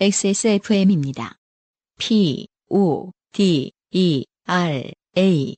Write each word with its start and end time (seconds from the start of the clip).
XSFM입니다. 0.00 1.38
P, 1.98 2.46
O, 2.70 3.10
D, 3.32 3.72
E, 3.90 4.24
R, 4.46 4.92
A. 5.16 5.56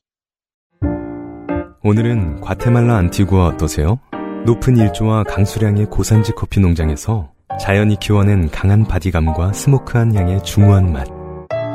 오늘은 1.83 2.41
과테말라 2.41 2.97
안티구아 2.97 3.49
어떠세요? 3.49 3.99
높은 4.47 4.77
일조와 4.77 5.25
강수량의 5.25 5.91
고산지 5.91 6.31
커피 6.31 6.59
농장에서 6.59 7.31
자연이 7.59 7.99
키워낸 7.99 8.49
강한 8.49 8.83
바디감과 8.83 9.53
스모크한 9.53 10.15
향의 10.15 10.43
중후한 10.43 10.91
맛. 10.91 11.07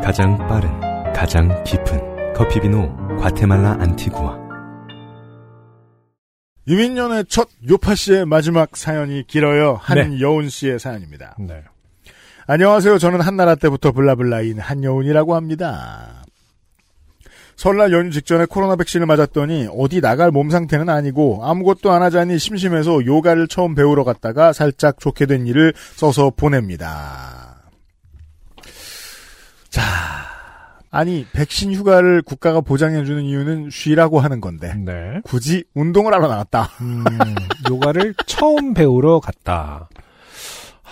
가장 0.03 0.37
빠른, 0.49 0.69
가장 1.13 1.63
깊은 1.63 2.35
커피비노 2.35 3.17
과테말라 3.21 3.77
안티구아. 3.79 4.41
유민년의 6.67 7.27
첫 7.29 7.49
요파 7.71 7.95
씨의 7.95 8.27
마지막 8.27 8.77
사연이 8.77 9.25
길어요. 9.25 9.75
한여운 9.81 10.49
씨의 10.49 10.81
사연입니다. 10.81 11.37
네. 11.39 11.63
안녕하세요. 12.49 12.99
저는 12.99 13.23
한나라 13.23 13.57
때부터 13.57 13.91
블라블라인 13.91 14.61
한여운이라고 14.61 15.35
합니다. 15.35 16.23
설날 17.57 17.93
연휴 17.93 18.13
직전에 18.13 18.45
코로나 18.45 18.77
백신을 18.77 19.05
맞았더니 19.07 19.69
어디 19.77 20.01
나갈 20.01 20.31
몸 20.31 20.51
상태는 20.51 20.89
아니고 20.89 21.41
아무것도 21.43 21.91
안 21.91 22.03
하자니 22.03 22.39
심심해서 22.39 23.05
요가를 23.05 23.49
처음 23.49 23.75
배우러 23.75 24.05
갔다가 24.05 24.53
살짝 24.53 25.01
좋게 25.01 25.27
된 25.27 25.49
일을 25.49 25.73
써서 25.97 26.31
보냅니다. 26.31 27.63
자, 29.69 29.83
아니 30.93 31.27
백신 31.33 31.75
휴가를 31.75 32.23
국가가 32.23 32.61
보장해주는 32.61 33.25
이유는 33.25 33.71
쉬라고 33.73 34.21
하는 34.21 34.41
건데 34.41 34.73
네. 34.85 35.21
굳이 35.25 35.65
운동을 35.75 36.15
하러 36.15 36.29
나갔다. 36.29 36.71
음, 36.81 37.05
요가를 37.69 38.15
처음 38.27 38.73
배우러 38.73 39.19
갔다. 39.19 39.89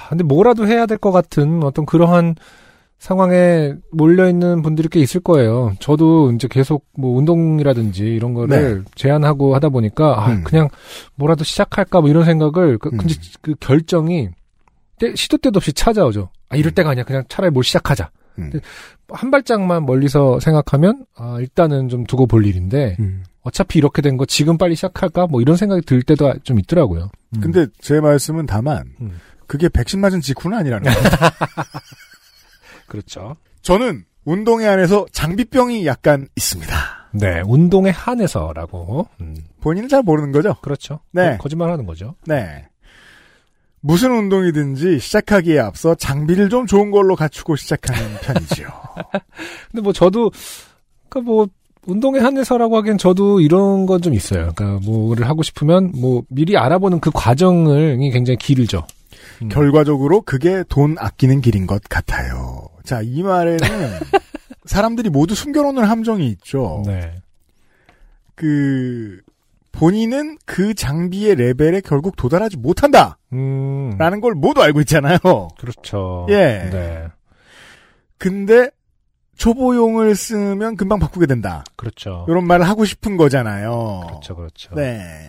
아, 0.05 0.09
근데 0.11 0.25
뭐라도 0.25 0.67
해야 0.67 0.87
될 0.87 0.99
것 0.99 1.11
같은 1.13 1.63
어떤 1.63 1.87
그러한 1.87 2.35
상황에 2.99 3.75
몰려있는 3.93 4.63
분들이 4.63 4.89
꽤 4.89 5.01
있을 5.01 5.21
거예요. 5.21 5.75
저도 5.79 6.33
이제 6.33 6.49
계속 6.49 6.87
뭐 6.97 7.17
운동이라든지 7.19 8.05
이런 8.05 8.33
거를 8.35 8.85
제한하고 8.95 9.55
하다 9.55 9.69
보니까, 9.71 10.23
아, 10.25 10.29
네. 10.29 10.35
음. 10.37 10.45
그냥 10.45 10.69
뭐라도 11.17 11.45
시작할까 11.45 12.01
뭐 12.01 12.09
이런 12.09 12.25
생각을, 12.25 12.79
그, 12.79 12.89
음. 12.91 12.99
근데 12.99 13.15
그 13.43 13.55
결정이 13.61 14.31
때- 14.99 15.15
시도 15.17 15.37
때도 15.39 15.59
없이 15.59 15.73
찾아오죠. 15.73 16.31
아, 16.49 16.57
이럴 16.57 16.73
때가 16.73 16.91
아니야. 16.91 17.05
그냥 17.05 17.25
차라리 17.29 17.51
뭘 17.53 17.65
시작하자. 17.65 18.11
음. 18.39 18.51
한 19.11 19.31
발짝만 19.31 19.85
멀리서 19.85 20.41
생각하면, 20.41 21.05
아, 21.17 21.37
일단은 21.41 21.89
좀 21.89 22.05
두고 22.05 22.27
볼 22.27 22.47
일인데, 22.47 22.97
어차피 23.43 23.79
이렇게 23.79 24.01
된 24.01 24.17
거 24.17 24.25
지금 24.25 24.57
빨리 24.57 24.75
시작할까? 24.77 25.27
뭐 25.27 25.43
이런 25.43 25.57
생각이 25.57 25.83
들 25.83 26.03
때도 26.03 26.33
좀 26.45 26.59
있더라고요. 26.59 27.11
음. 27.37 27.41
근데 27.41 27.67
제 27.81 28.01
말씀은 28.01 28.47
다만 28.47 28.85
음. 29.03 29.19
그게 29.47 29.69
백신 29.69 30.01
맞은 30.01 30.21
직후는 30.21 30.59
아니라는 30.59 30.93
거예요. 30.93 31.09
그렇죠. 32.87 33.37
저는 33.63 34.05
운동에 34.25 34.67
한해서 34.67 35.07
장비병이 35.13 35.87
약간 35.87 36.29
있습니다. 36.37 36.75
네, 37.13 37.43
운동에 37.47 37.91
한해서라고. 37.91 39.09
음, 39.21 39.37
본인은 39.61 39.89
잘 39.89 40.03
모르는 40.03 40.33
거죠? 40.33 40.57
그렇죠. 40.63 41.01
네. 41.13 41.37
거, 41.39 41.49
짓말 41.49 41.71
하는 41.71 41.87
거죠. 41.87 42.15
네. 42.27 42.67
무슨 43.81 44.11
운동이든지 44.13 44.99
시작하기에 44.99 45.59
앞서 45.61 45.95
장비를 45.95 46.49
좀 46.49 46.67
좋은 46.67 46.91
걸로 46.91 47.15
갖추고 47.17 47.57
시작하는 47.57 48.03
편이지요. 48.23 48.67
근데 49.71 49.83
뭐 49.83 49.93
저도, 49.93 50.31
그 51.11 51.19
뭐, 51.19 51.47
운동에 51.87 52.19
한해서라고 52.19 52.79
하기엔 52.79 52.97
저도 52.97 53.41
이런 53.41 53.85
건 53.85 54.01
좀 54.01 54.15
있어요. 54.15 54.53
그러니까 54.55 54.81
뭐를 54.87 55.29
하고 55.29 55.43
싶으면 55.43 55.93
뭐 55.95 56.23
미리 56.31 56.57
알아보는 56.57 56.99
그 57.01 57.11
과정이 57.13 58.11
굉장히 58.11 58.39
길죠. 58.39 58.87
음. 59.45 59.49
결과적으로 59.49 60.23
그게 60.23 60.65
돈 60.69 60.97
아끼는 60.99 61.41
길인 61.41 61.67
것 61.67 61.83
같아요. 61.85 62.69
자, 62.85 63.01
이 63.03 63.23
말에는 63.23 63.59
사람들이 64.67 65.11
모두 65.11 65.35
숨겨놓는 65.35 65.85
함정이 65.85 66.27
있죠. 66.29 66.83
네. 66.87 67.21
그, 68.35 69.21
본인은 69.73 70.39
그 70.47 70.75
장비의 70.75 71.35
레벨에 71.37 71.81
결국 71.81 72.17
도달하지 72.17 72.57
못한다! 72.57 73.19
음. 73.33 73.97
라는 73.99 74.21
걸 74.21 74.35
모두 74.35 74.63
알고 74.63 74.81
있잖아요. 74.81 75.19
그렇죠. 75.59 76.27
예. 76.31 76.69
네. 76.71 77.07
근데, 78.19 78.71
초보용을 79.37 80.15
쓰면 80.15 80.77
금방 80.77 81.01
바꾸게 81.01 81.27
된다. 81.27 81.65
그렇죠. 81.77 82.25
이런 82.29 82.47
말을 82.47 82.69
하고 82.69 82.85
싶은 82.85 83.17
거잖아요. 83.17 84.03
그렇죠, 84.07 84.37
그렇죠. 84.37 84.75
네. 84.77 85.29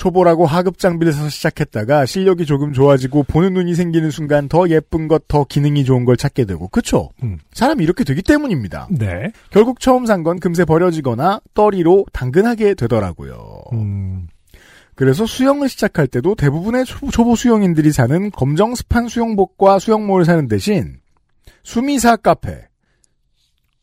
초보라고 0.00 0.46
하급 0.46 0.78
장비를 0.78 1.12
사서 1.12 1.28
시작했다가 1.28 2.06
실력이 2.06 2.46
조금 2.46 2.72
좋아지고 2.72 3.24
보는 3.24 3.52
눈이 3.52 3.74
생기는 3.74 4.10
순간 4.10 4.48
더 4.48 4.66
예쁜 4.70 5.08
것, 5.08 5.28
더 5.28 5.44
기능이 5.44 5.84
좋은 5.84 6.06
걸 6.06 6.16
찾게 6.16 6.46
되고, 6.46 6.68
그쵸? 6.68 7.10
음. 7.22 7.36
사람이 7.52 7.84
이렇게 7.84 8.02
되기 8.04 8.22
때문입니다. 8.22 8.88
네. 8.90 9.30
결국 9.50 9.78
처음 9.78 10.06
산 10.06 10.22
건 10.24 10.40
금세 10.40 10.64
버려지거나 10.64 11.40
떠리로 11.52 12.06
당근하게 12.14 12.72
되더라고요. 12.74 13.62
음. 13.74 14.26
그래서 14.94 15.26
수영을 15.26 15.68
시작할 15.68 16.06
때도 16.06 16.34
대부분의 16.34 16.86
초- 16.86 17.10
초보 17.10 17.36
수영인들이 17.36 17.92
사는 17.92 18.30
검정 18.30 18.74
스판 18.74 19.08
수영복과 19.08 19.78
수영모를 19.78 20.24
사는 20.24 20.48
대신 20.48 20.96
수미사 21.62 22.16
카페, 22.16 22.68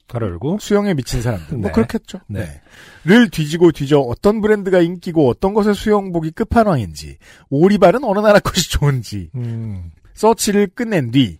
가로 0.07 0.27
열고. 0.27 0.57
수영에 0.59 0.93
미친 0.93 1.21
사람들, 1.21 1.57
뭐 1.57 1.67
네. 1.69 1.73
그렇겠죠. 1.73 2.19
네. 2.27 2.39
네. 2.41 2.61
를 3.03 3.29
뒤지고 3.29 3.71
뒤져 3.71 3.99
어떤 3.99 4.41
브랜드가 4.41 4.79
인기고 4.79 5.27
어떤 5.29 5.53
것의 5.53 5.75
수영복이 5.75 6.31
끝판왕인지, 6.31 7.17
오리발은 7.49 8.03
어느 8.03 8.19
나라 8.19 8.39
것이 8.39 8.69
좋은지, 8.71 9.29
음. 9.35 9.91
서치를 10.13 10.67
끝낸 10.73 11.11
뒤 11.11 11.39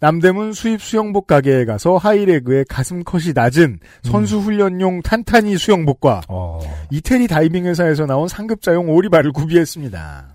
남대문 0.00 0.52
수입 0.52 0.82
수영복 0.82 1.26
가게에 1.26 1.64
가서 1.64 1.96
하이레그의 1.96 2.66
가슴 2.68 3.02
컷이 3.04 3.32
낮은 3.34 3.78
선수 4.02 4.38
훈련용 4.38 5.00
탄탄이 5.02 5.56
수영복과 5.56 6.20
어. 6.28 6.60
이태리 6.90 7.26
다이빙 7.26 7.64
회사에서 7.64 8.04
나온 8.04 8.28
상급자용 8.28 8.90
오리발을 8.90 9.32
구비했습니다. 9.32 10.32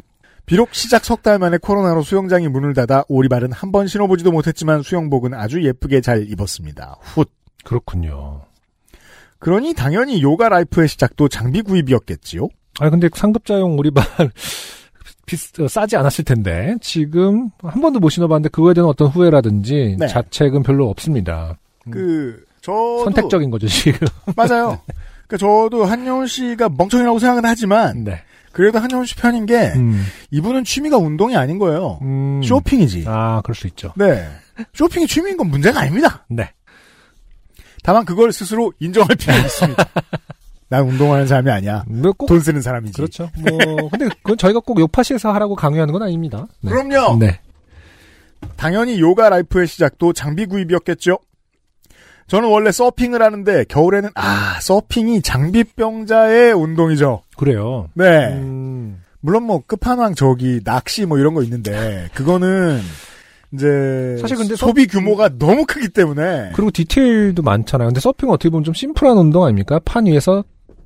비록 0.47 0.73
시작 0.73 1.05
석 1.05 1.21
달 1.21 1.37
만에 1.37 1.57
코로나로 1.59 2.01
수영장이 2.01 2.47
문을 2.47 2.73
닫아 2.73 3.03
오리발은 3.07 3.51
한 3.51 3.71
번 3.71 3.85
신어보지도 3.85 4.31
못했지만 4.31 4.81
수영복은 4.81 5.35
아주 5.35 5.63
예쁘게 5.63 6.01
잘 6.01 6.27
입었습니다. 6.27 6.97
훗. 7.01 7.25
그렇군요. 7.63 8.41
그러니 9.39 9.73
당연히 9.73 10.21
요가 10.21 10.49
life의 10.49 10.87
시작도 10.87 11.29
장비 11.29 11.61
구입이었겠지요? 11.61 12.47
아 12.79 12.89
근데 12.89 13.09
상급자용 13.13 13.77
오리발 13.77 14.03
비싸, 15.25 15.67
싸지 15.67 15.95
않았을 15.95 16.25
텐데 16.25 16.75
지금 16.81 17.49
한 17.61 17.81
번도 17.81 17.99
못 17.99 18.09
신어봤는데 18.09 18.49
그거에 18.49 18.73
대한 18.73 18.89
어떤 18.89 19.07
후회라든지 19.07 19.95
네. 19.99 20.07
자책은 20.07 20.63
별로 20.63 20.89
없습니다. 20.89 21.57
그, 21.91 22.43
저도. 22.61 23.03
선택적인 23.05 23.49
거죠 23.51 23.67
지금. 23.67 24.07
맞아요. 24.35 24.79
그 25.27 25.37
저도 25.37 25.85
한여운 25.85 26.25
씨가 26.25 26.69
멍청이라고 26.69 27.19
생각은 27.19 27.45
하지만, 27.45 28.03
네. 28.03 28.21
그래도 28.51 28.79
한여운 28.79 29.05
씨 29.05 29.15
편인 29.15 29.45
게, 29.45 29.71
음, 29.75 30.03
이분은 30.31 30.63
취미가 30.63 30.97
운동이 30.97 31.37
아닌 31.37 31.59
거예요. 31.59 31.99
음. 32.01 32.41
쇼핑이지. 32.43 33.05
아 33.07 33.41
그럴 33.41 33.55
수 33.55 33.67
있죠. 33.67 33.93
네. 33.95 34.27
쇼핑이 34.73 35.05
취미인 35.07 35.37
건 35.37 35.47
문제가 35.47 35.81
아닙니다. 35.81 36.25
네. 36.27 36.51
다만 37.83 38.05
그걸 38.05 38.31
스스로 38.31 38.73
인정할 38.79 39.15
필요가 39.15 39.39
있습니다. 39.39 39.85
난 40.69 40.87
운동하는 40.87 41.25
사람이 41.25 41.49
아니야. 41.49 41.83
뭐꼭 41.87 42.27
돈 42.27 42.39
쓰는 42.39 42.61
사람이지. 42.61 42.93
그렇죠. 42.93 43.29
뭐 43.37 43.89
근데 43.89 44.07
그건 44.21 44.37
저희가 44.37 44.59
꼭 44.59 44.79
요파시에서 44.79 45.33
하라고 45.33 45.55
강요하는 45.55 45.91
건 45.91 46.03
아닙니다. 46.03 46.47
네. 46.61 46.71
그럼요. 46.71 47.17
네. 47.17 47.39
당연히 48.55 48.99
요가 48.99 49.29
life의 49.29 49.67
시작도 49.67 50.13
장비 50.13 50.45
구입이었겠죠. 50.45 51.17
저는 52.27 52.47
원래 52.49 52.71
서핑을 52.71 53.21
하는데 53.23 53.63
겨울에는 53.65 54.11
아 54.13 54.59
서핑이 54.61 55.23
장비병자의 55.23 56.53
운동이죠. 56.53 57.23
그래요. 57.35 57.89
네. 57.95 58.27
음, 58.33 59.01
물론 59.19 59.43
뭐 59.43 59.63
끝판왕 59.65 60.13
저기 60.13 60.61
낚시 60.63 61.05
뭐 61.07 61.17
이런 61.17 61.33
거 61.33 61.41
있는데 61.41 62.09
그거는 62.13 62.79
이제 63.53 64.17
사실 64.21 64.37
근데 64.37 64.55
소비 64.55 64.85
규모가 64.85 65.37
너무 65.39 65.65
크기 65.65 65.89
때문에 65.89 66.51
그리고 66.53 66.69
디테일도 66.71 67.41
많잖아요. 67.41 67.87
근데 67.89 67.99
서핑은 67.99 68.33
어떻게 68.33 68.49
보면 68.49 68.63
좀 68.63 68.73
심플한 68.73 69.17
운동 69.17 69.43
아닙니까? 69.43 69.79
판 69.83 70.05
위에서 70.05 70.43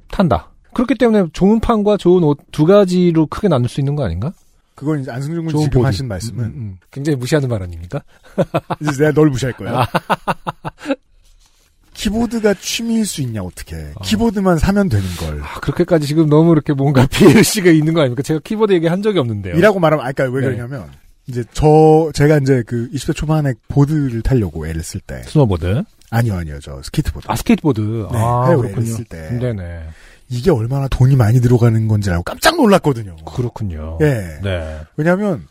탄다. 0.09 0.51
그렇기 0.73 0.95
때문에 0.95 1.25
좋은 1.33 1.59
판과 1.59 1.97
좋은 1.97 2.23
옷 2.23 2.39
두 2.51 2.65
가지로 2.65 3.27
크게 3.27 3.47
나눌 3.47 3.67
수 3.69 3.81
있는 3.81 3.95
거 3.95 4.03
아닌가? 4.05 4.31
그건 4.75 5.01
이제 5.01 5.11
안승준 5.11 5.49
좋은 5.49 5.63
지금 5.65 5.69
보드. 5.79 5.85
하신 5.85 6.07
말씀은 6.07 6.43
음, 6.45 6.51
음. 6.55 6.77
굉장히 6.89 7.15
무시하는 7.17 7.47
말 7.49 7.61
아닙니까? 7.61 8.01
이제 8.81 8.91
내가 9.03 9.11
널 9.11 9.29
무시할 9.29 9.53
거야. 9.53 9.81
아. 9.81 9.87
키보드가 11.93 12.55
취미일 12.55 13.05
수 13.05 13.21
있냐 13.21 13.43
어떻게? 13.43 13.75
키보드만 14.03 14.57
사면 14.57 14.89
되는 14.89 15.05
걸. 15.19 15.41
아, 15.43 15.59
그렇게까지 15.59 16.07
지금 16.07 16.27
너무 16.27 16.51
이렇게 16.53 16.73
뭔가 16.73 17.05
피해의식이 17.11 17.69
있는 17.71 17.93
거 17.93 17.99
아닙니까? 18.01 18.23
제가 18.23 18.39
키보드 18.43 18.73
얘기 18.73 18.87
한 18.87 19.01
적이 19.03 19.19
없는데요. 19.19 19.55
이라고 19.55 19.79
말하면 19.79 20.05
아까 20.05 20.23
왜 20.23 20.41
네. 20.41 20.47
그러냐면 20.47 20.87
이제 21.27 21.43
저 21.53 22.11
제가 22.13 22.37
이제 22.37 22.63
그 22.65 22.89
20대 22.91 23.15
초반에 23.15 23.53
보드를 23.69 24.21
타려고 24.21 24.67
애를 24.67 24.83
쓸 24.83 24.99
때 24.99 25.23
스노보드. 25.23 25.83
아니요 26.09 26.35
아니요 26.35 26.59
저 26.59 26.81
스케이트보드 26.83 27.25
아, 27.29 27.35
스케이트보드. 27.35 27.81
네, 28.11 28.17
아, 28.17 28.55
그렇군요. 28.55 28.81
했을 28.81 29.05
때. 29.05 29.29
네네. 29.39 29.83
이게 30.29 30.51
얼마나 30.51 30.87
돈이 30.87 31.15
많이 31.15 31.39
들어가는 31.41 31.87
건지 31.87 32.09
알고 32.09 32.23
깜짝 32.23 32.55
놀랐거든요. 32.55 33.15
그렇군요. 33.25 33.97
예. 34.01 34.39
네. 34.41 34.79
왜냐하면 34.97 35.47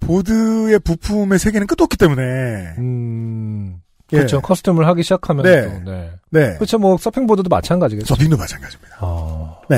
보드의 0.00 0.78
부품의 0.80 1.38
세계는 1.38 1.66
끝도 1.66 1.84
없기 1.84 1.96
때문에. 1.96 2.22
음. 2.78 3.80
예. 4.12 4.16
그렇죠. 4.16 4.40
커스텀을 4.40 4.84
하기 4.84 5.02
시작하면 5.02 5.44
네. 5.44 5.62
또, 5.84 5.90
네. 5.90 6.10
네. 6.30 6.54
그렇죠. 6.54 6.78
뭐 6.78 6.96
서핑 6.96 7.26
보드도 7.26 7.48
마찬가지겠죠. 7.48 8.06
서핑도 8.14 8.36
마찬가지입니다. 8.36 8.96
어. 9.00 9.60
네. 9.68 9.76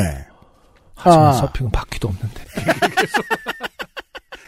하지만 0.95 1.27
아. 1.29 1.33
서핑은 1.33 1.71
바퀴도 1.71 2.09
없는데. 2.09 2.45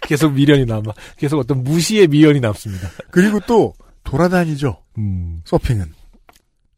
계속, 0.06 0.32
미련이 0.32 0.64
남아. 0.66 0.92
계속 1.16 1.38
어떤 1.38 1.62
무시의 1.64 2.08
미련이 2.08 2.40
남습니다. 2.40 2.88
그리고 3.10 3.40
또 3.46 3.74
돌아다니죠. 4.04 4.82
음. 4.98 5.40
서핑은. 5.44 5.92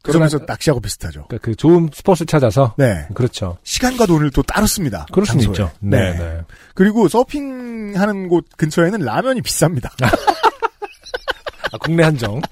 그러면서 0.03 0.37
그러나- 0.37 0.53
낚시하고 0.53 0.79
비슷하죠. 0.79 1.25
그러니까 1.27 1.45
그 1.45 1.55
좋은 1.55 1.89
스포츠 1.93 2.25
찾아서. 2.25 2.73
네. 2.77 3.05
그렇죠. 3.13 3.57
시간과 3.63 4.05
돈을 4.05 4.31
또 4.31 4.41
따로 4.43 4.65
씁니다. 4.65 5.05
그럴 5.11 5.25
장소에. 5.25 5.51
있죠. 5.51 5.69
네, 5.79 6.13
네. 6.17 6.41
그리고 6.73 7.09
서핑하는 7.09 8.29
곳 8.29 8.45
근처에는 8.55 8.99
라면이 9.01 9.41
비쌉니다. 9.41 9.89
아, 11.73 11.77
국내 11.79 12.03
한정. 12.03 12.39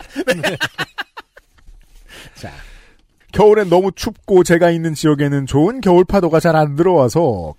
겨울엔 3.32 3.70
너무 3.70 3.92
춥고 3.94 4.44
제가 4.44 4.72
있는 4.72 4.94
지역에는 4.94 5.46
좋은 5.46 5.82
겨울 5.82 6.06
파도가 6.06 6.40
잘 6.40 6.56
안 6.56 6.76
들어와서 6.76 7.54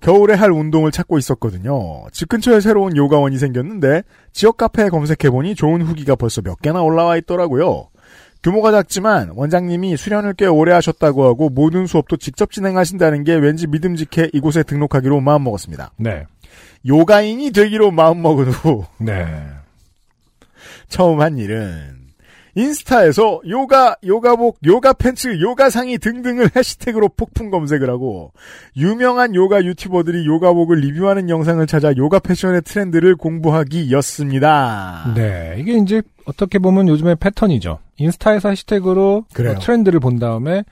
겨울에 0.00 0.34
할 0.34 0.52
운동을 0.52 0.92
찾고 0.92 1.18
있었거든요. 1.18 2.06
집 2.12 2.28
근처에 2.28 2.60
새로운 2.60 2.96
요가원이 2.96 3.38
생겼는데 3.38 4.02
지역 4.32 4.56
카페에 4.56 4.88
검색해보니 4.88 5.54
좋은 5.54 5.82
후기가 5.82 6.14
벌써 6.14 6.40
몇 6.40 6.60
개나 6.62 6.82
올라와 6.82 7.16
있더라고요. 7.16 7.88
규모가 8.42 8.70
작지만 8.70 9.32
원장님이 9.34 9.96
수련을 9.96 10.34
꽤 10.34 10.46
오래 10.46 10.72
하셨다고 10.72 11.24
하고 11.24 11.48
모든 11.48 11.86
수업도 11.86 12.16
직접 12.16 12.52
진행하신다는 12.52 13.24
게 13.24 13.34
왠지 13.34 13.66
믿음직해 13.66 14.30
이곳에 14.32 14.62
등록하기로 14.62 15.20
마음먹었습니다. 15.20 15.92
네. 15.96 16.24
요가인이 16.86 17.50
되기로 17.50 17.90
마음먹은 17.90 18.46
후 18.46 18.84
네. 18.98 19.26
처음 20.88 21.20
한 21.20 21.36
일은 21.36 21.97
인스타에서 22.58 23.42
요가, 23.48 23.96
요가복, 24.04 24.58
요가 24.66 24.92
팬츠, 24.92 25.40
요가 25.40 25.70
상의 25.70 25.98
등등을 25.98 26.50
해시태그로 26.56 27.10
폭풍 27.10 27.50
검색을 27.50 27.88
하고 27.88 28.32
유명한 28.76 29.36
요가 29.36 29.64
유튜버들이 29.64 30.26
요가복을 30.26 30.78
리뷰하는 30.78 31.30
영상을 31.30 31.64
찾아 31.68 31.94
요가 31.96 32.18
패션의 32.18 32.62
트렌드를 32.62 33.14
공부하기였습니다. 33.14 35.12
네. 35.14 35.56
이게 35.58 35.76
이제 35.76 36.02
어떻게 36.24 36.58
보면 36.58 36.88
요즘의 36.88 37.16
패턴이죠. 37.16 37.78
인스타에서 37.98 38.48
해시태그로. 38.50 39.24
어, 39.56 39.58
트렌드를 39.60 40.00
본 40.00 40.18
다음에 40.18 40.64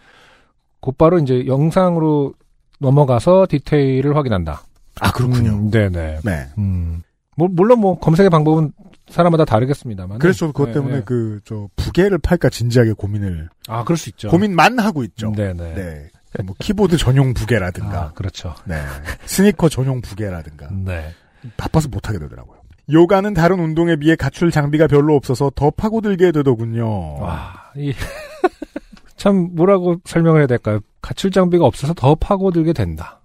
곧바로 0.80 1.18
이제 1.18 1.46
영상으로 1.46 2.34
넘어가서 2.80 3.46
디테일을 3.48 4.16
확인한다. 4.16 4.62
아 5.00 5.12
그렇군요. 5.12 5.50
음, 5.50 5.70
네네. 5.70 6.20
네. 6.24 6.46
음. 6.58 7.02
뭐, 7.36 7.48
물론 7.50 7.80
뭐 7.80 7.98
검색의 7.98 8.30
방법은 8.30 8.72
사람마다 9.08 9.44
다르겠습니다만. 9.44 10.18
그래서 10.18 10.46
그것 10.48 10.66
네, 10.66 10.72
때문에 10.72 10.94
네. 10.96 11.02
그저 11.04 11.68
부계를 11.76 12.18
팔까 12.18 12.48
진지하게 12.48 12.92
고민을 12.94 13.48
아, 13.68 13.84
그럴 13.84 13.96
수 13.96 14.08
있죠. 14.10 14.28
고민만 14.28 14.78
하고 14.78 15.04
있죠. 15.04 15.32
네네. 15.32 15.74
네. 15.74 16.08
뭐 16.44 16.54
키보드 16.58 16.96
전용 16.96 17.32
부계라든가, 17.32 18.02
아, 18.02 18.12
그렇죠. 18.12 18.54
네. 18.66 18.76
스니커 19.24 19.68
전용 19.68 20.00
부계라든가. 20.00 20.68
네. 20.70 21.14
바빠서 21.56 21.88
못 21.88 22.08
하게 22.08 22.18
되더라고요. 22.18 22.56
요가는 22.92 23.32
다른 23.34 23.58
운동에 23.60 23.96
비해 23.96 24.16
갖출 24.16 24.50
장비가 24.50 24.86
별로 24.86 25.14
없어서 25.16 25.50
더 25.54 25.70
파고들게 25.70 26.32
되더군요. 26.32 27.20
와, 27.20 27.72
이, 27.76 27.92
참, 29.16 29.54
뭐라고 29.54 29.96
설명을 30.04 30.40
해야 30.40 30.46
될까요? 30.46 30.80
갖출 31.00 31.30
장비가 31.30 31.64
없어서 31.64 31.94
더 31.94 32.14
파고들게 32.14 32.72
된다. 32.72 33.20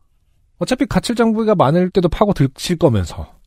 어차피 0.58 0.86
갖출 0.86 1.16
장비가 1.16 1.56
많을 1.56 1.90
때도 1.90 2.08
파고들 2.10 2.50
칠 2.56 2.78
거면서. 2.78 3.41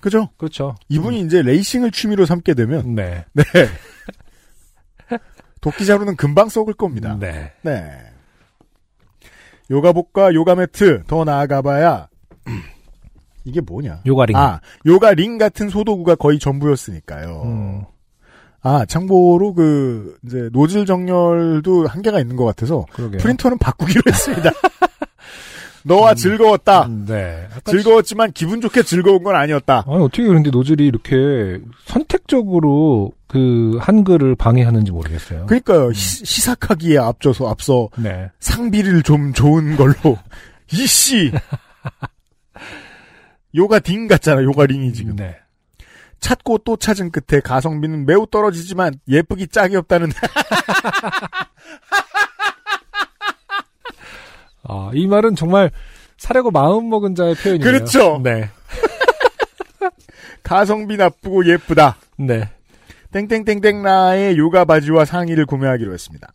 그죠? 0.00 0.28
그렇죠. 0.36 0.74
이분이 0.88 1.20
이제 1.20 1.42
레이싱을 1.42 1.90
취미로 1.90 2.24
삼게 2.24 2.54
되면, 2.54 2.94
네. 2.94 3.24
네. 3.32 3.44
도끼자루는 5.60 6.16
금방 6.16 6.48
썩을 6.48 6.74
겁니다. 6.74 7.16
네. 7.18 7.52
네. 7.62 7.90
요가복과 9.70 10.34
요가 10.34 10.54
매트, 10.54 11.04
더 11.06 11.24
나아가봐야, 11.24 12.08
이게 13.44 13.60
뭐냐? 13.60 14.02
요가링. 14.06 14.36
아, 14.36 14.60
요가 14.86 15.12
링 15.14 15.38
같은 15.38 15.68
소도구가 15.68 16.14
거의 16.14 16.38
전부였으니까요. 16.38 17.42
음. 17.44 17.84
아, 18.60 18.84
참고로 18.84 19.54
그, 19.54 20.16
이제, 20.26 20.48
노즐 20.52 20.84
정렬도 20.86 21.86
한계가 21.86 22.20
있는 22.20 22.36
것 22.36 22.44
같아서, 22.44 22.86
그러게요. 22.92 23.18
프린터는 23.18 23.58
바꾸기로 23.58 24.02
했습니다. 24.06 24.50
너와 25.84 26.14
즐거웠다. 26.14 26.86
음, 26.86 27.04
네. 27.06 27.48
즐거웠지만 27.64 28.32
기분 28.32 28.60
좋게 28.60 28.82
즐거운 28.82 29.22
건 29.22 29.36
아니었다. 29.36 29.84
아니, 29.86 30.02
어떻게 30.02 30.24
그런데 30.24 30.50
노즐이 30.50 30.86
이렇게 30.86 31.60
선택적으로 31.86 33.12
그 33.26 33.78
한글을 33.80 34.34
방해하는지 34.36 34.90
모르겠어요. 34.90 35.46
그러니까요. 35.46 35.92
시, 35.92 36.24
시삭하기에 36.24 36.98
앞서서 36.98 37.48
앞서 37.48 37.88
네. 37.96 38.30
상비를 38.40 39.02
좀 39.02 39.32
좋은 39.32 39.76
걸로 39.76 39.94
이씨 40.72 41.32
요가 43.54 43.78
딩 43.78 44.08
같잖아. 44.08 44.42
요가 44.42 44.66
링이 44.66 44.92
지금. 44.92 45.16
네. 45.16 45.36
찾고 46.20 46.58
또 46.58 46.76
찾은 46.76 47.10
끝에 47.12 47.40
가성비는 47.40 48.04
매우 48.04 48.26
떨어지지만 48.26 48.94
예쁘기 49.08 49.46
짝이 49.48 49.76
없다는 49.76 50.10
아, 54.68 54.90
이 54.94 55.06
말은 55.06 55.34
정말 55.34 55.70
사려고 56.16 56.50
마음 56.50 56.88
먹은 56.88 57.14
자의 57.14 57.34
표현이에요. 57.34 57.64
그렇죠. 57.64 58.20
네. 58.22 58.50
가성비 60.42 60.96
나쁘고 60.96 61.46
예쁘다. 61.46 61.96
네. 62.16 62.48
땡땡땡땡라의 63.12 64.36
요가 64.38 64.64
바지와 64.64 65.04
상의를 65.04 65.46
구매하기로 65.46 65.92
했습니다. 65.92 66.28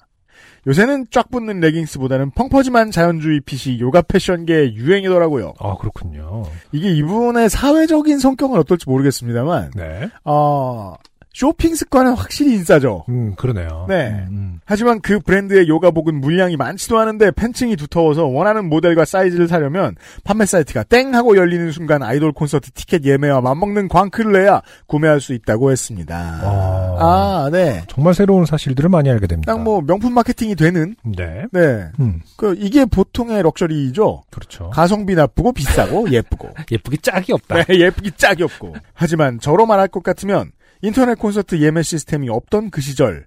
요새는 0.66 1.08
쫙 1.12 1.30
붙는 1.30 1.60
레깅스보다는 1.60 2.32
펑퍼짐한 2.32 2.92
자연주의 2.92 3.42
fit이 3.42 3.82
요가 3.82 4.02
패션계의 4.02 4.76
유행이더라고요. 4.76 5.54
아, 5.60 5.76
그렇군요. 5.76 6.44
이게 6.72 6.90
이분의 6.92 7.50
사회적인 7.50 8.20
성격은 8.20 8.58
어떨지 8.58 8.88
모르겠습니다만, 8.88 9.72
네. 9.76 10.10
어, 10.24 10.96
쇼핑 11.34 11.74
습관은 11.74 12.14
확실히 12.14 12.54
인싸죠. 12.54 13.06
음, 13.10 13.34
그러네요. 13.36 13.88
네. 13.90 14.10
음, 14.10 14.28
음. 14.30 14.60
하지만 14.66 15.02
그 15.02 15.20
브랜드의 15.20 15.68
요가복은 15.68 16.22
물량이 16.22 16.58
많지도 16.58 17.00
않은데 17.00 17.32
팬층이 17.32 17.76
두터워서 17.76 18.26
원하는 18.26 18.70
모델과 18.70 19.04
사이즈를 19.06 19.48
사려면 19.48 19.96
판매 20.24 20.46
사이트가 20.46 20.84
땡 20.84 21.16
하고 21.16 21.36
열리는 21.36 21.72
순간 21.72 22.04
아이돌 22.04 22.34
콘서트 22.34 22.72
티켓 22.72 23.04
예매와 23.04 23.42
맞먹는 23.42 23.88
광클을 23.88 24.32
해야 24.32 24.62
구매할 24.86 25.20
수 25.20 25.34
있다고 25.34 25.72
했습니다. 25.72 26.16
아. 26.16 26.98
아, 27.00 27.50
네. 27.52 27.84
정말 27.88 28.14
새로운 28.14 28.46
사실들을 28.46 28.90
많이 28.90 29.10
알게 29.10 29.26
됩니다. 29.28 29.52
딱 29.52 29.64
뭐 29.64 29.82
명품 29.82 30.14
마케팅이 30.14 30.56
되는 30.56 30.96
네. 31.04 31.46
네. 31.52 31.86
음, 32.00 32.22
그 32.36 32.54
이게 32.60 32.84
보통의 32.86 33.42
럭셔리죠. 33.44 34.24
그렇죠. 34.30 34.70
가성비 34.72 35.16
나쁘고 35.16 35.54
비싸고 35.54 36.12
예쁘고. 36.12 36.50
예쁘기 36.70 36.98
짝이 36.98 37.32
없다. 37.34 37.64
네, 37.64 37.80
예쁘기 37.80 38.12
짝이 38.18 38.44
없고. 38.44 38.76
하지만 38.94 39.40
저로 39.40 39.66
말할 39.66 39.88
것 39.88 40.04
같으면 40.04 40.52
인터넷 40.84 41.16
콘서트 41.18 41.60
예매 41.62 41.82
시스템이 41.82 42.30
없던 42.30 42.70
그 42.70 42.82
시절 42.82 43.26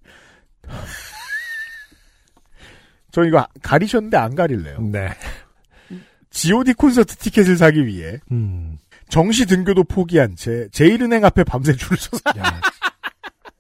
저 3.11 3.25
이거 3.25 3.47
가리셨는데 3.63 4.17
안 4.19 4.35
가릴래요. 4.35 4.79
네. 4.81 5.09
G.O.D 6.31 6.75
콘서트 6.75 7.17
티켓을 7.17 7.57
사기 7.57 7.87
위해 7.87 8.19
음. 8.31 8.77
정시 9.09 9.47
등교도 9.47 9.85
포기한 9.85 10.37
채 10.37 10.69
제일은행 10.71 11.25
앞에 11.25 11.45
밤새 11.45 11.73
줄을 11.75 11.97
서서 11.97 12.21
야, 12.39 12.61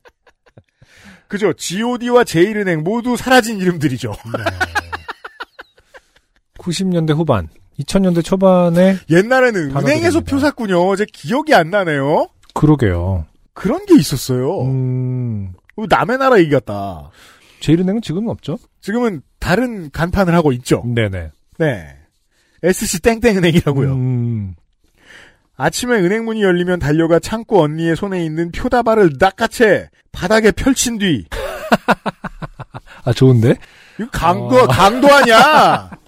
그죠? 1.27 1.55
G.O.D와 1.55 2.25
제일은행 2.25 2.83
모두 2.83 3.17
사라진 3.17 3.59
이름들이죠. 3.59 4.13
90년대 6.59 7.15
후반, 7.15 7.49
2000년대 7.79 8.23
초반에 8.23 8.99
옛날에는. 9.09 9.75
은행에서 9.75 10.21
표 10.21 10.39
샀군요. 10.39 10.95
제 10.97 11.07
기억이 11.11 11.55
안 11.55 11.71
나네요. 11.71 12.29
그러게요. 12.53 13.25
그런 13.57 13.87
게 13.87 13.97
있었어요. 13.99 14.61
음, 14.65 15.55
남의 15.89 16.19
나라 16.19 16.39
얘기 16.39 16.51
같다. 16.51 17.11
제일은행은 17.61 18.03
지금은 18.03 18.29
없죠? 18.29 18.59
지금은 18.83 19.23
다른 19.41 19.91
간판을 19.91 20.35
하고 20.35 20.53
있죠. 20.53 20.85
네네. 20.85 21.31
네. 21.59 21.97
SC 22.63 23.01
땡땡은행이라고요. 23.01 23.93
음, 23.93 24.55
아침에 25.57 25.97
은행 25.97 26.27
문이 26.27 26.43
열리면 26.43 26.81
달려가 26.81 27.19
창구 27.19 27.59
언니의 27.63 27.97
손에 27.97 28.23
있는 28.23 28.53
표다발을 28.53 29.13
낚아채 29.19 29.89
바닥에 30.13 30.51
펼친 30.51 30.99
뒤 30.99 31.25
아, 33.05 33.13
좋은데? 33.15 33.55
이거 33.99 34.11
강도 34.13 34.57
어. 34.57 34.67
강도 34.67 35.09
아니야. 35.13 35.91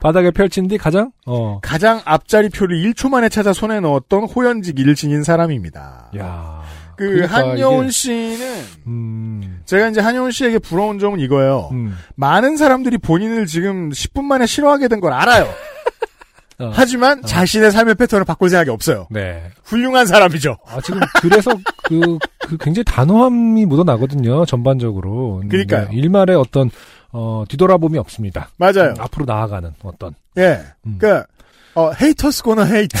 바닥에 0.00 0.30
펼친 0.30 0.68
뒤 0.68 0.78
가장, 0.78 1.10
어, 1.26 1.58
가장 1.62 2.00
앞자리 2.04 2.48
표를 2.48 2.76
1초 2.82 3.08
만에 3.10 3.28
찾아 3.28 3.52
손에 3.52 3.80
넣었던 3.80 4.24
호연직 4.24 4.78
일진인 4.78 5.22
사람입니다. 5.22 6.10
야 6.18 6.56
그 6.96 7.04
그러니까 7.10 7.36
한여운 7.36 7.84
이게- 7.84 7.90
씨는 7.90 8.62
음, 8.86 9.60
제가 9.66 9.88
이제 9.88 10.00
한여운 10.00 10.30
씨에게 10.30 10.58
부러운 10.58 10.98
점은 10.98 11.20
이거예요. 11.20 11.68
음. 11.72 11.94
많은 12.14 12.56
사람들이 12.56 12.96
본인을 12.96 13.44
지금 13.46 13.90
10분 13.90 14.22
만에 14.24 14.46
싫어하게 14.46 14.88
된 14.88 15.00
걸 15.02 15.12
알아요. 15.12 15.46
어. 16.58 16.70
하지만 16.72 17.20
자신의 17.20 17.70
삶의 17.70 17.96
패턴을 17.96 18.24
바꿀 18.24 18.48
생각이 18.48 18.70
없어요. 18.70 19.08
네. 19.10 19.42
훌륭한 19.64 20.06
사람이죠. 20.06 20.56
아, 20.66 20.80
지금 20.80 21.00
그래서 21.20 21.50
그, 21.84 22.16
그 22.40 22.56
굉장히 22.56 22.84
단호함이 22.84 23.66
묻어나거든요. 23.66 24.46
전반적으로. 24.46 25.42
그러니까요. 25.50 25.88
네, 25.90 25.96
일말의 25.96 26.34
어떤 26.34 26.70
어, 27.18 27.44
뒤돌아봄이 27.48 27.96
없습니다. 27.96 28.50
맞아요. 28.58 28.90
음, 28.90 28.94
앞으로 29.00 29.24
나아가는 29.24 29.72
어떤. 29.82 30.14
예. 30.36 30.62
음. 30.84 30.98
그러니까 30.98 31.26
어, 31.74 31.90
헤이터스 31.92 32.42
고나 32.42 32.64
헤이트. 32.64 32.94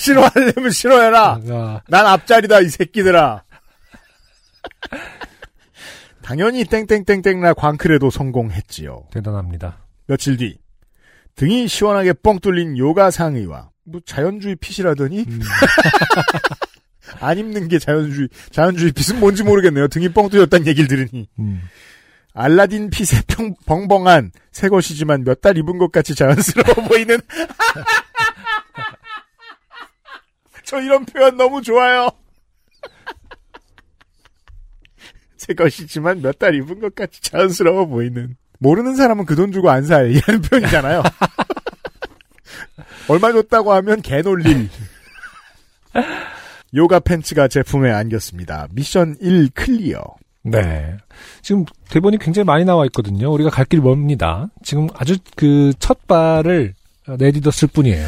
싫어하려면 0.00 0.70
싫어해라. 0.72 1.40
아, 1.48 1.80
난 1.86 2.06
앞자리다 2.06 2.60
이 2.60 2.68
새끼들아. 2.68 3.44
당연히 6.22 6.64
땡땡땡땡나 6.64 7.54
광클에도 7.54 8.10
성공했지요. 8.10 9.06
대단합니다. 9.12 9.78
며칠 10.06 10.36
뒤 10.36 10.58
등이 11.36 11.68
시원하게 11.68 12.14
뻥 12.14 12.40
뚫린 12.40 12.78
요가 12.78 13.12
상의와 13.12 13.70
뭐 13.84 14.00
자연주의 14.04 14.56
핏이라더니 14.56 15.20
음, 15.20 15.40
안 17.20 17.38
입는 17.38 17.68
게 17.68 17.78
자연주의 17.78 18.28
자연주의 18.50 18.90
핏은 18.90 19.20
뭔지 19.20 19.44
모르겠네요. 19.44 19.86
등이 19.86 20.08
뻥 20.08 20.28
뚫렸다는 20.28 20.66
얘기를 20.66 20.88
들으니 20.88 21.28
음. 21.38 21.62
알라딘 22.40 22.90
핏의 22.90 23.22
평, 23.26 23.52
벙벙한 23.66 24.30
새 24.52 24.68
것이지만 24.68 25.24
몇 25.24 25.40
달 25.40 25.58
입은 25.58 25.76
것 25.78 25.90
같이 25.90 26.14
자연스러워 26.14 26.74
보이는 26.88 27.18
저 30.64 30.80
이런 30.80 31.04
표현 31.04 31.36
너무 31.36 31.60
좋아요. 31.62 32.08
새 35.36 35.52
것이지만 35.54 36.22
몇 36.22 36.38
달 36.38 36.54
입은 36.54 36.78
것 36.80 36.94
같이 36.94 37.20
자연스러워 37.22 37.86
보이는 37.86 38.36
모르는 38.60 38.94
사람은 38.96 39.24
그 39.26 39.34
돈 39.34 39.50
주고 39.52 39.70
안살 39.70 40.10
이라는 40.12 40.42
표현이잖아요. 40.42 41.02
얼마 43.08 43.32
줬다고 43.32 43.72
하면 43.72 44.00
개놀랄 44.02 44.68
요가 46.74 47.00
팬츠가 47.00 47.48
제 47.48 47.62
품에 47.62 47.90
안겼습니다. 47.90 48.68
미션 48.72 49.16
1 49.20 49.50
clear. 49.54 50.02
네. 50.50 50.96
지금 51.42 51.64
대본이 51.90 52.18
굉장히 52.18 52.44
많이 52.44 52.64
나와 52.64 52.84
있거든요. 52.86 53.30
우리가 53.32 53.50
갈길 53.50 53.80
멉니다. 53.80 54.48
지금 54.62 54.88
아주 54.94 55.16
그 55.36 55.72
첫 55.78 56.06
발을 56.06 56.74
내딛었을 57.18 57.68
뿐이에요. 57.72 58.06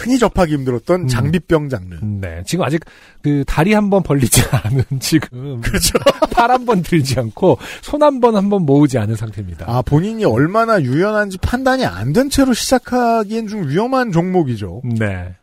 흔히 0.00 0.16
접하기 0.16 0.52
힘들었던 0.54 1.00
음. 1.02 1.08
장비병 1.08 1.68
장르. 1.68 1.96
네. 2.00 2.40
지금 2.46 2.64
아직 2.64 2.84
그 3.20 3.42
다리 3.48 3.72
한 3.72 3.90
번 3.90 4.04
벌리지 4.04 4.42
않은 4.62 4.84
지금. 5.00 5.60
그렇죠. 5.60 5.98
팔 6.30 6.50
한 6.52 6.64
번 6.64 6.82
들지 6.84 7.18
않고 7.18 7.58
손 7.82 8.00
한 8.02 8.20
번 8.20 8.36
한 8.36 8.48
번 8.48 8.62
모으지 8.64 8.96
않은 8.98 9.16
상태입니다. 9.16 9.64
아, 9.68 9.82
본인이 9.82 10.24
얼마나 10.24 10.80
유연한지 10.80 11.38
판단이 11.38 11.84
안 11.84 12.12
된 12.12 12.30
채로 12.30 12.54
시작하기엔 12.54 13.48
좀 13.48 13.68
위험한 13.68 14.12
종목이죠. 14.12 14.82
네. 14.84 15.34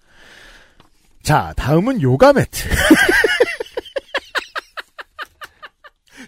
자, 1.22 1.54
다음은 1.58 2.01
요가 2.01 2.32
매트. 2.32 2.70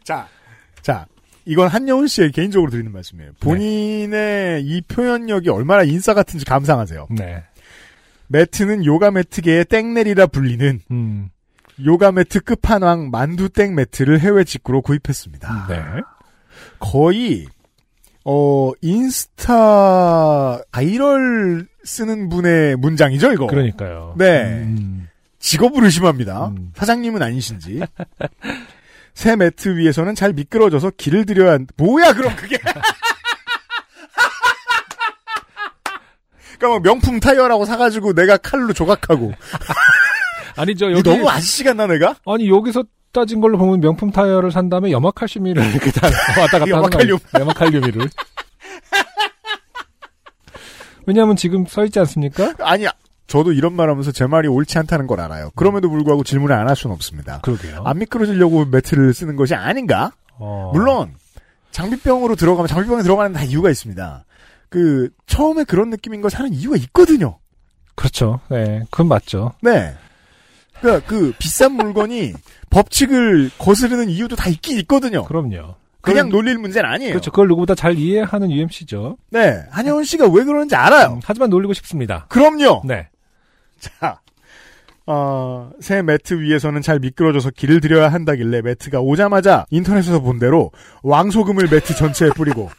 자, 0.08 0.26
자, 0.82 1.06
이건 1.44 1.68
한여운 1.68 2.08
씨의 2.08 2.32
개인적으로 2.32 2.72
드리는 2.72 2.90
말씀이에요. 2.94 3.34
본인의 3.42 4.64
이 4.64 4.80
표현력이 4.88 5.50
얼마나 5.50 5.84
인싸 5.84 6.14
같은지 6.14 6.46
감상하세요. 6.46 7.08
네. 7.10 7.44
매트는 8.28 8.86
요가 8.86 9.12
매트계의 9.12 9.66
땡넬이라 9.66 10.28
불리는 10.28 10.80
음. 10.92 11.30
요가 11.84 12.14
매트 12.14 12.40
끝판왕 12.40 13.10
만두 13.12 13.50
땡 13.50 13.76
매트를 13.76 14.22
해외 14.22 14.46
직구로 14.46 14.82
구입했습니다. 14.82 15.68
네. 15.68 15.84
거의 16.80 17.46
어 18.24 18.72
인스타 18.82 20.62
바이럴 20.72 21.68
쓰는 21.84 22.30
분의 22.30 22.78
문장이죠 22.78 23.34
이거. 23.34 23.48
그러니까요. 23.48 24.16
네. 24.18 24.44
음. 24.64 25.10
직업을 25.40 25.84
의심합니다. 25.84 26.48
음. 26.48 26.72
사장님은 26.76 27.22
아니신지. 27.22 27.82
새 29.18 29.36
매트 29.36 29.76
위에서는 29.78 30.14
잘 30.14 30.32
미끄러져서 30.32 30.92
길을 30.96 31.26
들여야 31.26 31.54
한... 31.54 31.66
뭐야 31.76 32.14
그럼 32.14 32.36
그게? 32.36 32.60
그러니까 36.60 36.68
막 36.68 36.84
명품 36.84 37.20
타이어라고 37.20 37.66
사가지고 37.66 38.14
내가 38.14 38.38
칼로 38.38 38.74
조각하고 38.74 39.34
아니죠. 40.56 40.92
이거 40.92 41.00
여기 41.00 41.10
너무 41.10 41.28
아저씨 41.28 41.64
같나 41.64 41.88
내가? 41.88 42.16
아니 42.28 42.48
여기서 42.48 42.84
따진 43.12 43.42
걸로 43.42 43.58
보면 43.58 43.80
명품 43.80 44.12
타이어를 44.12 44.52
산 44.52 44.70
다음에 44.70 44.92
염화칼슘이를 44.92 45.66
이렇게 45.74 45.90
다 45.90 46.06
왔다 46.40 46.60
갔다 46.60 46.62
하는 46.62 46.68
염화칼륨. 46.68 47.18
거 47.18 47.40
염화칼륨이를. 47.40 48.10
왜냐하면 51.08 51.36
지금 51.36 51.66
써 51.66 51.84
있지 51.86 51.98
않습니까? 51.98 52.54
아니 52.60 52.86
저도 53.28 53.52
이런 53.52 53.74
말 53.74 53.90
하면서 53.90 54.12
제 54.12 54.26
말이 54.26 54.48
옳지 54.48 54.78
않다는 54.80 55.06
걸 55.08 55.20
알아요. 55.20 55.52
그럼에도 55.56 55.90
불구하고 55.90 56.24
질문을 56.24 56.56
안 56.56 56.68
할 56.68 56.76
수는 56.76 56.94
없습니다. 56.96 57.40
그러게요. 57.42 57.84
안 57.86 58.00
미끄러지려고 58.00 58.66
매트를 58.66 59.14
쓰는 59.14 59.36
것이 59.36 59.54
아닌가? 59.54 60.12
어. 60.40 60.72
물론 60.74 61.14
장비병으로 61.72 62.36
들어가면 62.36 62.68
장비병에 62.68 63.04
들어가는 63.04 63.34
다 63.34 63.44
이유가 63.44 63.70
있습니다. 63.70 64.26
그 64.70 65.10
처음에 65.28 65.64
그런 65.66 65.90
느낌인 65.90 66.22
걸 66.22 66.32
사는 66.32 66.52
이유가 66.54 66.78
있거든요. 66.78 67.38
그렇죠. 67.96 68.40
네, 68.50 68.84
그건 68.92 69.08
맞죠. 69.08 69.54
네. 69.62 69.94
그러니까 70.80 71.06
그 71.08 71.34
비싼 71.40 71.74
물건이 71.74 72.34
법칙을 72.70 73.52
거스르는 73.58 74.10
이유도 74.10 74.36
다 74.36 74.50
있긴 74.50 74.78
있거든요. 74.80 75.24
그럼요. 75.26 75.76
그냥 76.02 76.28
그걸- 76.28 76.30
놀릴 76.32 76.58
문제는 76.60 76.90
아니에요. 76.90 77.12
그렇죠. 77.14 77.32
그걸 77.32 77.48
누구보다 77.48 77.76
잘 77.76 77.98
이해하는 77.98 78.52
UMC죠. 78.52 79.18
네. 79.32 79.64
한여운 79.72 80.04
씨가 80.04 80.28
왜 80.28 80.44
그러는지 80.44 80.76
알아요. 80.76 81.14
음, 81.16 81.20
하지만 81.24 81.50
놀리고 81.50 81.74
싶습니다. 81.74 82.26
그럼요. 82.30 82.84
네. 82.86 83.08
자, 84.00 84.20
어, 85.06 85.72
새 85.80 86.02
매트 86.02 86.42
위에서는 86.42 86.82
잘 86.82 87.00
미끄러져서 87.00 87.52
길을 87.52 87.80
들여야 87.82 88.10
한다길래 88.12 88.62
매트가 88.62 89.00
오자마자 89.00 89.66
인터넷에서 89.70 90.20
본 90.20 90.40
대로 90.40 90.72
왕소금을 91.04 91.68
매트 91.72 91.96
전체에 91.96 92.30
뿌리고 92.36 92.70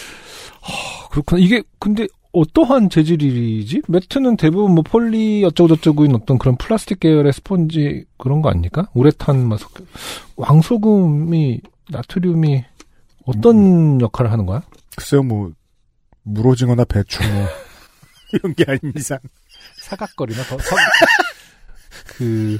그렇구나. 1.10 1.40
이게 1.42 1.62
근데 1.78 2.06
어떠한 2.32 2.88
재질이지? 2.88 3.82
매트는 3.88 4.38
대부분 4.38 4.74
뭐 4.74 4.82
폴리 4.82 5.44
어쩌고저쩌고인 5.44 6.14
어떤 6.14 6.38
그런 6.38 6.56
플라스틱 6.56 7.00
계열의 7.00 7.34
스펀지 7.34 8.06
그런 8.16 8.40
거 8.40 8.48
아닙니까? 8.48 8.88
우레탄 8.94 9.46
막 9.46 9.58
섞여. 9.58 9.84
왕소금이 10.36 11.60
나트륨이 11.90 12.64
어떤 13.26 14.00
역할을 14.00 14.32
하는 14.32 14.46
거야? 14.46 14.62
글쎄요 14.96 15.22
뭐 15.22 15.52
물오징어나 16.22 16.84
배추 16.86 17.22
뭐 17.22 17.46
이런 18.32 18.54
게 18.54 18.64
아닌 18.66 18.92
이상 18.96 19.18
사각거리나 19.92 20.42
더 20.44 20.58
석... 20.58 20.78
그, 22.16 22.58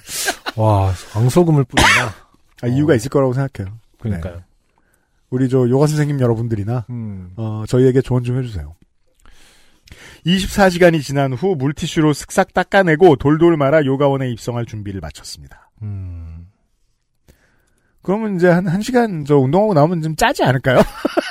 와, 0.57 0.93
왕소금을 1.15 1.65
뿌린다. 1.65 2.15
아, 2.63 2.67
이유가 2.67 2.93
어. 2.93 2.97
있을 2.97 3.09
거라고 3.11 3.33
생각해요. 3.33 3.75
그러니까요. 4.01 4.43
우리 5.31 5.49
저 5.49 5.69
요가 5.69 5.87
선생님 5.87 6.21
여러분들이나 6.21 6.87
음. 6.91 7.33
어, 7.37 7.65
저희에게 7.67 8.03
조언 8.03 8.23
좀 8.23 8.39
해주세요. 8.39 8.75
24시간이 10.27 11.03
지난 11.03 11.33
후 11.33 11.57
물티슈로 11.57 12.13
쓱싹 12.13 12.53
닦아내고 12.53 13.17
돌돌 13.17 13.57
말아 13.57 13.85
요가원에 13.85 14.31
입성할 14.31 14.67
준비를 14.67 15.01
마쳤습니다. 15.01 15.71
음. 15.83 16.49
그러면 18.03 18.37
이제 18.37 18.49
한, 18.49 18.67
한 18.67 18.83
시간 18.83 19.25
저 19.25 19.39
운동하고 19.39 19.75
나오면 19.75 20.03
좀 20.03 20.17
짜지 20.17 20.45
않을까요? 20.45 20.79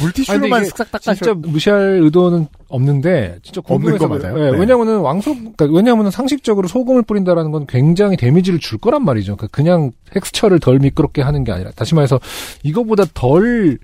물티슈로만 0.00 0.62
쓱싹 0.64 0.90
닦아서. 0.90 1.14
진짜 1.14 1.34
무시할 1.34 2.00
의도는 2.02 2.46
없는데 2.68 3.38
진짜 3.42 3.60
없는 3.64 3.98
거. 3.98 4.08
맞아요? 4.08 4.38
예, 4.38 4.50
네. 4.50 4.58
왜냐면은 4.58 4.98
왕소 5.00 5.34
그러니까 5.34 5.66
왜냐면은 5.66 6.10
상식적으로 6.10 6.68
소금을 6.68 7.02
뿌린다라는 7.02 7.50
건 7.50 7.66
굉장히 7.66 8.16
데미지를 8.16 8.58
줄 8.58 8.78
거란 8.78 9.04
말이죠. 9.04 9.36
그러니까 9.36 9.56
그냥 9.56 9.92
텍스처를 10.12 10.60
덜 10.60 10.78
미끄럽게 10.78 11.22
하는 11.22 11.44
게 11.44 11.52
아니라 11.52 11.70
다시 11.70 11.94
말해서 11.94 12.20
이거보다 12.62 13.04
덜 13.14 13.78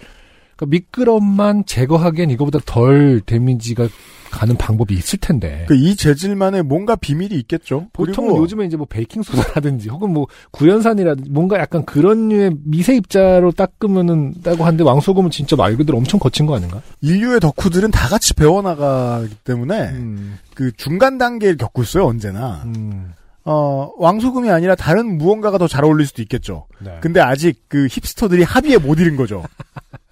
그러니까 0.56 0.66
미끄럼만 0.66 1.64
제거하기엔 1.66 2.30
이거보다 2.30 2.58
덜 2.66 3.20
데미지가 3.24 3.88
가는 4.30 4.56
방법이 4.56 4.94
있을 4.94 5.20
텐데. 5.20 5.64
그 5.68 5.76
이 5.76 5.94
재질만의 5.94 6.64
뭔가 6.64 6.96
비밀이 6.96 7.34
있겠죠. 7.36 7.86
그리고 7.96 8.38
요즘에 8.38 8.64
이제 8.66 8.76
뭐 8.76 8.84
베이킹 8.84 9.22
소다라든지 9.22 9.88
혹은 9.90 10.12
뭐 10.12 10.26
구연산이라든지 10.50 11.30
뭔가 11.30 11.58
약간 11.60 11.84
그런 11.84 12.30
류의 12.30 12.56
미세 12.64 12.96
입자로 12.96 13.52
닦으면은 13.52 14.34
따고 14.42 14.64
하는데 14.64 14.82
왕소금은 14.82 15.30
진짜 15.30 15.54
말 15.54 15.76
그대로 15.76 15.98
엄청 15.98 16.18
거친 16.18 16.46
거 16.46 16.56
아닌가? 16.56 16.82
인류의 17.00 17.38
덕후들은 17.38 17.92
다 17.92 18.08
같이 18.08 18.34
배워나가기 18.34 19.36
때문에 19.44 19.80
음, 19.90 20.36
그 20.54 20.72
중간 20.76 21.16
단계를 21.16 21.56
겪고 21.56 21.82
있어요 21.84 22.06
언제나. 22.06 22.62
음, 22.66 23.12
어 23.44 23.92
왕소금이 23.98 24.50
아니라 24.50 24.74
다른 24.74 25.16
무언가가 25.18 25.58
더 25.58 25.68
잘 25.68 25.84
어울릴 25.84 26.06
수도 26.08 26.22
있겠죠. 26.22 26.66
네. 26.80 26.96
근데 27.00 27.20
아직 27.20 27.62
그 27.68 27.86
힙스터들이 27.88 28.42
합의에 28.42 28.78
못 28.78 28.98
이른 28.98 29.14
거죠. 29.16 29.44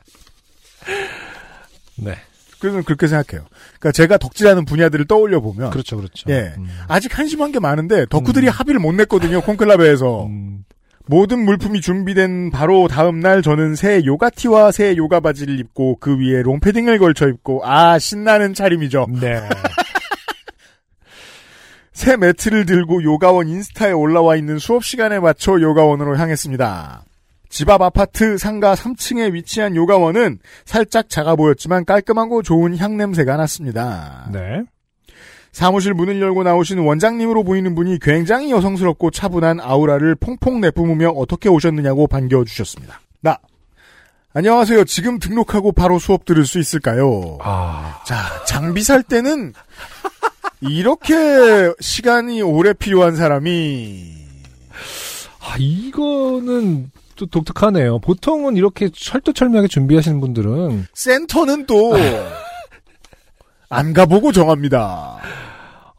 네. 2.05 2.17
그래서 2.63 2.81
그렇게 2.83 3.09
생각해요. 3.09 3.45
그러니까 3.81 3.91
제가 3.91 4.19
덕질하는 4.19 4.65
분야들을 4.65 5.07
떠올려 5.07 5.41
보면 5.41 5.71
그렇죠, 5.71 5.97
그렇죠. 5.97 6.31
예. 6.31 6.55
음. 6.57 6.69
아직 6.87 7.19
한심한 7.19 7.51
게 7.51 7.59
많은데 7.59 8.07
덕후들이 8.07 8.47
음. 8.47 8.51
합의를 8.51 8.79
못 8.79 8.93
냈거든요 8.93 9.41
콘클라베에서 9.41 10.27
음, 10.27 10.65
모든 11.07 11.45
물품이 11.45 11.81
준비된 11.81 12.53
바로 12.53 12.87
다음 12.87 13.19
날 13.19 13.43
저는 13.43 13.75
새 13.75 14.05
요가티와 14.05 14.71
새 14.71 14.97
요가 14.97 15.19
바지를 15.19 15.59
입고 15.59 15.99
그 15.99 16.17
위에 16.17 16.43
롱패딩을 16.43 17.01
걸쳐 17.01 17.27
입고 17.29 17.63
아 17.65 17.99
신나는 17.99 18.55
차림이죠. 18.55 19.09
네. 19.21 19.43
새 21.93 22.17
매트를 22.17 22.65
들고 22.65 23.03
요가원 23.03 23.49
인스타에 23.49 23.91
올라와 23.93 24.37
있는 24.37 24.59
수업 24.59 24.85
시간에 24.85 25.19
맞춰 25.19 25.61
요가원으로 25.61 26.17
향했습니다. 26.17 27.05
집 27.53 27.69
앞 27.69 27.83
아파트 27.83 28.39
상가 28.39 28.75
3층에 28.75 29.35
위치한 29.35 29.77
요가원은 29.77 30.39
살짝 30.65 31.11
작아 31.11 31.37
보였지만 31.37 31.85
깔끔하고 31.85 32.43
좋은 32.43 32.79
향냄새가 32.79 33.37
났습니다. 33.37 34.27
네. 34.33 34.63
사무실 35.53 35.93
문을 35.93 36.19
열고 36.19 36.45
나오신 36.45 36.79
원장님으로 36.79 37.45
보이는 37.45 37.75
분이 37.75 37.99
굉장히 38.01 38.51
여성스럽고 38.53 39.11
차분한 39.11 39.61
아우라를 39.61 40.15
퐁퐁 40.15 40.63
내뿜으며 40.63 41.11
어떻게 41.11 41.51
오셨느냐고 41.51 42.07
반겨주셨습니다. 42.07 43.03
나 43.21 43.39
안녕하세요. 44.33 44.85
지금 44.85 45.19
등록하고 45.19 45.73
바로 45.73 45.99
수업 45.99 46.25
들을 46.25 46.47
수 46.47 46.59
있을까요? 46.59 47.37
아. 47.43 48.01
자, 48.07 48.17
장비 48.47 48.83
살 48.83 49.03
때는 49.03 49.53
이렇게 50.63 51.71
시간이 51.81 52.41
오래 52.41 52.73
필요한 52.73 53.15
사람이 53.15 54.23
아, 55.41 55.57
이거는 55.59 56.91
또 57.23 57.27
독특하네요. 57.27 58.01
보통은 58.01 58.57
이렇게 58.57 58.89
철두철미하게 58.93 59.69
준비하시는 59.69 60.21
분들은 60.21 60.87
센터는 60.95 61.67
또 61.67 61.93
안 63.69 63.93
가보고 63.93 64.33
정합니다. 64.33 65.19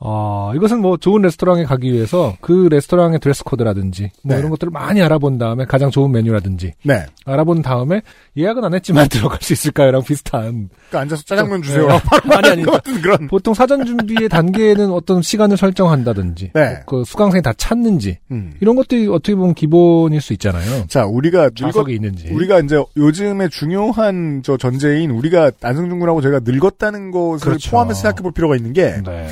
아, 0.06 0.52
이것은 0.56 0.82
뭐 0.82 0.98
좋은 0.98 1.22
레스토랑에 1.22 1.64
가기 1.64 1.94
위해서 1.94 2.36
그 2.42 2.68
레스토랑의 2.70 3.20
드레스 3.20 3.44
코드라든지 3.46 4.12
뭐 4.22 4.36
네. 4.36 4.40
이런 4.40 4.50
것들을 4.52 4.70
많이 4.70 5.02
알아본 5.02 5.38
다음에 5.38 5.64
가장 5.64 5.92
좋은 5.92 6.12
메뉴라든지 6.12 6.74
네. 6.84 7.06
알아본 7.26 7.62
다음에 7.62 8.02
예약은 8.36 8.64
안 8.66 8.74
했지만 8.74 9.08
들어갈 9.10 9.40
수 9.42 9.54
있을까요랑 9.54 10.04
비슷한 10.04 10.70
그러니까 10.90 11.00
앉아서 11.00 11.24
짜장면 11.24 11.62
네. 11.62 11.68
주세요. 11.68 11.88
아니 12.32 12.50
아니 12.50 12.64
같은 12.64 13.02
그런. 13.02 13.28
보통 13.28 13.54
사전 13.54 13.86
준비의 13.86 14.28
단계에는 14.28 14.92
어떤 14.92 15.22
시간을 15.22 15.56
설정한다든지 15.56 16.52
네. 16.54 16.80
그 16.86 17.04
수강생이 17.06 17.42
다 17.42 17.54
찾는지 17.56 18.18
음. 18.32 18.54
이런 18.60 18.76
것들이 18.76 19.08
어떻게 19.08 19.36
보면 19.36 19.54
기본일 19.54 20.20
수 20.20 20.34
있잖아요. 20.34 20.86
자, 20.88 21.06
우리가 21.06 21.52
좌석이 21.56 21.94
있는지. 21.94 22.30
우리가 22.30 22.60
이제 22.60 22.84
요즘에 22.98 23.48
중요한 23.48 24.42
저 24.44 24.58
전제인 24.58 25.12
우리가 25.12 25.52
안승준 25.62 26.00
군하고 26.00 26.22
제가 26.22 26.42
늙었다는 26.44 27.12
것을 27.12 27.46
그렇죠. 27.46 27.72
포함해서 27.72 28.02
생각해 28.02 28.22
볼 28.22 28.32
필요가 28.34 28.56
있는 28.56 28.74
게, 28.74 29.02
네. 29.06 29.28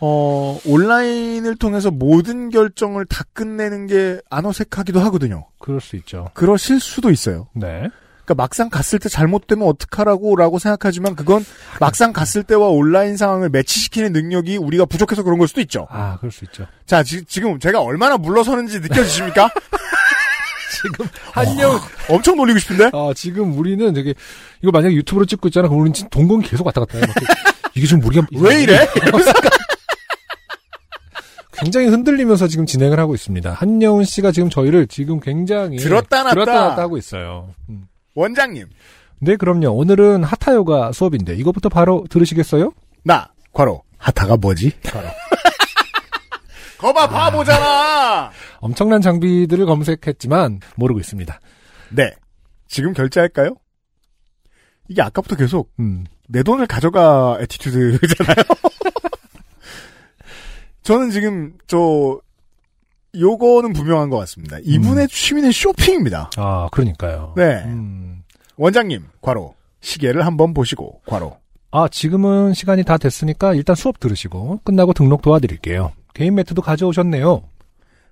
어, 0.00 0.58
온라인을 0.66 1.56
통해서 1.56 1.90
모든 1.90 2.50
결정을 2.50 3.06
다 3.06 3.24
끝내는 3.32 3.86
게 3.86 4.18
안 4.30 4.44
어색하기도 4.46 5.00
하거든요. 5.00 5.46
그럴 5.58 5.80
수 5.80 5.96
있죠. 5.96 6.30
그러실 6.34 6.80
수도 6.80 7.10
있어요. 7.10 7.48
네. 7.54 7.88
그러니까 8.24 8.42
막상 8.42 8.70
갔을 8.70 8.98
때 8.98 9.08
잘못되면 9.08 9.66
어떡하라고 9.68 10.34
라고 10.36 10.58
생각하지만 10.58 11.14
그건 11.14 11.44
막상 11.78 12.12
갔을 12.12 12.42
때와 12.42 12.68
온라인 12.68 13.16
상황을 13.18 13.50
매치시키는 13.50 14.12
능력이 14.12 14.56
우리가 14.56 14.86
부족해서 14.86 15.22
그런 15.22 15.38
걸 15.38 15.46
수도 15.46 15.60
있죠. 15.60 15.86
아, 15.90 16.16
그럴 16.18 16.32
수 16.32 16.44
있죠. 16.46 16.66
자, 16.86 17.02
지, 17.02 17.22
금 17.40 17.58
제가 17.58 17.80
얼마나 17.82 18.16
물러서는지 18.16 18.80
느껴지십니까? 18.80 19.50
지금 20.82 21.06
한영 21.32 21.78
엄청 22.08 22.36
놀리고 22.36 22.58
싶은데? 22.58 22.90
아, 22.92 23.12
지금 23.14 23.56
우리는 23.58 23.92
되게, 23.92 24.14
이거 24.62 24.70
만약에 24.72 24.94
유튜브로 24.96 25.26
찍고 25.26 25.48
있잖아. 25.48 25.68
그럼 25.68 25.82
우리는 25.82 26.08
동공이 26.10 26.44
계속 26.46 26.66
왔다 26.66 26.80
갔다 26.80 26.98
해. 26.98 27.06
막 27.06 27.14
이게 27.74 27.86
좀 27.86 28.02
우리가. 28.02 28.26
왜 28.38 28.62
이래? 28.62 28.88
굉장히 31.56 31.86
흔들리면서 31.88 32.48
지금 32.48 32.66
진행을 32.66 32.98
하고 32.98 33.14
있습니다. 33.14 33.52
한여운 33.52 34.04
씨가 34.04 34.32
지금 34.32 34.50
저희를 34.50 34.86
지금 34.86 35.20
굉장히. 35.20 35.76
들었다 35.78 36.22
놨다. 36.22 36.34
들었다 36.34 36.52
놨다 36.52 36.82
하고 36.82 36.96
있어요. 36.96 37.54
음. 37.68 37.86
원장님, 38.14 38.66
네, 39.20 39.36
그럼요. 39.36 39.70
오늘은 39.70 40.22
하타요가 40.24 40.92
수업인데, 40.92 41.34
이것부터 41.36 41.68
바로 41.68 42.04
들으시겠어요? 42.10 42.72
나, 43.02 43.32
과로. 43.52 43.82
하타가 43.98 44.36
뭐지? 44.36 44.72
과로. 44.82 45.08
거봐, 46.78 47.08
바보잖아! 47.08 48.30
엄청난 48.60 49.00
장비들을 49.00 49.64
검색했지만, 49.66 50.60
모르고 50.76 51.00
있습니다. 51.00 51.40
네. 51.90 52.12
지금 52.68 52.92
결제할까요? 52.92 53.54
이게 54.88 55.00
아까부터 55.00 55.36
계속 55.36 55.70
음. 55.80 56.04
내 56.28 56.42
돈을 56.42 56.66
가져가 56.66 57.38
에티튜드잖아요. 57.40 58.36
저는 60.84 61.10
지금 61.10 61.54
저 61.66 62.20
요거는 63.18 63.72
분명한 63.72 64.10
것 64.10 64.18
같습니다. 64.18 64.58
이분의 64.62 65.08
취미는 65.08 65.50
쇼핑입니다. 65.52 66.30
아, 66.36 66.68
그러니까요. 66.72 67.32
네. 67.36 67.62
음. 67.64 68.22
원장님, 68.56 69.02
과로. 69.20 69.54
시계를 69.80 70.24
한번 70.26 70.54
보시고, 70.54 71.00
과로. 71.06 71.36
아, 71.70 71.88
지금은 71.88 72.54
시간이 72.54 72.84
다 72.84 72.96
됐으니까 72.98 73.54
일단 73.54 73.76
수업 73.76 73.98
들으시고 74.00 74.60
끝나고 74.64 74.92
등록 74.92 75.22
도와드릴게요. 75.22 75.92
개인 76.14 76.34
매트도 76.36 76.62
가져오셨네요. 76.62 77.42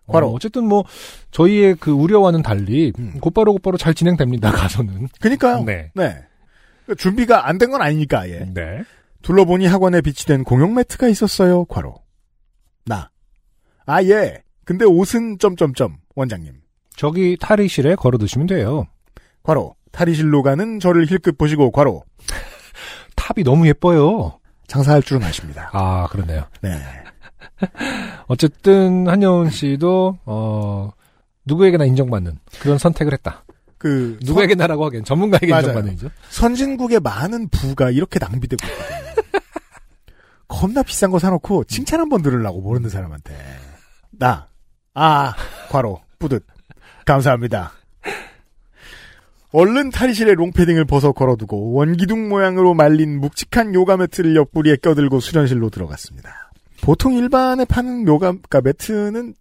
바로. 0.08 0.28
어, 0.28 0.32
어쨌든 0.35 0.64
뭐 0.64 0.85
저희의 1.30 1.76
그 1.78 1.92
우려와는 1.92 2.42
달리 2.42 2.92
음. 2.98 3.14
곧바로 3.20 3.52
곧바로 3.52 3.76
잘 3.78 3.94
진행됩니다. 3.94 4.50
가서는. 4.50 5.08
그니까요. 5.20 5.62
네. 5.64 5.90
네. 5.94 6.16
준비가 6.98 7.48
안 7.48 7.58
된 7.58 7.70
건 7.70 7.80
아니니까, 7.82 8.28
예. 8.28 8.40
네. 8.52 8.82
둘러보니 9.22 9.66
학원에 9.66 10.00
비치된 10.00 10.42
공용 10.44 10.74
매트가 10.74 11.08
있었어요, 11.08 11.64
과로. 11.66 11.94
나. 12.85 13.11
아, 13.87 14.03
예. 14.05 14.42
근데 14.64 14.85
옷은 14.85 15.38
점점점, 15.38 15.97
원장님. 16.14 16.55
저기 16.97 17.37
탈의실에 17.40 17.95
걸어 17.97 18.18
두시면 18.18 18.47
돼요. 18.47 18.87
과로. 19.42 19.75
탈의실로 19.90 20.42
가는 20.42 20.81
저를 20.81 21.07
힐끗 21.07 21.37
보시고, 21.37 21.71
과로. 21.71 22.05
탑이 23.16 23.45
너무 23.45 23.66
예뻐요. 23.66 24.38
장사할 24.66 25.03
줄은 25.03 25.23
아십니다. 25.23 25.71
아, 25.73 26.07
그러네요. 26.11 26.45
네. 26.62 26.81
어쨌든 28.27 29.09
한여운 29.09 29.51
씨도 29.51 30.18
어 30.25 30.90
누구에게나 31.45 31.85
인정받는 31.85 32.38
그런 32.61 32.79
선택을 32.79 33.12
했다. 33.12 33.45
그, 33.79 34.16
누구에게나라고 34.23 34.85
하기엔 34.87 35.05
전문가에게 35.05 35.49
맞아요. 35.49 35.62
인정받는 35.62 35.92
이죠. 35.95 36.09
선진국의 36.31 37.01
많은 37.01 37.49
부가 37.49 37.90
이렇게 37.90 38.21
낭비되고 38.21 38.64
있거든요. 38.64 39.12
겁나 40.52 40.82
비싼 40.82 41.10
거 41.10 41.18
사놓고 41.18 41.64
칭찬 41.64 42.00
한 42.00 42.08
번 42.08 42.22
들으려고 42.22 42.60
모르는 42.60 42.90
사람한테. 42.90 43.34
나. 44.10 44.48
아, 44.94 45.34
과로. 45.70 46.00
뿌듯. 46.18 46.44
감사합니다. 47.06 47.72
얼른 49.52 49.90
탈의실에 49.90 50.32
롱패딩을 50.34 50.86
벗어 50.86 51.12
걸어두고 51.12 51.72
원기둥 51.72 52.28
모양으로 52.28 52.72
말린 52.74 53.20
묵직한 53.20 53.74
요가 53.74 53.96
매트를 53.98 54.34
옆구리에 54.36 54.76
껴들고 54.76 55.20
수련실로 55.20 55.68
들어갔습니다. 55.68 56.50
보통 56.80 57.14
일반에 57.14 57.64
파는 57.66 58.06
요가 58.06 58.28
그러니까 58.32 58.60
매트는 58.62 59.34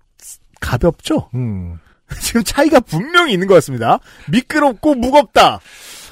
가볍죠? 0.59 1.29
음. 1.33 1.79
지금 2.21 2.43
차이가 2.43 2.81
분명히 2.81 3.31
있는 3.33 3.47
것 3.47 3.53
같습니다. 3.55 3.99
미끄럽고 4.29 4.95
무겁다. 4.95 5.59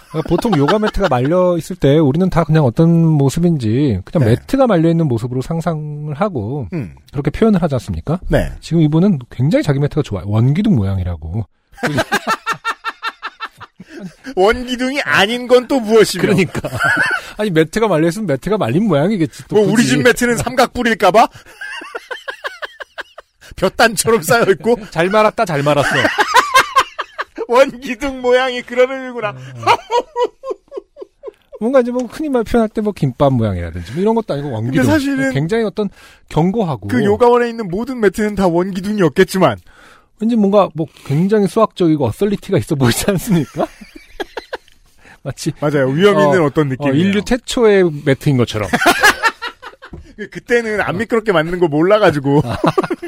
그러니까 0.09 0.27
보통 0.27 0.57
요가 0.57 0.79
매트가 0.79 1.07
말려 1.09 1.57
있을 1.57 1.75
때 1.75 1.97
우리는 1.97 2.29
다 2.29 2.43
그냥 2.43 2.65
어떤 2.65 2.89
모습인지 3.05 4.01
그냥 4.05 4.27
네. 4.27 4.35
매트가 4.35 4.67
말려 4.67 4.89
있는 4.89 5.07
모습으로 5.07 5.41
상상을 5.41 6.13
하고 6.15 6.67
음, 6.73 6.95
그렇게 7.11 7.29
표현을 7.29 7.61
하지 7.61 7.75
않습니까? 7.75 8.19
네. 8.27 8.51
지금 8.59 8.81
이분은 8.81 9.19
굉장히 9.29 9.63
자기 9.63 9.79
매트가 9.79 10.01
좋아요. 10.03 10.25
원기둥 10.27 10.75
모양이라고. 10.75 11.45
원기둥이 14.35 15.01
아닌 15.01 15.47
건 15.47 15.67
또 15.67 15.79
무엇이며? 15.79 16.21
그러니까. 16.21 16.69
아니 17.37 17.51
매트가 17.51 17.87
말려 17.87 18.07
있으면 18.07 18.27
매트가 18.27 18.57
말린 18.57 18.87
모양이겠지. 18.87 19.47
또뭐 19.47 19.71
우리. 19.71 19.85
집 19.85 20.01
매트는 20.01 20.37
삼각뿔일까봐? 20.37 21.27
볕단처럼 23.55 24.21
쌓여 24.21 24.45
있고 24.51 24.77
잘 24.89 25.09
말았다 25.09 25.45
잘 25.45 25.63
말았어. 25.63 25.89
원기둥 27.53 28.21
모양이 28.21 28.61
그런 28.61 28.91
의미구나. 28.91 29.35
뭔가 31.59 31.81
이제 31.81 31.91
뭐 31.91 32.03
흔히 32.03 32.29
말 32.29 32.43
표현할 32.43 32.69
때 32.69 32.79
뭐 32.81 32.93
김밥 32.93 33.33
모양이라든지 33.33 33.91
뭐 33.93 34.01
이런 34.01 34.15
것도 34.15 34.33
아니고 34.33 34.51
원기둥. 34.51 34.81
근데 34.81 34.91
사실은 34.91 35.31
굉장히 35.33 35.63
어떤 35.65 35.89
견고하고 36.29 36.87
그 36.87 37.03
요가원에 37.03 37.49
있는 37.49 37.67
모든 37.67 37.99
매트는 37.99 38.35
다 38.35 38.47
원기둥이었겠지만 38.47 39.57
왠지 40.21 40.35
뭔가 40.35 40.69
뭐 40.73 40.85
굉장히 41.05 41.47
수학적이고 41.47 42.05
어설리티가 42.05 42.57
있어 42.59 42.75
보이지 42.75 43.05
않습니까? 43.11 43.67
마치 45.23 45.51
맞아요. 45.59 45.87
위험 45.89 46.15
어, 46.15 46.23
있는 46.23 46.41
어, 46.43 46.49
떤 46.49 46.67
어, 46.67 46.69
느낌이에요. 46.69 46.95
인류 46.95 47.25
최초의 47.25 47.91
매트인 48.05 48.37
것처럼. 48.37 48.69
그- 50.15 50.29
그때는 50.31 50.79
안 50.81 50.97
미끄럽게 50.97 51.31
만드는 51.33 51.59
거 51.59 51.67
몰라가지고 51.67 52.41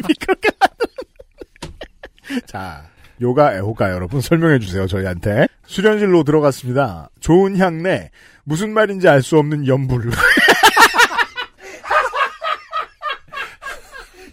미끄럽게 0.08 0.50
만드는 0.60 2.42
자 2.48 2.90
요가 3.22 3.54
애호가 3.56 3.92
여러분 3.92 4.20
설명해 4.22 4.60
주세요 4.60 4.88
저희한테 4.88 5.48
수련실로 5.66 6.24
들어갔습니다 6.24 7.10
좋은 7.20 7.58
향내 7.58 8.10
무슨 8.44 8.74
말인지 8.74 9.08
알 9.08 9.22
수 9.22 9.38
없는 9.38 9.68
연불 9.68 10.10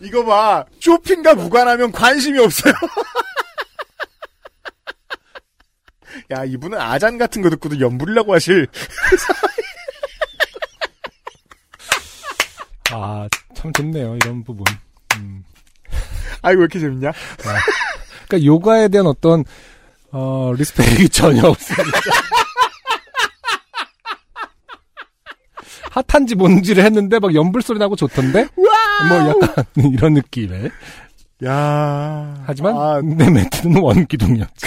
이거 0.00 0.24
봐 0.24 0.64
쇼핑과 0.80 1.34
무관하면 1.34 1.92
관심이 1.92 2.38
없어요 2.38 2.72
야, 6.30 6.44
이분은 6.44 6.78
아잔 6.78 7.16
같은 7.16 7.40
거 7.40 7.48
듣고도 7.48 7.80
연불이라고 7.80 8.34
하실. 8.34 8.66
아, 12.90 13.26
참 13.54 13.72
좋네요, 13.72 14.14
이런 14.16 14.44
부분. 14.44 14.64
음. 15.16 15.42
아이, 16.42 16.54
왜 16.54 16.60
이렇게 16.60 16.80
재밌냐? 16.80 17.12
그러니까 18.28 18.46
요가에 18.46 18.88
대한 18.88 19.06
어떤, 19.06 19.44
어, 20.12 20.52
리스펙이 20.56 21.08
전혀 21.10 21.48
없습니다. 21.48 21.98
핫한지 25.90 26.34
뭔지를 26.36 26.84
했는데 26.84 27.18
막 27.18 27.34
연불 27.34 27.62
소리 27.62 27.78
나고 27.78 27.96
좋던데? 27.96 28.46
뭐 28.54 29.18
약간 29.28 29.64
이런 29.92 30.14
느낌의. 30.14 30.70
야 31.44 32.42
하지만 32.46 32.76
아, 32.76 33.00
내 33.02 33.30
매트는 33.30 33.80
원기둥이었지. 33.80 34.66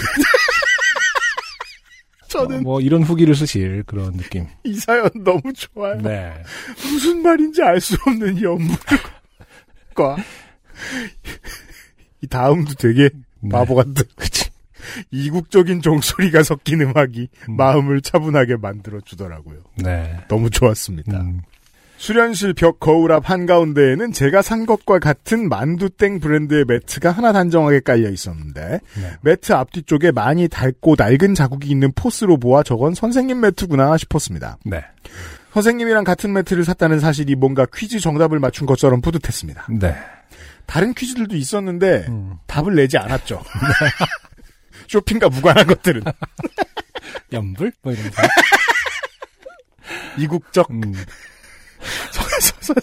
저는 2.30 2.63
뭐 2.63 2.80
이런 2.80 3.04
후기를 3.04 3.36
쓰실 3.36 3.84
그런 3.86 4.13
느낌. 4.15 4.47
이 4.63 4.74
사연 4.76 5.10
너무 5.24 5.41
좋아요. 5.54 5.97
네. 6.02 6.34
무슨 6.82 7.21
말인지 7.21 7.62
알 7.62 7.80
수 7.82 7.97
없는 8.08 8.41
연불과 8.41 10.15
이 12.21 12.28
다음도 12.28 12.74
되게 12.76 13.10
네. 13.10 13.19
바보 13.49 13.75
같은 13.75 13.93
그치. 14.15 14.49
이국적인 15.12 15.82
종소리가 15.82 16.43
섞인 16.43 16.82
음악이 16.82 17.30
음. 17.49 17.56
마음을 17.56 18.01
차분하게 18.01 18.58
만들어 18.58 18.99
주더라고요. 19.01 19.60
네. 19.75 20.17
너무 20.27 20.49
좋았습니다. 20.49 21.21
음. 21.21 21.41
수련실 22.01 22.56
벽 22.56 22.80
거울 22.80 23.12
앞 23.12 23.30
한가운데에는 23.30 24.12
제가 24.12 24.41
산 24.41 24.65
것과 24.65 24.97
같은 24.97 25.47
만두땡 25.47 26.19
브랜드의 26.19 26.65
매트가 26.67 27.12
하나 27.12 27.32
단정하게 27.32 27.82
깔려 27.82 28.10
있었는데 28.10 28.80
네. 28.95 29.12
매트 29.21 29.54
앞뒤쪽에 29.54 30.12
많이 30.12 30.47
닳고 30.47 30.95
낡은 30.97 31.36
자국이 31.36 31.69
있는 31.69 31.91
포스로 31.93 32.38
보아 32.38 32.63
저건 32.63 32.95
선생님 32.95 33.39
매트구나 33.41 33.97
싶었습니다. 33.97 34.58
네. 34.65 34.84
선생님이랑 35.54 36.04
같은 36.04 36.34
매트를 36.34 36.65
샀다는 36.65 36.99
사실이 36.99 37.36
뭔가 37.36 37.67
퀴즈 37.71 37.99
정답을 37.99 38.39
맞춘 38.39 38.65
것처럼 38.65 39.01
뿌듯했습니다. 39.01 39.67
네. 39.80 39.93
다른 40.65 40.93
퀴즈들도 40.93 41.36
있었는데 41.36 42.06
음. 42.10 42.36
답을 42.47 42.76
내지 42.76 42.97
않았죠. 42.97 43.43
쇼핑과 44.88 45.30
무관한 45.30 45.67
것들은 45.67 46.04
연불? 47.34 47.71
뭐 47.82 47.93
이런 47.93 48.12
거. 48.12 48.24
이국적 50.17 50.69
음. 50.71 50.93
선- 52.62 52.76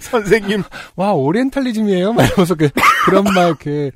선생님 0.00 0.62
와, 0.96 1.12
오리엔탈리즘이에요? 1.12 2.12
막 2.12 2.24
이러면서 2.26 2.54
그, 2.54 2.68
그런 3.04 3.24
말, 3.24 3.48
이렇게, 3.48 3.90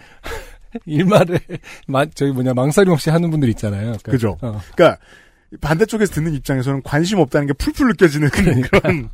일말에, 0.84 1.38
마, 1.86 2.04
저기 2.06 2.32
뭐냐, 2.32 2.54
망설임 2.54 2.92
없이 2.92 3.10
하는 3.10 3.30
분들 3.30 3.48
있잖아요. 3.50 3.82
그러니까, 4.02 4.10
그죠. 4.12 4.38
어, 4.40 4.60
그러니까 4.74 4.98
반대쪽에서 5.60 6.12
듣는 6.14 6.34
입장에서는 6.34 6.82
관심 6.82 7.18
없다는 7.18 7.46
게 7.48 7.52
풀풀 7.54 7.88
느껴지는 7.88 8.28
그러니까. 8.30 8.80
그런 8.80 9.10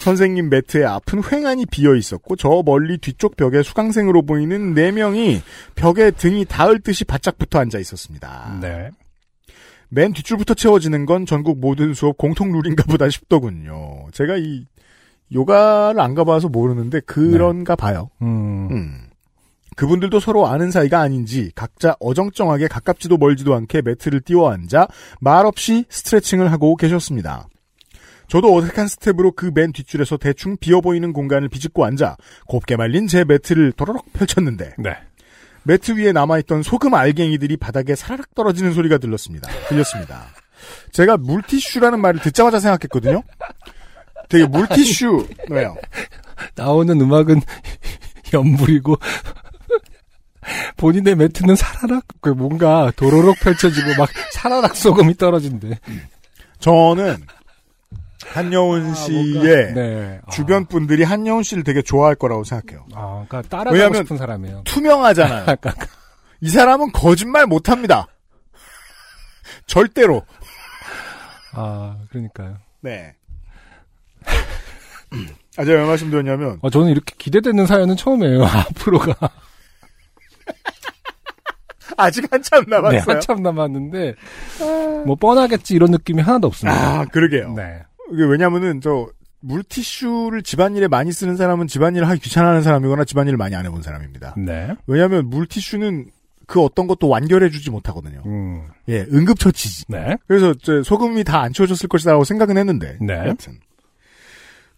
선생님 0.00 0.48
매트의 0.48 0.86
앞은 0.86 1.22
횡하니 1.30 1.66
비어 1.66 1.94
있었고 1.94 2.36
저 2.36 2.62
멀리 2.64 2.98
뒤쪽 2.98 3.36
벽에 3.36 3.62
수강생으로 3.62 4.22
보이는 4.22 4.74
네 4.74 4.90
명이 4.92 5.42
벽에 5.74 6.10
등이 6.10 6.46
닿을 6.46 6.80
듯이 6.80 7.04
바짝 7.04 7.38
붙어 7.38 7.58
앉아 7.58 7.78
있었습니다. 7.78 8.58
네. 8.62 8.90
맨 9.90 10.12
뒷줄부터 10.12 10.54
채워지는 10.54 11.04
건 11.04 11.26
전국 11.26 11.60
모든 11.60 11.92
수업 11.94 12.16
공통 12.16 12.52
룰인가 12.52 12.84
보다 12.84 13.10
싶더군요. 13.10 14.06
제가 14.12 14.36
이 14.38 14.64
요가를 15.32 16.00
안 16.00 16.14
가봐서 16.14 16.48
모르는데 16.48 17.00
그런가 17.00 17.76
봐요. 17.76 18.08
음, 18.22 18.68
음. 18.70 19.10
그분들도 19.76 20.18
서로 20.18 20.46
아는 20.46 20.70
사이가 20.70 21.00
아닌지 21.00 21.52
각자 21.54 21.94
어정쩡하게 22.00 22.68
가깝지도 22.68 23.18
멀지도 23.18 23.54
않게 23.54 23.82
매트를 23.82 24.20
띄워 24.20 24.50
앉아 24.50 24.88
말없이 25.20 25.84
스트레칭을 25.88 26.50
하고 26.52 26.76
계셨습니다. 26.76 27.48
저도 28.30 28.56
어색한 28.56 28.88
스텝으로 28.88 29.32
그 29.32 29.50
맨 29.52 29.72
뒷줄에서 29.72 30.16
대충 30.16 30.56
비어 30.56 30.80
보이는 30.80 31.12
공간을 31.12 31.48
비집고 31.48 31.84
앉아 31.84 32.16
곱게 32.46 32.76
말린 32.76 33.08
제 33.08 33.24
매트를 33.24 33.72
도로록 33.72 34.12
펼쳤는데 34.12 34.74
네. 34.78 34.96
매트 35.64 35.98
위에 35.98 36.12
남아있던 36.12 36.62
소금 36.62 36.94
알갱이들이 36.94 37.56
바닥에 37.56 37.94
사라락 37.94 38.34
떨어지는 38.34 38.72
소리가 38.72 38.98
들렸습니다. 38.98 39.50
들렸습니다. 39.68 40.26
제가 40.92 41.16
물티슈라는 41.18 42.00
말을 42.00 42.20
듣자마자 42.20 42.60
생각했거든요. 42.60 43.22
되게 44.28 44.46
물티슈 44.46 45.26
왜요? 45.50 45.74
나오는 46.54 46.98
음악은 46.98 47.40
연불이고, 48.32 48.96
본인의 50.76 51.16
매트는 51.16 51.56
사라락, 51.56 52.04
그 52.20 52.30
뭔가 52.30 52.92
도로록 52.96 53.38
펼쳐지고 53.40 53.88
막 53.98 54.08
사라락 54.32 54.76
소금이 54.76 55.16
떨어진대. 55.16 55.78
저는 56.60 57.16
한여운 58.32 58.94
씨의 58.94 59.74
네. 59.74 60.20
주변 60.30 60.64
분들이 60.66 61.02
한여운 61.02 61.42
씨를 61.42 61.64
되게 61.64 61.82
좋아할 61.82 62.14
거라고 62.14 62.44
생각해요. 62.44 62.86
아, 62.94 63.24
그러니까 63.28 63.42
따라가고 63.42 63.74
왜냐면- 63.76 64.02
싶은 64.04 64.16
사람이에요. 64.16 64.62
투명하잖아요. 64.64 65.44
약간, 65.48 65.72
이 66.40 66.48
사람은 66.48 66.92
거짓말 66.92 67.46
못합니다. 67.46 68.06
절대로. 69.66 70.22
아, 71.54 71.96
그러니까요. 72.10 72.56
네. 72.80 73.14
아, 75.56 75.64
제가 75.64 75.80
왜 75.82 75.86
말씀드렸냐면, 75.86 76.60
아, 76.62 76.70
저는 76.70 76.88
이렇게 76.90 77.14
기대되는 77.18 77.66
사연은 77.66 77.96
처음이에요. 77.96 78.44
앞으로가. 78.44 79.14
아직 81.96 82.32
한참 82.32 82.64
남았어요. 82.68 83.00
네, 83.00 83.12
한참 83.12 83.42
남았는데, 83.42 84.14
뭐, 85.04 85.16
뻔하겠지, 85.16 85.74
이런 85.74 85.90
느낌이 85.90 86.22
하나도 86.22 86.46
없습니다. 86.46 87.00
아, 87.00 87.04
그러게요. 87.06 87.52
네. 87.54 87.80
이게 88.12 88.24
왜냐면은, 88.24 88.80
저, 88.80 89.08
물티슈를 89.40 90.42
집안일에 90.42 90.88
많이 90.88 91.12
쓰는 91.12 91.36
사람은 91.36 91.66
집안일을 91.66 92.06
하기 92.08 92.20
귀찮아하는 92.20 92.62
사람이거나 92.62 93.04
집안일을 93.04 93.38
많이 93.38 93.54
안 93.56 93.64
해본 93.64 93.82
사람입니다. 93.82 94.34
네. 94.36 94.74
왜냐하면 94.86 95.30
물티슈는 95.30 96.10
그 96.46 96.60
어떤 96.60 96.86
것도 96.86 97.08
완결해주지 97.08 97.70
못하거든요. 97.70 98.22
음. 98.26 98.64
예, 98.88 99.06
응급처치지. 99.10 99.84
네. 99.88 100.16
그래서 100.26 100.52
저 100.62 100.82
소금이 100.82 101.24
다 101.24 101.40
안 101.40 101.52
치워졌을 101.54 101.88
것이라고 101.88 102.24
생각은 102.24 102.58
했는데. 102.58 102.98
네. 103.00 103.14
여튼. 103.28 103.60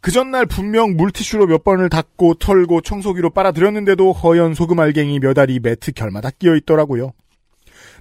그 0.01 0.11
전날 0.11 0.47
분명 0.47 0.97
물티슈로 0.97 1.47
몇 1.47 1.64
번을 1.64 1.88
닦고 1.88 2.35
털고 2.35 2.83
청소기로 2.83 3.31
빨아들였는데도 3.31 4.12
허연 4.12 4.55
소금 4.55 4.79
알갱이 4.79 5.18
몇 5.21 5.38
알이 5.38 5.61
매트 5.61 5.92
결마다 5.92 6.31
끼어 6.31 6.55
있더라고요. 6.57 7.12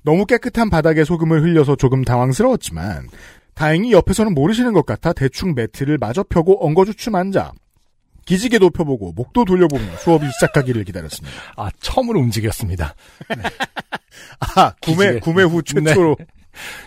너무 0.04 0.26
깨끗한 0.26 0.70
바닥에 0.70 1.04
소금을 1.04 1.42
흘려서 1.42 1.76
조금 1.76 2.04
당황스러웠지만 2.04 3.08
다행히 3.62 3.92
옆에서는 3.92 4.34
모르시는 4.34 4.74
것 4.74 4.88
같아 4.88 5.14
대충 5.14 5.54
매트를 5.54 6.00
마저 6.00 6.24
펴고 6.24 6.66
엉거주춤 6.66 7.14
앉아 7.14 7.52
기지개 8.26 8.58
높여보고 8.58 9.12
목도 9.12 9.46
돌려보며 9.46 9.98
수업이 9.98 10.26
시작하기를 10.32 10.84
기다렸습니다. 10.84 11.38
아, 11.58 11.70
처음으로 11.80 12.20
움직였습니다. 12.22 12.96
아 14.40 14.74
구매 14.82 15.06
기지개. 15.06 15.20
구매 15.20 15.44
후 15.44 15.62
최초로 15.62 16.18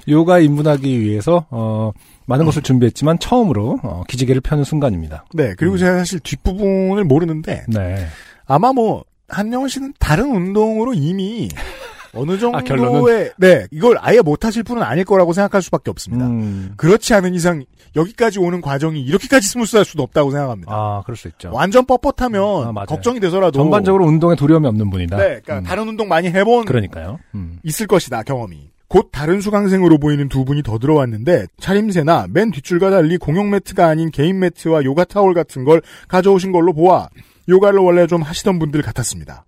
요가 0.08 0.40
입문하기 0.40 1.00
위해서, 1.00 1.46
어, 1.50 1.92
많은 2.26 2.44
것을 2.44 2.62
준비했지만, 2.62 3.18
처음으로, 3.18 3.78
어, 3.82 4.02
기지개를 4.08 4.40
펴는 4.40 4.64
순간입니다. 4.64 5.26
네 5.32 5.54
그리고 5.56 5.78
제가 5.78 5.98
사실 5.98 6.18
뒷부분을 6.20 7.04
모르는데 7.04 7.66
네. 7.68 8.06
아마 8.46 8.72
뭐 8.72 9.04
한영훈 9.28 9.68
씨는 9.68 9.94
다른 10.00 10.34
운동으로 10.34 10.92
이미 10.94 11.48
어느 12.14 12.32
아, 12.32 12.38
정도의 12.38 12.64
결론은? 12.64 13.30
네 13.38 13.66
이걸 13.70 13.96
아예 14.00 14.20
못하실 14.20 14.62
분은 14.62 14.82
아닐 14.82 15.04
거라고 15.04 15.32
생각할 15.32 15.62
수밖에 15.62 15.90
없습니다. 15.90 16.26
음. 16.26 16.74
그렇지 16.76 17.14
않은 17.14 17.34
이상 17.34 17.64
여기까지 17.96 18.38
오는 18.40 18.60
과정이 18.60 19.00
이렇게까지 19.00 19.46
스무스할 19.48 19.84
수도 19.84 20.02
없다고 20.02 20.30
생각합니다. 20.30 20.72
아, 20.72 21.02
그럴 21.04 21.16
수 21.16 21.28
있죠. 21.28 21.50
완전 21.52 21.86
뻣뻣하면 21.86 22.66
아, 22.66 22.72
맞아요. 22.72 22.86
걱정이 22.86 23.20
되서라도 23.20 23.52
전반적으로 23.58 24.06
운동에 24.06 24.34
두려움이 24.36 24.66
없는 24.66 24.90
분이다. 24.90 25.16
네, 25.16 25.24
그러니까 25.24 25.58
음. 25.58 25.64
다른 25.64 25.88
운동 25.88 26.08
많이 26.08 26.28
해본 26.28 26.64
그러니까요. 26.64 27.18
음. 27.34 27.58
있을 27.62 27.86
것이다 27.86 28.22
경험이. 28.22 28.70
곧 28.88 29.08
다른 29.10 29.40
수강생으로 29.40 29.98
보이는 29.98 30.28
두 30.28 30.44
분이 30.44 30.62
더 30.62 30.78
들어왔는데 30.78 31.46
차림새나 31.58 32.26
맨 32.30 32.50
뒷줄과 32.50 32.90
달리 32.90 33.16
공용 33.16 33.50
매트가 33.50 33.86
아닌 33.86 34.10
개인 34.10 34.38
매트와 34.38 34.84
요가 34.84 35.04
타월 35.04 35.34
같은 35.34 35.64
걸 35.64 35.82
가져오신 36.08 36.52
걸로 36.52 36.72
보아 36.72 37.08
요가를 37.48 37.80
원래 37.80 38.06
좀 38.06 38.22
하시던 38.22 38.58
분들 38.58 38.82
같았습니다. 38.82 39.46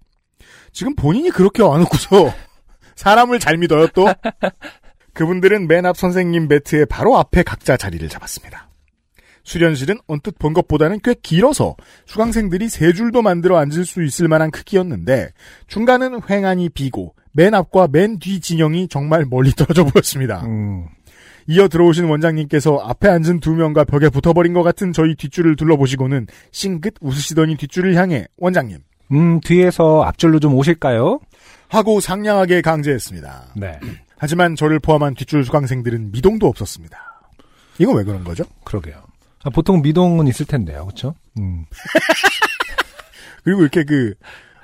지금 0.72 0.94
본인이 0.94 1.30
그렇게 1.30 1.62
와놓고서 1.62 2.32
사람을 2.96 3.38
잘 3.38 3.56
믿어요 3.56 3.86
또? 3.88 4.08
그분들은 5.14 5.68
맨 5.68 5.86
앞 5.86 5.96
선생님 5.96 6.48
매트의 6.48 6.86
바로 6.86 7.16
앞에 7.16 7.42
각자 7.42 7.76
자리를 7.76 8.06
잡았습니다. 8.08 8.68
수련실은 9.44 9.98
언뜻 10.08 10.38
본 10.38 10.52
것보다는 10.52 10.98
꽤 11.04 11.14
길어서 11.14 11.76
수강생들이 12.06 12.68
세 12.68 12.92
줄도 12.92 13.22
만들어 13.22 13.56
앉을 13.58 13.84
수 13.84 14.02
있을 14.02 14.26
만한 14.26 14.50
크기였는데 14.50 15.30
중간은 15.68 16.20
횡하니 16.28 16.70
비고 16.70 17.14
맨 17.32 17.54
앞과 17.54 17.88
맨 17.92 18.18
뒤 18.18 18.40
진영이 18.40 18.88
정말 18.88 19.24
멀리 19.24 19.52
떨어져 19.52 19.84
보였습니다. 19.84 20.42
음. 20.46 20.86
이어 21.46 21.68
들어오신 21.68 22.06
원장님께서 22.06 22.78
앞에 22.82 23.08
앉은 23.08 23.38
두 23.38 23.52
명과 23.54 23.84
벽에 23.84 24.08
붙어버린 24.08 24.52
것 24.52 24.64
같은 24.64 24.92
저희 24.92 25.14
뒷줄을 25.14 25.54
둘러보시고는 25.54 26.26
싱긋 26.50 26.94
웃으시더니 27.00 27.56
뒷줄을 27.56 27.94
향해 27.94 28.26
원장님 28.38 28.78
음, 29.12 29.40
뒤에서 29.40 30.02
앞줄로 30.02 30.40
좀 30.40 30.54
오실까요? 30.54 31.20
하고 31.68 32.00
상냥하게 32.00 32.60
강제했습니다. 32.60 33.44
네. 33.56 33.80
하지만 34.18 34.56
저를 34.56 34.78
포함한 34.78 35.14
뒷줄 35.14 35.44
수강생들은 35.44 36.12
미동도 36.12 36.46
없었습니다. 36.46 36.98
이건 37.78 37.96
왜 37.96 38.04
그런 38.04 38.24
거죠? 38.24 38.44
그러게요. 38.64 39.02
아, 39.44 39.50
보통 39.50 39.82
미동은 39.82 40.26
있을 40.26 40.46
텐데요, 40.46 40.86
그렇죠? 40.86 41.14
음. 41.38 41.66
그리고 43.44 43.60
이렇게 43.60 43.84
그, 43.84 44.14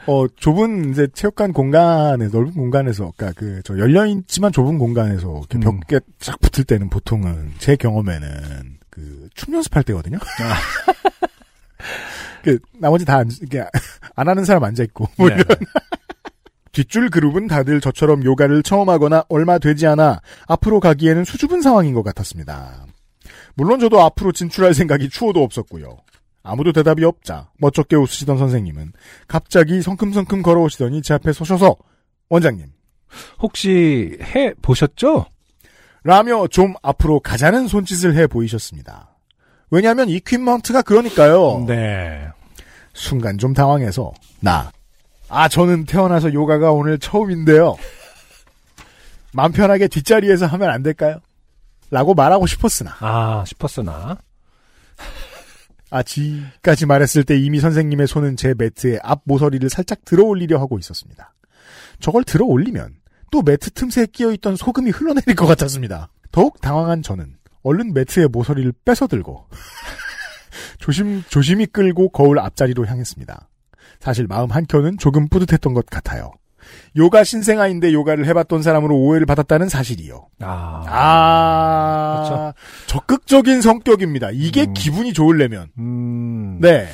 어, 0.07 0.27
좁은 0.27 0.91
이제 0.91 1.07
체육관 1.13 1.53
공간에, 1.53 2.27
넓은 2.27 2.53
공간에서, 2.53 3.13
그니까 3.17 3.39
그, 3.39 3.61
저 3.65 3.79
열려 3.79 4.07
있지만 4.07 4.51
좁은 4.51 4.79
공간에서 4.79 5.43
이렇게 5.51 5.59
음. 5.59 5.81
벽에 5.81 6.01
쫙 6.19 6.41
붙을 6.41 6.65
때는 6.65 6.91
보통은, 6.91 7.53
제 7.59 7.77
경험에는, 7.77 8.79
그, 8.91 9.29
춤 9.35 9.55
연습할 9.55 9.85
때거든요? 9.85 10.19
그, 12.43 12.59
나머지 12.77 13.05
다, 13.05 13.19
안, 13.19 13.31
이게, 13.41 13.65
안 14.17 14.29
하는 14.29 14.45
사람 14.45 14.65
앉아 14.65 14.83
있고, 14.85 15.07
뭐 15.17 15.29
네. 15.29 15.37
이런. 15.37 15.47
뒷줄 16.73 17.11
그룹은 17.11 17.49
다들 17.49 17.81
저처럼 17.81 18.25
요가를 18.25 18.63
처음 18.63 18.89
하거나 18.89 19.25
얼마 19.29 19.59
되지 19.59 19.87
않아 19.87 20.21
앞으로 20.47 20.81
가기에는 20.81 21.25
수줍은 21.25 21.63
상황인 21.63 21.95
것 21.95 22.03
같았습니다. 22.03 22.87
물론 23.55 23.79
저도 23.79 24.01
앞으로 24.01 24.33
진출할 24.33 24.75
생각이 24.75 25.11
추호도 25.11 25.43
없었고요. 25.43 25.99
아무도 26.43 26.73
대답이 26.73 27.05
없자 27.05 27.51
멋쩍게 27.59 27.97
웃으시던 27.97 28.39
선생님은 28.39 28.93
갑자기 29.29 29.81
성큼성큼 29.83 30.43
걸어오시더니 30.43 31.03
제 31.03 31.15
앞에 31.15 31.33
서셔서 31.33 31.77
원장님 32.31 32.67
혹시 33.41 34.19
해 34.21 34.55
보셨죠? 34.63 35.27
라며 36.05 36.49
좀 36.49 36.75
앞으로 36.83 37.21
가자는 37.21 37.69
손짓을 37.69 38.17
해 38.17 38.27
보이셨습니다. 38.27 39.17
왜냐하면 39.71 40.09
이퀴먼트가 40.09 40.83
그러니까요. 40.83 41.65
네. 41.67 42.27
순간 42.93 43.39
좀 43.39 43.55
당황해서 43.55 44.13
나. 44.41 44.73
아 45.35 45.49
저는 45.49 45.87
태어나서 45.87 46.35
요가가 46.35 46.73
오늘 46.73 46.99
처음인데요. 46.99 47.77
맘 49.33 49.51
편하게 49.51 49.89
뒷자리에서 49.89 50.45
하면 50.45 50.69
안 50.69 50.83
될까요? 50.83 51.21
라고 51.91 52.13
말하고 52.13 52.47
싶었으나 52.47 52.95
아, 53.01 53.43
싶었으나. 53.47 54.19
아 55.89 56.03
지까지 56.03 56.85
말했을 56.85 57.25
때 57.25 57.39
이미 57.39 57.61
선생님의 57.61 58.09
손은 58.09 58.37
제 58.37 58.53
매트의 58.53 59.01
앞 59.03 59.23
모서리를 59.25 59.67
살짝 59.71 60.05
들어 60.05 60.23
올리려 60.25 60.61
하고 60.61 60.79
있었습니다. 60.79 61.33
저걸 62.01 62.25
들어 62.25 62.45
올리면 62.45 62.97
또 63.31 63.41
매트 63.41 63.71
틈새에 63.71 64.07
끼어 64.13 64.33
있던 64.33 64.57
소금이 64.57 64.91
흘러내릴 64.91 65.35
것 65.35 65.47
같았습니다. 65.47 66.11
더욱 66.31 66.61
당황한 66.61 67.01
저는 67.01 67.37
얼른 67.63 67.95
매트의 67.95 68.29
모서리를 68.29 68.71
뺏어 68.85 69.07
들고 69.07 69.49
조심 70.79 71.25
조심히 71.31 71.65
끌고 71.65 72.11
거울 72.11 72.39
앞자리로 72.39 72.85
향했습니다. 72.85 73.49
사실 74.03 74.27
마음 74.27 74.51
한켠은 74.51 74.99
조금 74.99 75.29
뿌듯했던 75.29 75.75
것 75.75 75.87
같아요. 75.87 76.33
요가 76.97 77.23
신생아인데 77.23 77.93
요가를 77.93 78.27
해봤던 78.27 78.63
사람으로 78.63 78.97
오해를 78.97 79.27
받았다는 79.27 79.69
사실이요. 79.69 80.27
아. 80.41 80.85
아, 80.89 82.15
그렇죠. 82.25 82.55
적극적인 82.87 83.61
성격입니다. 83.61 84.31
이게 84.33 84.63
음. 84.65 84.75
기분이 84.75 85.13
좋으려면. 85.13 85.69
음. 85.79 86.59
네. 86.61 86.89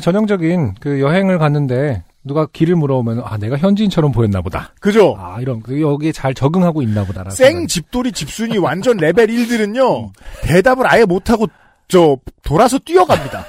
전형적인 0.00 0.76
그 0.80 1.00
여행을 1.00 1.38
갔는데 1.38 2.04
누가 2.24 2.46
길을 2.46 2.74
물어보면 2.76 3.22
아 3.24 3.36
내가 3.36 3.58
현지인처럼 3.58 4.12
보였나 4.12 4.40
보다. 4.40 4.72
그죠? 4.80 5.16
아 5.18 5.40
이런 5.40 5.60
그 5.60 5.78
여기에 5.80 6.12
잘 6.12 6.32
적응하고 6.32 6.80
있나 6.80 7.04
보다라는 7.04 7.32
생. 7.32 7.66
집돌이 7.66 8.12
집순이 8.12 8.56
완전 8.56 8.96
레벨 8.96 9.26
1들은요, 9.26 10.12
대답을 10.42 10.86
아예 10.86 11.04
못하고, 11.04 11.48
저, 11.88 12.16
돌아서 12.42 12.78
뛰어갑니다. 12.78 13.44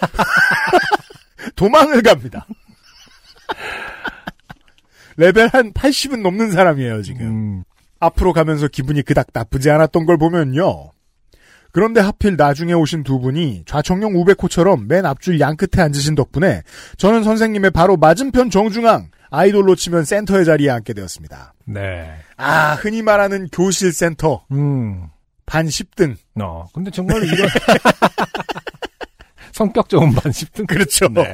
도망을 1.56 2.02
갑니다. 2.02 2.46
레벨 5.18 5.48
한 5.48 5.74
80은 5.74 6.22
넘는 6.22 6.52
사람이에요, 6.52 7.02
지금. 7.02 7.22
음. 7.26 7.64
앞으로 8.00 8.34
가면서 8.34 8.68
기분이 8.68 9.04
그닥 9.04 9.28
나쁘지 9.34 9.70
않았던 9.70 10.06
걸 10.06 10.18
보면요. 10.18 10.92
그런데 11.72 12.02
하필 12.02 12.36
나중에 12.36 12.74
오신 12.74 13.04
두 13.04 13.20
분이 13.20 13.64
좌청룡 13.66 14.16
우백호처럼 14.16 14.88
맨 14.88 15.06
앞줄 15.06 15.40
양 15.40 15.56
끝에 15.56 15.82
앉으신 15.82 16.16
덕분에 16.16 16.64
저는 16.98 17.24
선생님의 17.24 17.72
바로 17.72 17.96
맞은편 17.96 18.50
정중앙 18.50 19.10
아이돌로 19.30 19.76
치면 19.76 20.04
센터의 20.04 20.44
자리에 20.44 20.70
앉게 20.70 20.94
되었습니다. 20.94 21.54
네. 21.66 22.12
아, 22.36 22.74
흔히 22.74 23.02
말하는 23.02 23.48
교실 23.52 23.94
센터 23.94 24.44
음. 24.52 25.08
반 25.46 25.68
10등. 25.68 26.18
어. 26.42 26.66
근데 26.74 26.92
정말 26.92 27.24
이런 27.24 27.48
성격 29.54 29.88
좋은 29.88 30.12
반 30.14 30.32
10등. 30.32 30.68
그렇죠. 30.68 31.08
네. 31.08 31.32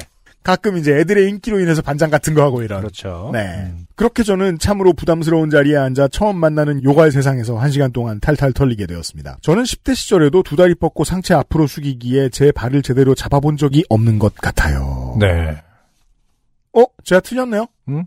가끔 0.48 0.78
이제 0.78 0.96
애들의 0.96 1.28
인기로 1.28 1.60
인해서 1.60 1.82
반장 1.82 2.08
같은 2.08 2.32
거 2.32 2.40
하고 2.42 2.62
이런. 2.62 2.80
그렇죠. 2.80 3.28
네. 3.34 3.66
음. 3.66 3.86
그렇게 3.96 4.22
저는 4.22 4.58
참으로 4.58 4.94
부담스러운 4.94 5.50
자리에 5.50 5.76
앉아 5.76 6.08
처음 6.08 6.38
만나는 6.38 6.82
요가의 6.82 7.12
세상에서 7.12 7.58
한 7.58 7.70
시간 7.70 7.92
동안 7.92 8.18
탈탈 8.18 8.54
털리게 8.54 8.86
되었습니다. 8.86 9.40
저는 9.42 9.64
10대 9.64 9.94
시절에도 9.94 10.42
두 10.42 10.56
다리 10.56 10.74
뻗고 10.74 11.04
상체 11.04 11.34
앞으로 11.34 11.66
숙이기에 11.66 12.30
제 12.30 12.50
발을 12.50 12.80
제대로 12.80 13.14
잡아본 13.14 13.58
적이 13.58 13.84
없는 13.90 14.18
것 14.18 14.34
같아요. 14.36 15.18
네. 15.20 15.62
어? 16.72 16.82
제가 17.04 17.20
틀렸네요? 17.20 17.66
음? 17.90 18.04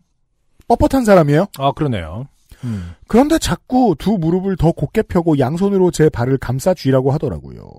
뻣뻣한 0.68 1.06
사람이에요? 1.06 1.46
아 1.60 1.72
그러네요. 1.74 2.28
음. 2.64 2.96
그런데 3.08 3.38
자꾸 3.38 3.96
두 4.00 4.18
무릎을 4.18 4.58
더 4.58 4.72
곧게 4.72 5.04
펴고 5.04 5.38
양손으로 5.38 5.92
제 5.92 6.10
발을 6.10 6.40
감싸 6.40 6.74
쥐라고 6.74 7.12
하더라고요. 7.12 7.70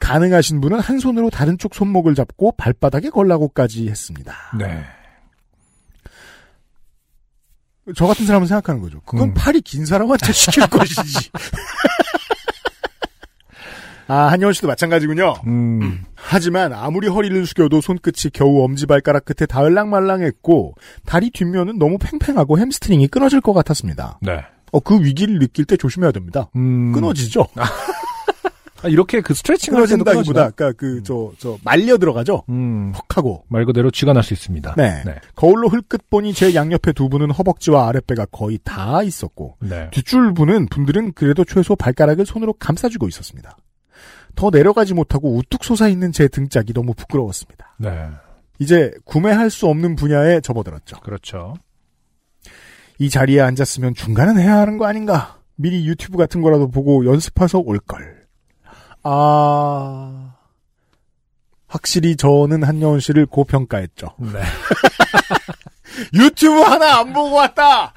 가능하신 0.00 0.60
분은 0.60 0.80
한 0.80 0.98
손으로 0.98 1.30
다른 1.30 1.58
쪽 1.58 1.74
손목을 1.74 2.14
잡고 2.14 2.52
발바닥에 2.56 3.10
걸라고까지 3.10 3.88
했습니다. 3.88 4.34
네. 4.58 4.84
저 7.96 8.06
같은 8.06 8.26
사람은 8.26 8.46
생각하는 8.46 8.80
거죠. 8.80 9.00
그건 9.06 9.28
음. 9.30 9.34
팔이 9.34 9.60
긴 9.62 9.86
사람한테 9.86 10.32
시킬 10.32 10.64
것이지. 10.68 11.30
아, 14.10 14.28
한여원 14.30 14.54
씨도 14.54 14.66
마찬가지군요. 14.68 15.34
음. 15.46 16.02
하지만 16.14 16.72
아무리 16.72 17.08
허리를 17.08 17.44
숙여도 17.46 17.80
손끝이 17.82 18.30
겨우 18.32 18.62
엄지발가락 18.64 19.24
끝에 19.26 19.46
닿을랑말랑했고 19.46 20.74
다리 21.04 21.30
뒷면은 21.30 21.78
너무 21.78 21.98
팽팽하고 21.98 22.58
햄스트링이 22.58 23.08
끊어질 23.08 23.40
것 23.42 23.52
같았습니다. 23.52 24.18
네. 24.22 24.40
어, 24.72 24.80
그 24.80 24.98
위기를 25.02 25.38
느낄 25.38 25.64
때 25.64 25.76
조심해야 25.76 26.12
됩니다. 26.12 26.48
음. 26.56 26.92
끊어지죠. 26.92 27.46
아, 28.82 28.88
이렇게 28.88 29.20
그 29.20 29.34
스트레칭 29.34 29.74
할 29.74 29.86
때도 29.86 30.04
끊어진다기보다, 30.04 30.50
끊어지나? 30.50 30.50
그니까 30.54 30.76
그, 30.78 31.02
저, 31.02 31.32
저, 31.38 31.58
말려 31.64 31.98
들어가죠? 31.98 32.44
음. 32.48 32.92
퍽 32.92 33.16
하고. 33.16 33.44
말 33.48 33.64
그대로 33.64 33.90
쥐가 33.90 34.12
날 34.12 34.22
수 34.22 34.34
있습니다. 34.34 34.74
네. 34.76 35.02
네. 35.04 35.16
거울로 35.34 35.68
흘끗 35.68 36.08
보니 36.10 36.32
제 36.34 36.54
양옆에 36.54 36.92
두 36.92 37.08
분은 37.08 37.30
허벅지와 37.32 37.88
아랫배가 37.88 38.26
거의 38.26 38.58
다 38.62 39.02
있었고, 39.02 39.56
네. 39.60 39.88
뒷줄 39.90 40.34
분은 40.34 40.66
분들은 40.66 41.12
그래도 41.14 41.44
최소 41.44 41.74
발가락을 41.74 42.24
손으로 42.26 42.52
감싸주고 42.54 43.08
있었습니다. 43.08 43.56
더 44.36 44.50
내려가지 44.50 44.94
못하고 44.94 45.34
우뚝 45.34 45.64
솟아 45.64 45.88
있는 45.88 46.12
제 46.12 46.28
등짝이 46.28 46.72
너무 46.72 46.94
부끄러웠습니다. 46.94 47.74
네. 47.78 48.08
이제 48.60 48.92
구매할 49.04 49.50
수 49.50 49.66
없는 49.66 49.96
분야에 49.96 50.40
접어들었죠. 50.40 51.00
그렇죠. 51.00 51.54
이 52.98 53.10
자리에 53.10 53.40
앉았으면 53.40 53.94
중간은 53.94 54.38
해야 54.38 54.58
하는 54.58 54.78
거 54.78 54.86
아닌가? 54.86 55.38
미리 55.56 55.86
유튜브 55.86 56.18
같은 56.18 56.40
거라도 56.42 56.68
보고 56.68 57.04
연습해서 57.06 57.58
올 57.58 57.78
걸. 57.78 58.17
아, 59.10 60.34
확실히 61.66 62.14
저는 62.16 62.62
한여원 62.62 63.00
씨를 63.00 63.24
고평가했죠. 63.26 64.08
네. 64.18 64.40
유튜브 66.12 66.60
하나 66.60 66.98
안 67.00 67.12
보고 67.14 67.36
왔다! 67.36 67.92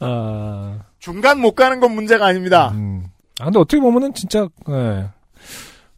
아, 0.00 0.78
중간 0.98 1.40
못 1.40 1.54
가는 1.54 1.78
건 1.78 1.92
문제가 1.94 2.26
아닙니다. 2.26 2.70
음. 2.74 3.04
아, 3.40 3.44
근데 3.44 3.60
어떻게 3.60 3.80
보면은 3.80 4.12
진짜, 4.14 4.48
예. 4.70 5.08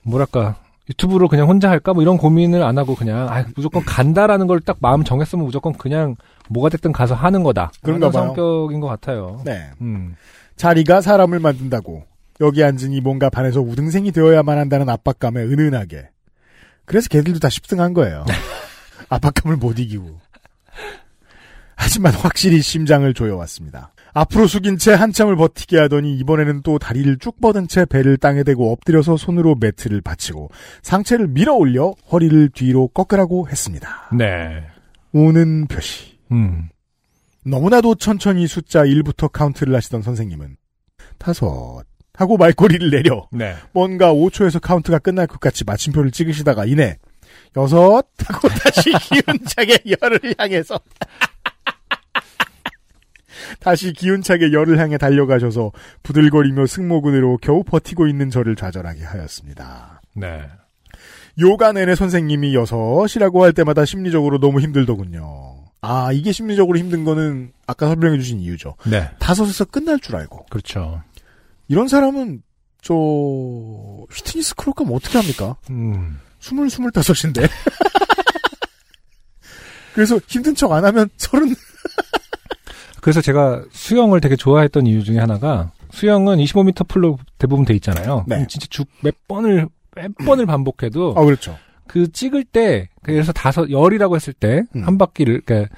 뭐랄까. 0.03 0.57
유튜브로 0.91 1.29
그냥 1.29 1.49
혼자 1.49 1.71
할까? 1.71 1.95
뭐 1.95 2.03
이런 2.03 2.19
고민을 2.19 2.63
안 2.63 2.77
하고 2.77 2.95
그냥, 2.97 3.29
아, 3.29 3.45
무조건 3.55 3.83
간다라는 3.85 4.47
걸 4.49 4.61
딱 4.61 4.77
마음 4.81 5.03
정했으면 5.05 5.45
무조건 5.47 5.73
그냥 5.73 6.17
뭐가 6.49 6.69
됐든 6.69 6.93
가서 6.93 7.15
하는 7.15 7.43
거다. 7.43 7.71
그런. 7.83 8.01
성격인 8.13 8.81
것 8.81 8.89
같아요. 8.89 9.41
네. 9.45 9.71
음. 9.81 10.17
자리가 10.57 11.01
사람을 11.01 11.39
만든다고. 11.39 12.05
여기 12.41 12.65
앉으니 12.65 13.01
뭔가 13.01 13.31
반에서 13.31 13.61
우등생이 13.61 14.13
되어야만 14.13 14.59
한다는 14.59 14.89
압박감에 14.89 15.43
은은하게. 15.43 16.09
그래서 16.85 17.09
걔들도 17.09 17.39
다 17.39 17.49
10등 17.49 17.77
한 17.79 17.93
거예요. 17.95 18.25
압박감을 19.11 19.57
못 19.57 19.79
이기고. 19.79 20.19
하지만 21.77 22.13
확실히 22.13 22.61
심장을 22.61 23.13
조여왔습니다. 23.15 23.93
앞으로 24.13 24.47
숙인 24.47 24.77
채 24.77 24.93
한참을 24.93 25.37
버티게 25.37 25.79
하더니 25.79 26.17
이번에는 26.19 26.63
또 26.63 26.79
다리를 26.79 27.17
쭉 27.19 27.41
뻗은 27.41 27.69
채 27.69 27.85
배를 27.85 28.17
땅에 28.17 28.43
대고 28.43 28.73
엎드려서 28.73 29.17
손으로 29.17 29.55
매트를 29.55 30.01
받치고 30.01 30.51
상체를 30.83 31.29
밀어 31.29 31.55
올려 31.55 31.95
허리를 32.13 32.51
뒤로 32.51 32.89
꺾으라고 32.89 33.49
했습니다. 33.49 34.11
네. 34.13 34.63
우는 35.13 35.69
표시. 35.69 36.19
음. 36.33 36.69
너무나도 37.45 37.95
천천히 37.95 38.47
숫자 38.47 38.83
1부터 38.83 39.31
카운트를 39.33 39.75
하시던 39.75 40.03
선생님은 40.03 40.57
다섯 41.19 41.85
하고 42.21 42.37
말꼬리를 42.37 42.91
내려 42.91 43.27
네. 43.33 43.57
뭔가 43.73 44.13
5초에서 44.13 44.61
카운트가 44.61 44.99
끝날 44.99 45.27
것 45.27 45.41
같이 45.41 45.65
마침표를 45.65 46.11
찍으시다가 46.11 46.67
이내 46.67 46.99
여섯 47.57 48.05
하고 48.27 48.49
다시 48.63 48.93
기운차게 48.93 49.97
열을 50.03 50.35
향해서 50.39 50.79
다시 53.59 53.95
기운차게 53.95 54.53
열을 54.53 54.79
향해 54.79 54.99
달려가셔서 54.99 55.73
부들거리며 56.03 56.67
승모근으로 56.67 57.39
겨우 57.39 57.65
버티고 57.65 58.07
있는 58.07 58.29
저를 58.29 58.55
좌절하게 58.55 59.03
하였습니다. 59.03 60.03
네. 60.15 60.43
요가 61.41 61.73
내내 61.73 61.95
선생님이 61.95 62.55
여섯이라고 62.55 63.43
할 63.43 63.55
때마다 63.55 63.87
심리적으로 63.87 64.39
너무 64.39 64.61
힘들더군요. 64.61 65.65
아, 65.81 66.13
이게 66.13 66.33
심리적으로 66.33 66.79
힘든 66.79 67.05
거는 67.05 67.53
아까 67.67 67.87
설명해 67.87 68.19
주신 68.19 68.41
이유죠. 68.41 68.75
네. 68.87 69.09
다섯에서 69.19 69.65
끝날 69.65 69.99
줄 69.99 70.17
알고. 70.17 70.45
그렇죠. 70.51 71.03
이런 71.71 71.87
사람은, 71.87 72.43
저, 72.83 72.95
휘트니스 72.95 74.57
크로 74.57 74.73
가면 74.73 74.93
어떻게 74.93 75.19
합니까? 75.19 75.55
음. 75.71 76.19
스물, 76.41 76.69
스물다섯인데. 76.69 77.47
그래서 79.95 80.19
힘든 80.27 80.57
척 80.57 80.73
안 80.73 80.85
하면 80.85 81.09
서른, 81.17 81.55
그래서 83.01 83.21
제가 83.21 83.63
수영을 83.71 84.21
되게 84.21 84.35
좋아했던 84.35 84.89
이유 84.89 85.05
중에 85.05 85.19
하나가 85.19 85.71
수영은 85.93 86.39
25m 86.39 86.89
풀로 86.89 87.19
대부분 87.39 87.65
돼 87.65 87.75
있잖아요. 87.75 88.25
네. 88.27 88.45
진짜 88.49 88.67
쭉몇 88.69 89.29
번을 89.29 89.69
몇 89.95 90.15
번을 90.25 90.47
반복해도 90.47 91.15
아, 91.17 91.25
그렇죠. 91.25 91.57
그 91.87 92.11
찍을 92.11 92.45
때 92.45 92.89
그래서 93.03 93.33
다섯 93.33 93.71
열이라고 93.71 94.17
했을 94.17 94.33
때 94.33 94.65
음. 94.77 94.87
한 94.87 94.99
바퀴를 94.99 95.43
그러니까 95.45 95.75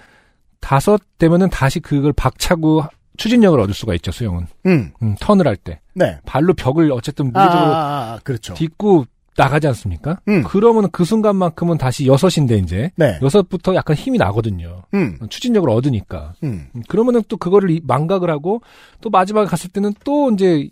다섯 0.61 1.00
되면은 1.18 1.50
다시 1.50 1.81
그걸 1.81 2.12
박차고 2.12 2.85
추진력을 3.16 3.59
얻을 3.61 3.75
수가 3.75 3.94
있죠 3.94 4.11
수영은 4.12 4.46
음, 4.66 4.90
음, 5.03 5.14
턴을 5.20 5.46
할 5.46 5.57
때 5.57 5.81
네. 5.94 6.18
발로 6.25 6.55
벽을 6.55 6.90
어쨌든 6.92 7.31
아, 7.35 7.40
무리적으로 7.40 7.75
아, 7.75 7.79
아, 8.14 8.18
그렇죠. 8.25 8.55
딛고 8.55 9.05
나가지 9.37 9.66
않습니까? 9.68 10.20
음. 10.29 10.42
그러면 10.42 10.90
그 10.90 11.05
순간만큼은 11.05 11.79
다시 11.79 12.07
여섯인데 12.07 12.59
이제 12.59 12.90
네. 12.96 13.18
여섯부터 13.22 13.75
약간 13.75 13.96
힘이 13.96 14.18
나거든요. 14.18 14.83
음, 14.92 15.18
추진력을 15.31 15.68
얻으니까. 15.70 16.35
음. 16.42 16.68
음, 16.75 16.83
그러면은 16.87 17.22
또 17.29 17.38
그거를 17.38 17.70
이- 17.70 17.81
망각을 17.83 18.29
하고 18.29 18.61
또 19.01 19.09
마지막에 19.09 19.46
갔을 19.48 19.70
때는 19.70 19.94
또 20.05 20.31
이제 20.33 20.68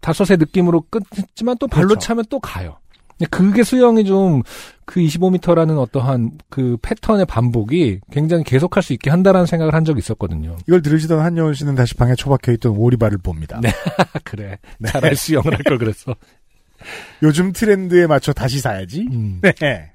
다섯의 0.00 0.38
느낌으로 0.38 0.84
끝했지만 0.90 1.56
또 1.58 1.66
발로 1.68 1.88
그렇죠. 1.88 2.00
차면 2.06 2.24
또 2.28 2.40
가요. 2.40 2.78
근데 3.18 3.28
그게 3.30 3.62
수영이 3.62 4.04
좀 4.04 4.42
그 4.88 5.00
25m라는 5.00 5.78
어떠한 5.78 6.38
그 6.48 6.78
패턴의 6.80 7.26
반복이 7.26 8.00
굉장히 8.10 8.42
계속할 8.42 8.82
수 8.82 8.94
있게 8.94 9.10
한다라는 9.10 9.44
생각을 9.44 9.74
한 9.74 9.84
적이 9.84 9.98
있었거든요. 9.98 10.56
이걸 10.66 10.80
들으시던 10.80 11.20
한여운 11.20 11.52
씨는 11.52 11.74
다시 11.74 11.94
방에 11.94 12.14
처박혀 12.14 12.52
있던 12.52 12.72
오리발을 12.74 13.18
봅니다. 13.18 13.60
네. 13.62 13.68
그래. 14.24 14.56
네. 14.78 14.90
차라리 14.90 15.14
수영을 15.14 15.52
할 15.52 15.58
걸 15.62 15.76
그랬어. 15.76 16.16
요즘 17.22 17.52
트렌드에 17.52 18.06
맞춰 18.06 18.32
다시 18.32 18.60
사야지. 18.60 19.06
음. 19.12 19.42
네. 19.42 19.92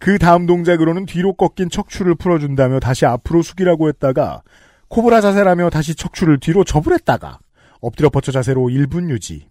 그 0.00 0.18
다음 0.18 0.46
동작으로는 0.46 1.06
뒤로 1.06 1.34
꺾인 1.34 1.70
척추를 1.70 2.16
풀어준다며 2.16 2.80
다시 2.80 3.06
앞으로 3.06 3.40
숙이라고 3.42 3.86
했다가 3.86 4.42
코브라 4.88 5.20
자세라며 5.20 5.70
다시 5.70 5.94
척추를 5.94 6.40
뒤로 6.40 6.64
접으랬다가 6.64 7.38
엎드려 7.80 8.10
버텨 8.10 8.32
자세로 8.32 8.62
1분 8.62 9.10
유지. 9.10 9.46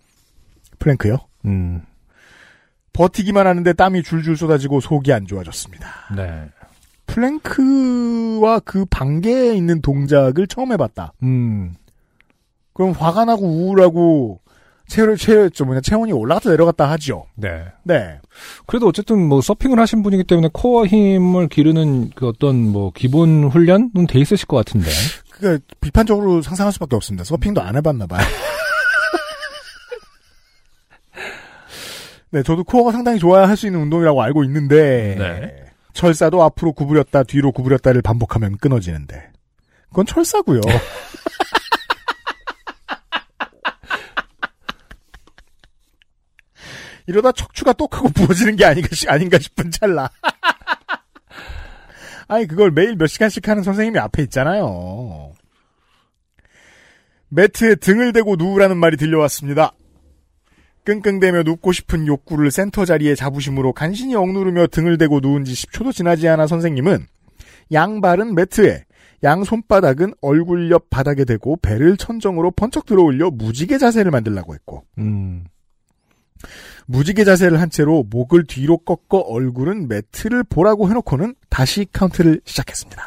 플랭크요? 0.80 1.20
음. 1.46 1.84
버티기만 2.94 3.46
하는데 3.48 3.74
땀이 3.74 4.04
줄줄 4.04 4.38
쏟아지고 4.38 4.80
속이 4.80 5.12
안 5.12 5.26
좋아졌습니다. 5.26 5.88
네. 6.16 6.46
플랭크와 7.08 8.60
그 8.60 8.86
반대에 8.86 9.56
있는 9.56 9.82
동작을 9.82 10.48
처음 10.48 10.72
해봤다. 10.72 11.14
음. 11.24 11.76
그럼 12.74 12.92
화가 12.92 13.26
나고 13.26 13.46
우울하고 13.46 14.40
체열, 14.88 15.16
체열, 15.18 15.50
저 15.52 15.66
뭐냐, 15.66 15.82
체온이 15.82 16.12
올라갔다 16.12 16.50
내려갔다 16.50 16.90
하죠. 16.92 17.26
네. 17.36 17.66
네. 17.84 18.20
그래도 18.66 18.88
어쨌든 18.88 19.28
뭐 19.28 19.42
서핑을 19.42 19.80
하신 19.80 20.04
분이기 20.04 20.24
때문에 20.24 20.50
코어 20.52 20.86
힘을 20.86 21.48
기르는 21.48 22.12
그 22.16 22.28
어떤 22.28 22.56
뭐 22.72 22.92
기본 22.94 23.46
훈련은 23.46 24.08
돼 24.08 24.20
있으실 24.20 24.48
것 24.48 24.58
같은데. 24.58 24.90
그 25.32 25.60
비판적으로 25.82 26.42
상상할 26.42 26.74
수밖에 26.74 26.96
없습니다. 26.96 27.24
서핑도 27.24 27.62
안 27.62 27.76
해봤나 27.76 28.08
봐요. 28.08 28.22
네, 32.34 32.42
저도 32.44 32.64
코어가 32.64 32.92
상당히 32.92 33.20
좋아야 33.20 33.48
할 33.48 33.56
수 33.56 33.68
있는 33.68 33.82
운동이라고 33.82 34.22
알고 34.22 34.44
있는데 34.46 35.16
네. 35.20 35.66
철사도 35.94 36.42
앞으로 36.44 36.74
구부렸다 36.74 37.24
뒤로 37.24 37.52
구부렸다를 37.52 38.02
반복하면 38.02 38.58
끊어지는데 38.58 39.32
그건 39.90 40.06
철사고요. 40.08 40.62
이러다 47.08 47.32
척추가 47.34 47.74
똑하고 47.74 48.10
부어지는 48.10 48.56
게 48.56 48.66
아닌가, 48.66 48.90
시- 48.94 49.10
아닌가 49.10 49.38
싶은 49.38 49.72
찰나. 49.72 50.10
아니, 52.30 52.48
그걸 52.48 52.72
매일 52.72 52.96
몇 52.96 53.08
시간씩 53.08 53.48
하는 53.48 53.64
선생님이 53.64 54.00
앞에 54.00 54.24
있잖아요. 54.24 55.34
매트에 57.30 57.76
등을 57.76 58.14
대고 58.14 58.36
누우라는 58.38 58.78
말이 58.78 58.96
들려왔습니다. 58.96 59.74
끙끙대며 60.86 61.44
눕고 61.44 61.72
싶은 61.72 62.08
욕구를 62.08 62.52
센터 62.52 62.86
자리에 62.86 63.16
자부심으로 63.16 63.74
간신히 63.74 64.16
억누르며 64.16 64.68
등을 64.68 64.98
대고 64.98 65.20
누운 65.22 65.46
지 65.46 65.54
10초도 65.54 65.94
지나지 65.94 66.28
않아 66.28 66.48
선생님은 66.48 67.08
양발은 67.72 68.36
매트에, 68.36 68.86
양 69.24 69.44
손바닥은 69.44 70.14
얼굴 70.22 70.70
옆 70.72 70.90
바닥에 70.90 71.24
대고 71.26 71.58
배를 71.58 71.98
천정으로 71.98 72.52
번쩍 72.52 72.86
들어올려 72.86 73.30
무지개 73.32 73.78
자세를 73.78 74.12
만들라고 74.12 74.54
했고, 74.54 74.84
음. 74.98 75.46
무지개 76.88 77.24
자세를 77.24 77.62
한 77.62 77.70
채로 77.70 78.04
목을 78.10 78.46
뒤로 78.46 78.78
꺾어 78.78 79.20
얼굴은 79.20 79.88
매트를 79.88 80.44
보라고 80.44 80.90
해놓고는 80.90 81.36
다시 81.50 81.86
카운트를 81.92 82.42
시작했습니다. 82.44 83.02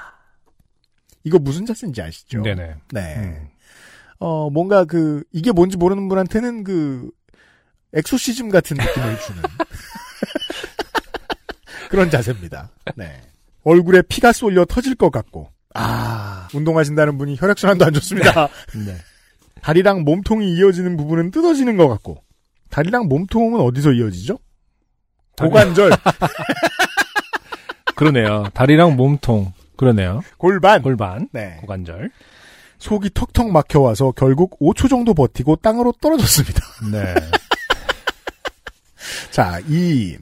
이거 1.25 1.39
무슨 1.39 1.67
자세인지 1.67 2.01
아시죠? 2.01 2.43
네네. 2.43 2.75
네. 2.93 3.15
음. 3.17 3.49
어, 4.19 4.49
뭔가 4.49 4.85
그, 4.85 5.23
이게 5.33 5.53
뭔지 5.53 5.77
모르는 5.77 6.09
분한테는 6.09 6.65
그, 6.65 7.11
엑소시즘 7.97 8.51
같은 8.51 8.77
느낌을 8.77 9.19
주는. 9.21 9.43
그런 11.91 12.11
자세입니다. 12.11 12.71
네. 12.95 13.21
얼굴에 13.65 14.03
피가 14.03 14.33
쏠려 14.33 14.65
터질 14.65 14.95
것 14.95 15.11
같고, 15.11 15.51
아, 15.75 16.49
운동하신다는 16.55 17.19
분이 17.19 17.37
혈액순환도 17.39 17.85
안 17.85 17.93
좋습니다. 17.95 18.49
네. 18.87 18.97
다리랑 19.63 20.03
몸통이 20.03 20.55
이어지는 20.55 20.97
부분은 20.97 21.31
뜯어지는 21.31 21.77
것 21.77 21.89
같고, 21.89 22.23
다리랑 22.71 23.09
몸통은 23.09 23.61
어디서 23.61 23.93
이어지죠? 23.93 24.39
고관절, 25.39 25.91
그러네요. 27.97 28.45
다리랑 28.55 28.97
몸통. 28.97 29.53
그러네요. 29.77 30.23
골반. 30.39 30.83
골반, 30.83 31.29
네. 31.33 31.57
고관절. 31.61 32.11
속이 32.79 33.11
턱턱 33.15 33.51
막혀와서 33.51 34.13
결국 34.13 34.59
5초 34.61 34.89
정도 34.89 35.15
버티고 35.15 35.57
땅으로 35.57 35.93
떨어졌습니다. 36.01 36.61
네. 36.93 37.15
자, 39.31 39.61
이, 39.69 40.17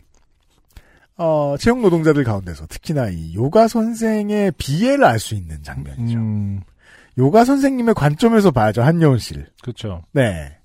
어, 1.17 1.57
채용 1.59 1.83
노동자들 1.83 2.25
가운데서 2.25 2.67
특히나 2.67 3.09
이 3.11 3.35
요가 3.35 3.69
선생의 3.69 4.53
비애를 4.59 5.05
알 5.05 5.19
수 5.19 5.35
있는 5.35 5.63
장면이죠. 5.63 6.19
음, 6.19 6.61
요가 7.19 7.45
선생님의 7.45 7.95
관점에서 7.95 8.51
봐야죠, 8.51 8.83
한여운 8.83 9.19
씨를. 9.19 9.47
그렇죠. 9.63 10.03
네. 10.13 10.57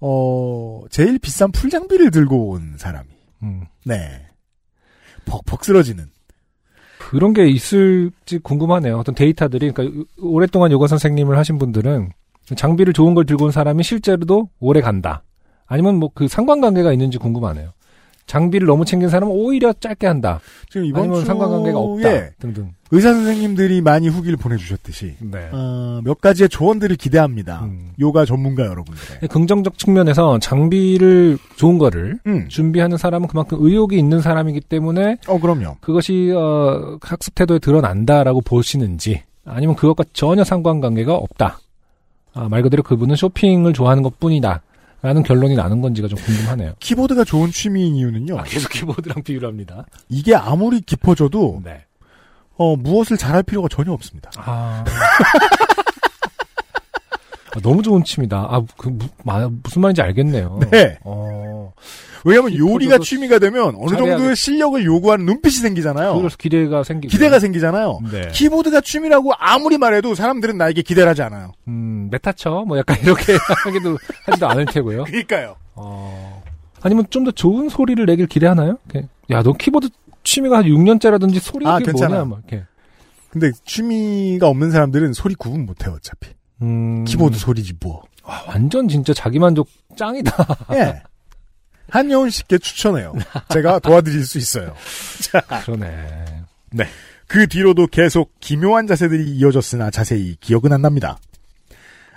어, 0.00 0.82
제일 0.90 1.18
비싼 1.18 1.52
풀 1.52 1.70
장비를 1.70 2.10
들고 2.10 2.50
온 2.50 2.74
사람이. 2.76 3.08
음. 3.42 3.64
네. 3.84 4.26
벅벅 5.26 5.64
쓰러지는. 5.64 6.06
그런 6.98 7.32
게 7.34 7.46
있을지 7.46 8.38
궁금하네요. 8.38 8.98
어떤 8.98 9.14
데이터들이, 9.14 9.72
그러니까 9.72 10.04
오랫동안 10.18 10.72
요가 10.72 10.86
선생님을 10.86 11.36
하신 11.38 11.58
분들은 11.58 12.10
장비를 12.56 12.92
좋은 12.92 13.14
걸 13.14 13.26
들고 13.26 13.46
온 13.46 13.50
사람이 13.52 13.82
실제로도 13.82 14.48
오래 14.58 14.80
간다. 14.80 15.22
아니면 15.66 15.96
뭐 15.96 16.10
그 16.14 16.28
상관관계가 16.28 16.92
있는지 16.92 17.18
궁금하네요. 17.18 17.70
장비를 18.26 18.66
너무 18.66 18.84
챙긴 18.84 19.08
사람은 19.08 19.32
오히려 19.32 19.72
짧게 19.72 20.04
한다. 20.06 20.40
지금 20.68 20.84
이번 20.86 21.02
아니면 21.04 21.24
상관관계가 21.24 21.78
없다. 21.78 22.08
등등. 22.40 22.72
의사 22.90 23.12
선생님들이 23.12 23.80
많이 23.82 24.08
후기를 24.08 24.36
보내주셨듯이 24.36 25.14
네. 25.20 25.48
어, 25.52 26.00
몇 26.02 26.20
가지의 26.20 26.48
조언들을 26.48 26.96
기대합니다. 26.96 27.60
음. 27.64 27.92
요가 28.00 28.24
전문가 28.24 28.64
여러분들의. 28.64 29.28
긍정적 29.28 29.78
측면에서 29.78 30.38
장비를 30.40 31.38
좋은 31.56 31.78
거를 31.78 32.18
음. 32.26 32.48
준비하는 32.48 32.96
사람은 32.96 33.28
그만큼 33.28 33.58
의욕이 33.60 33.96
있는 33.96 34.20
사람이기 34.20 34.60
때문에 34.62 35.18
어 35.28 35.38
그럼요. 35.38 35.76
그것이 35.80 36.32
어, 36.34 36.98
학습 37.02 37.34
태도에 37.36 37.60
드러난다라고 37.60 38.40
보시는지 38.40 39.22
아니면 39.44 39.76
그것과 39.76 40.02
전혀 40.12 40.42
상관관계가 40.42 41.14
없다. 41.14 41.60
아, 42.34 42.48
말 42.48 42.62
그대로 42.62 42.82
그분은 42.82 43.14
쇼핑을 43.16 43.72
좋아하는 43.72 44.02
것뿐이다. 44.02 44.62
라는 45.06 45.22
결론이 45.22 45.54
나는 45.54 45.80
건지가 45.80 46.08
좀 46.08 46.18
궁금하네요. 46.18 46.74
키보드가 46.80 47.22
좋은 47.22 47.52
취미인 47.52 47.94
이유는요. 47.94 48.40
아, 48.40 48.42
계속 48.42 48.72
키보드랑 48.72 49.22
비유를 49.22 49.46
합니다. 49.48 49.86
이게 50.08 50.34
아무리 50.34 50.80
깊어져도 50.80 51.62
네. 51.64 51.84
어, 52.56 52.74
무엇을 52.74 53.16
잘할 53.16 53.44
필요가 53.44 53.68
전혀 53.68 53.92
없습니다. 53.92 54.32
아. 54.36 54.82
아, 57.54 57.60
너무 57.62 57.82
좋은 57.82 58.02
취미다. 58.02 58.36
아, 58.50 58.60
그, 58.76 58.88
무, 58.88 59.06
마- 59.22 59.48
무슨 59.62 59.80
말인지 59.82 60.02
알겠네요. 60.02 60.58
네. 60.72 60.98
어. 61.04 61.72
왜냐하면 62.24 62.56
요리가 62.56 62.98
취미가 62.98 63.38
되면 63.38 63.74
어느 63.78 63.96
정도의 63.96 64.36
실력을 64.36 64.84
요구하는 64.84 65.26
눈빛이 65.26 65.54
생기잖아요. 65.56 66.16
그래서 66.16 66.36
기대가 66.36 66.82
생기고. 66.82 67.10
기대가 67.10 67.38
생기잖아요. 67.38 68.00
네. 68.10 68.28
키보드가 68.32 68.80
취미라고 68.80 69.32
아무리 69.38 69.78
말해도 69.78 70.14
사람들은 70.14 70.56
나에게 70.58 70.82
기대를 70.82 71.08
하지 71.08 71.22
않아요. 71.22 71.52
음, 71.68 72.08
메타쳐? 72.10 72.64
뭐 72.66 72.78
약간 72.78 72.96
이렇게 73.02 73.36
하기도, 73.64 73.98
하지도 74.24 74.48
않을 74.48 74.66
테고요. 74.66 75.04
그러니까요. 75.04 75.56
어. 75.74 76.42
아니면 76.82 77.06
좀 77.10 77.24
더 77.24 77.30
좋은 77.32 77.68
소리를 77.68 78.04
내길 78.06 78.26
기대하나요? 78.26 78.78
야, 79.30 79.42
너 79.42 79.52
키보드 79.52 79.88
취미가 80.22 80.58
한 80.58 80.64
6년째라든지 80.64 81.40
소리가 81.40 81.74
아, 81.74 81.78
괜찮아. 81.78 82.08
뭐냐, 82.08 82.24
막 82.24 82.40
이렇게. 82.48 82.64
근데 83.30 83.50
취미가 83.64 84.48
없는 84.48 84.70
사람들은 84.70 85.12
소리 85.12 85.34
구분 85.34 85.66
못해요, 85.66 85.94
어차피. 85.96 86.30
음. 86.62 87.04
키보드 87.04 87.36
소리지 87.38 87.74
뭐. 87.80 88.02
와, 88.24 88.42
완전 88.48 88.88
진짜 88.88 89.12
자기만족 89.12 89.68
짱이다. 89.96 90.32
예. 90.74 91.02
한여운 91.90 92.30
씨께 92.30 92.58
추천해요. 92.58 93.14
제가 93.50 93.78
도와드릴 93.78 94.24
수 94.26 94.38
있어요. 94.38 94.74
자, 95.22 95.40
그러네. 95.64 96.44
그 97.28 97.46
뒤로도 97.46 97.86
계속 97.88 98.38
기묘한 98.40 98.86
자세들이 98.86 99.30
이어졌으나 99.36 99.90
자세히 99.90 100.36
기억은 100.40 100.72
안 100.72 100.82
납니다. 100.82 101.18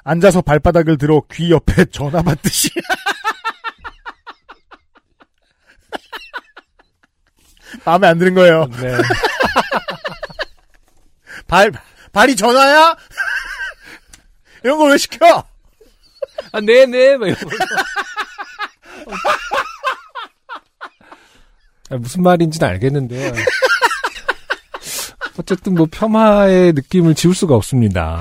앉아서 0.03 0.41
발바닥을 0.41 0.97
들어 0.97 1.21
귀 1.31 1.51
옆에 1.51 1.85
전화 1.91 2.21
받듯이. 2.21 2.69
마음에 7.85 8.07
안 8.07 8.17
드는 8.17 8.33
거예요. 8.33 8.67
네. 8.81 8.97
발, 11.47 11.71
발이 12.11 12.35
전화야? 12.35 12.95
이런 14.63 14.77
걸 14.77 14.91
왜 14.91 14.97
시켜? 14.97 15.43
아, 16.51 16.59
네네, 16.61 17.17
막 17.17 17.27
이러고. 17.27 17.49
아, 21.91 21.97
무슨 21.97 22.21
말인지는 22.23 22.67
알겠는데요. 22.67 23.33
어쨌든 25.39 25.73
뭐 25.75 25.87
폄하의 25.89 26.73
느낌을 26.73 27.15
지울 27.15 27.33
수가 27.33 27.55
없습니다. 27.55 28.19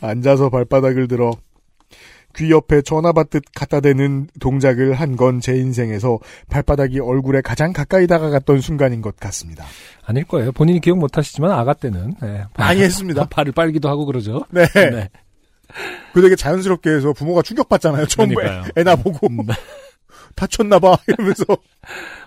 앉아서 0.00 0.48
발바닥을 0.50 1.08
들어 1.08 1.32
귀 2.36 2.50
옆에 2.50 2.80
전화 2.80 3.12
받듯 3.12 3.42
갖다 3.54 3.80
대는 3.80 4.28
동작을 4.38 4.94
한 4.94 5.16
건 5.16 5.40
제 5.40 5.56
인생에서 5.56 6.20
발바닥이 6.48 7.00
얼굴에 7.00 7.40
가장 7.42 7.72
가까이 7.72 8.06
다가갔던 8.06 8.60
순간인 8.60 9.02
것 9.02 9.16
같습니다. 9.16 9.64
아닐 10.06 10.24
거예요. 10.24 10.52
본인이 10.52 10.80
기억 10.80 10.96
못 10.98 11.18
하시지만 11.18 11.50
아가 11.50 11.74
때는 11.74 12.14
네, 12.22 12.44
많이 12.56 12.80
했습니다. 12.80 13.26
발을 13.28 13.52
빨기도 13.52 13.88
하고 13.88 14.06
그러죠. 14.06 14.46
네. 14.50 14.64
네. 14.74 15.08
그 16.12 16.22
되게 16.22 16.36
자연스럽게 16.36 16.90
해서 16.90 17.12
부모가 17.12 17.42
충격받잖아요. 17.42 18.06
처음 18.06 18.28
그러니까요. 18.34 18.64
애 18.76 18.82
나 18.82 18.96
보고 18.96 19.28
다쳤나봐 20.36 20.98
이러면서 21.08 21.44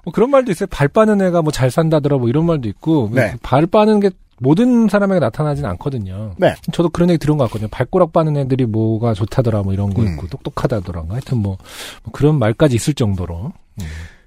뭐 0.03 0.13
그런 0.13 0.29
말도 0.29 0.51
있어요. 0.51 0.67
발 0.67 0.87
빠는 0.87 1.21
애가 1.21 1.41
뭐 1.41 1.51
잘 1.51 1.71
산다더라 1.71 2.17
뭐 2.17 2.29
이런 2.29 2.45
말도 2.45 2.67
있고 2.69 3.09
네. 3.13 3.35
발 3.41 3.65
빠는 3.65 3.99
게 3.99 4.09
모든 4.39 4.89
사람에게 4.89 5.19
나타나진 5.19 5.65
않거든요. 5.65 6.33
네. 6.37 6.55
저도 6.73 6.89
그런 6.89 7.09
얘기 7.09 7.17
들은 7.17 7.37
것 7.37 7.45
같거든요. 7.45 7.69
발꼬락 7.69 8.11
빠는 8.11 8.35
애들이 8.35 8.65
뭐가 8.65 9.13
좋다더라 9.13 9.61
뭐 9.63 9.73
이런 9.73 9.93
거 9.93 10.01
음. 10.01 10.07
있고 10.13 10.27
똑똑하다더라. 10.27 11.05
하여튼 11.09 11.37
뭐, 11.37 11.57
뭐 12.03 12.11
그런 12.11 12.37
말까지 12.39 12.75
있을 12.75 12.93
정도로 12.93 13.53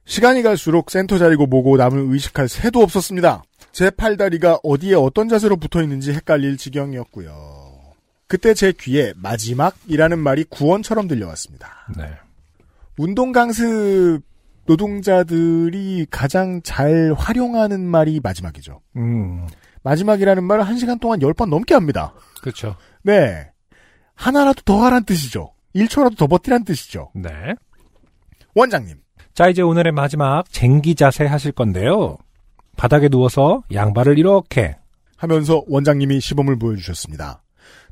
시간이 0.06 0.42
갈수록 0.42 0.90
센터 0.90 1.18
자리고 1.18 1.46
뭐고 1.46 1.76
남을 1.76 2.06
의식할 2.12 2.48
새도 2.48 2.80
없었습니다. 2.80 3.42
제 3.72 3.90
팔다리가 3.90 4.60
어디에 4.62 4.94
어떤 4.94 5.28
자세로 5.28 5.56
붙어 5.56 5.82
있는지 5.82 6.12
헷갈릴 6.12 6.56
지경이었고요. 6.56 7.65
그때 8.28 8.54
제 8.54 8.72
귀에 8.72 9.12
마지막이라는 9.16 10.18
말이 10.18 10.44
구원처럼 10.44 11.06
들려왔습니다. 11.08 11.68
네. 11.96 12.10
운동 12.98 13.32
강습 13.32 14.20
노동자들이 14.66 16.06
가장 16.10 16.60
잘 16.62 17.14
활용하는 17.16 17.80
말이 17.86 18.20
마지막이죠. 18.22 18.80
음. 18.96 19.46
마지막이라는 19.84 20.42
말을 20.42 20.66
한 20.66 20.76
시간 20.78 20.98
동안 20.98 21.22
열 21.22 21.32
번 21.34 21.50
넘게 21.50 21.74
합니다. 21.74 22.12
그렇죠. 22.40 22.74
네. 23.02 23.48
하나라도 24.14 24.62
더 24.64 24.82
하란 24.84 25.04
뜻이죠. 25.04 25.52
1초라도 25.76 26.16
더 26.16 26.26
버티란 26.26 26.64
뜻이죠. 26.64 27.10
네. 27.14 27.30
원장님. 28.54 28.96
자, 29.34 29.48
이제 29.48 29.62
오늘의 29.62 29.92
마지막 29.92 30.50
쟁기 30.50 30.94
자세 30.94 31.26
하실 31.26 31.52
건데요. 31.52 32.16
바닥에 32.76 33.08
누워서 33.08 33.62
양발을 33.72 34.18
이렇게 34.18 34.76
하면서 35.16 35.62
원장님이 35.68 36.20
시범을 36.20 36.58
보여주셨습니다. 36.58 37.42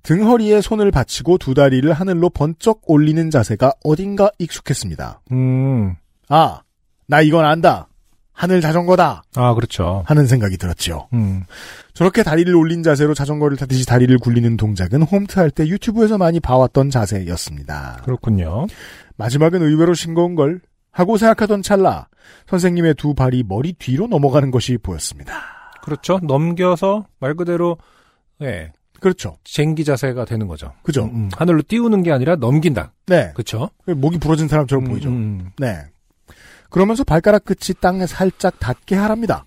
등허리에 0.04 0.60
손을 0.60 0.90
받치고 0.90 1.38
두 1.38 1.54
다리를 1.54 1.90
하늘로 1.92 2.30
번쩍 2.30 2.82
올리는 2.84 3.30
자세가 3.30 3.72
어딘가 3.84 4.30
익숙했습니다. 4.38 5.22
음. 5.32 5.96
아, 6.28 6.60
나 7.08 7.20
이건 7.22 7.44
안다. 7.44 7.88
하늘 8.32 8.60
자전거다. 8.60 9.22
아, 9.36 9.54
그렇죠. 9.54 10.02
하는 10.06 10.26
생각이 10.26 10.56
들었지요. 10.58 11.08
음. 11.14 11.44
저렇게 11.94 12.22
다리를 12.22 12.52
올린 12.54 12.82
자세로 12.82 13.14
자전거를 13.14 13.56
타듯이 13.56 13.86
다리를 13.86 14.16
굴리는 14.18 14.56
동작은 14.56 15.02
홈트 15.02 15.38
할 15.38 15.50
때 15.50 15.66
유튜브에서 15.68 16.18
많이 16.18 16.40
봐왔던 16.40 16.90
자세였습니다. 16.90 18.00
그렇군요. 18.04 18.66
마지막은 19.16 19.62
의외로 19.62 19.94
싱거운 19.94 20.34
걸 20.34 20.60
하고 20.90 21.16
생각하던 21.16 21.62
찰나 21.62 22.08
선생님의 22.48 22.94
두 22.94 23.14
발이 23.14 23.44
머리 23.46 23.72
뒤로 23.72 24.06
넘어가는 24.08 24.50
것이 24.50 24.78
보였습니다. 24.78 25.32
그렇죠. 25.82 26.18
넘겨서 26.22 27.06
말 27.20 27.34
그대로 27.34 27.78
예. 28.42 28.72
그렇죠. 29.00 29.36
쟁기 29.44 29.84
자세가 29.84 30.24
되는 30.24 30.46
거죠. 30.46 30.72
그죠. 30.82 31.04
음, 31.04 31.14
음. 31.14 31.30
하늘로 31.36 31.62
띄우는 31.66 32.02
게 32.02 32.12
아니라 32.12 32.36
넘긴다. 32.36 32.92
네. 33.06 33.32
그렇죠. 33.34 33.70
목이 33.86 34.18
부러진 34.18 34.48
사람처럼 34.48 34.84
보이죠. 34.84 35.08
음, 35.08 35.50
네. 35.58 35.78
그러면서 36.70 37.04
발가락 37.04 37.44
끝이 37.44 37.74
땅에 37.80 38.06
살짝 38.06 38.58
닿게 38.58 38.96
하랍니다. 38.96 39.44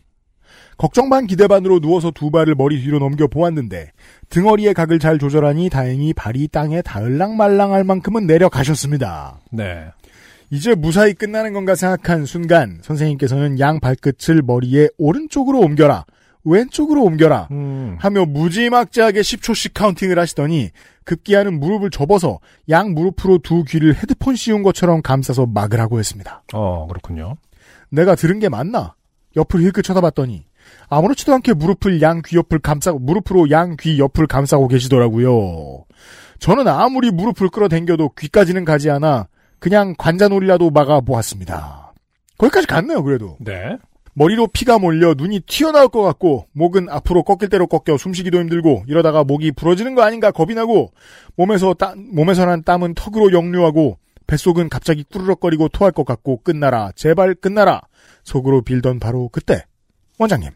걱정 0.78 1.10
반 1.10 1.26
기대 1.26 1.48
반으로 1.48 1.80
누워서 1.80 2.12
두 2.12 2.30
발을 2.30 2.54
머리 2.56 2.80
뒤로 2.82 3.00
넘겨 3.00 3.28
보았는데 3.28 3.92
등어리의 4.30 4.76
각을 4.76 5.00
잘 5.00 5.18
조절하니 5.18 5.70
다행히 5.70 6.14
발이 6.14 6.50
땅에 6.50 6.82
닿을랑 6.84 7.36
말랑할 7.36 7.84
만큼은 7.84 8.28
내려가셨습니다. 8.28 9.40
네. 9.52 9.88
이제 10.50 10.76
무사히 10.76 11.14
끝나는 11.14 11.52
건가 11.52 11.76
생각한 11.76 12.26
순간 12.26 12.80
선생님께서는 12.82 13.60
양 13.60 13.80
발끝을 13.80 14.42
머리에 14.44 14.88
오른쪽으로 14.98 15.60
옮겨라 15.60 16.06
왼쪽으로 16.50 17.04
옮겨라 17.04 17.50
음. 17.52 17.98
하며 18.00 18.26
무지막지하게 18.26 19.22
10초씩 19.22 19.72
카운팅을 19.74 20.18
하시더니 20.18 20.70
급기야는 21.04 21.60
무릎을 21.60 21.90
접어서 21.90 22.40
양 22.70 22.94
무릎으로 22.94 23.40
두 23.40 23.64
귀를 23.64 23.96
헤드폰 23.96 24.36
씌운 24.36 24.64
것처럼 24.64 25.02
감싸서 25.02 25.46
막을 25.48 25.80
하고 25.80 26.00
했습니다. 26.00 26.44
어, 26.54 26.88
그렇군요. 26.88 27.36
내가 27.90 28.16
들은 28.16 28.40
게 28.40 28.50
맞나? 28.50 28.96
옆을 29.36 29.62
힐끗 29.62 29.84
쳐다봤더니 29.84 30.46
아무렇지도 30.90 31.34
않게 31.34 31.54
무릎을 31.54 32.02
양 32.02 32.22
귀 32.22 32.36
옆을 32.38 32.60
감싸고 32.60 33.00
무릎으로 33.00 33.50
양 33.52 33.76
귀 33.78 34.00
옆을 34.00 34.28
감싸고 34.28 34.68
계시더라고요. 34.68 35.86
저는 36.40 36.68
아무리 36.68 37.12
무릎을 37.12 37.50
끌어당겨도 37.50 38.12
귀까지는 38.18 38.66
가지 38.66 38.90
않아 38.90 39.28
그냥 39.60 39.96
관자놀이라도 39.98 40.70
막아 40.72 41.02
보았습니다. 41.02 41.94
거기까지 42.38 42.68
갔네요, 42.68 43.02
그래도. 43.04 43.38
네. 43.40 43.78
머리로 44.18 44.48
피가 44.48 44.80
몰려 44.80 45.14
눈이 45.16 45.42
튀어나올 45.42 45.90
것 45.90 46.02
같고 46.02 46.48
목은 46.54 46.90
앞으로 46.90 47.22
꺾일 47.22 47.50
대로 47.50 47.68
꺾여 47.68 47.98
숨쉬기도 47.98 48.40
힘들고 48.40 48.86
이러다가 48.88 49.24
목이 49.24 49.52
부러지는 49.52 49.94
거 49.94 50.02
아닌가 50.02 50.32
겁이 50.32 50.56
나고 50.56 50.92
몸에서 51.36 51.76
땀, 51.76 52.10
몸에서 52.16 52.46
난 52.46 52.64
땀은 52.64 52.96
턱으로 52.96 53.32
역류하고 53.32 54.00
뱃속은 54.26 54.70
갑자기 54.70 55.04
꾸르륵거리고 55.04 55.70
토할 55.70 55.92
것 55.92 56.04
같고 56.04 56.42
끝나라 56.42 56.92
제발 56.96 57.36
끝나라 57.36 57.82
속으로 58.24 58.64
빌던 58.64 59.00
바로 59.00 59.30
그때 59.30 59.64
원장님 60.18 60.50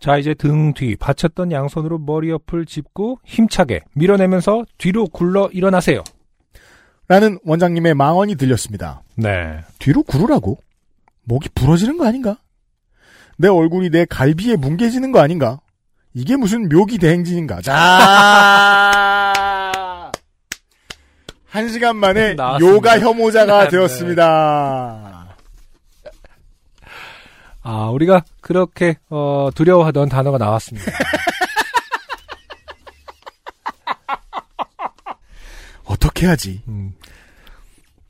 자, 0.00 0.18
이제 0.18 0.34
등 0.34 0.74
뒤 0.74 0.96
받쳤던 0.96 1.50
양손으로 1.50 1.96
머리 1.98 2.28
옆을 2.28 2.66
짚고 2.66 3.20
힘차게 3.24 3.80
밀어내면서 3.94 4.66
뒤로 4.76 5.06
굴러 5.06 5.48
일어나세요. 5.50 6.04
라는 7.08 7.38
원장님의 7.46 7.94
망언이 7.94 8.34
들렸습니다. 8.34 9.02
네. 9.14 9.60
뒤로 9.78 10.02
구르라고? 10.02 10.58
목이 11.22 11.48
부러지는 11.54 11.96
거 11.96 12.06
아닌가? 12.06 12.36
내 13.36 13.48
얼굴이 13.48 13.90
내 13.90 14.04
갈비에 14.04 14.56
뭉개지는 14.56 15.12
거 15.12 15.20
아닌가? 15.20 15.60
이게 16.12 16.36
무슨 16.36 16.68
묘기 16.68 16.98
대행진인가? 16.98 17.60
자! 17.62 17.74
한 21.48 21.68
시간 21.68 21.96
만에 21.96 22.34
나왔습니다. 22.34 22.74
요가 22.76 22.98
혐오자가 23.00 23.64
네. 23.64 23.68
되었습니다. 23.70 25.34
아, 27.62 27.88
우리가 27.90 28.24
그렇게 28.40 28.96
어, 29.08 29.48
두려워하던 29.54 30.08
단어가 30.08 30.38
나왔습니다. 30.38 30.90
어떻게 35.84 36.26
하지? 36.26 36.62
음. 36.68 36.94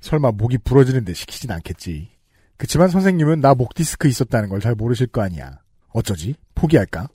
설마 0.00 0.32
목이 0.32 0.58
부러지는데 0.58 1.14
시키진 1.14 1.50
않겠지. 1.52 2.08
그치만 2.56 2.88
선생님은 2.88 3.40
나 3.40 3.54
목 3.54 3.74
디스크 3.74 4.08
있었다는 4.08 4.48
걸 4.48 4.60
잘 4.60 4.74
모르실 4.74 5.08
거 5.08 5.22
아니야. 5.22 5.58
어쩌지? 5.92 6.34
포기할까? 6.54 7.08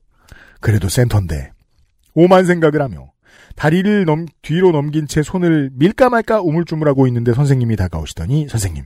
그래도 0.59 0.89
센터인데. 0.89 1.51
오만 2.15 2.45
생각을 2.45 2.81
하며 2.81 3.11
다리를 3.55 4.05
넘, 4.05 4.25
뒤로 4.41 4.71
넘긴 4.71 5.07
채 5.07 5.21
손을 5.23 5.69
밀까 5.73 6.09
말까 6.09 6.41
우물쭈물하고 6.41 7.07
있는데 7.07 7.33
선생님이 7.33 7.75
다가오시더니 7.75 8.47
선생님 8.49 8.83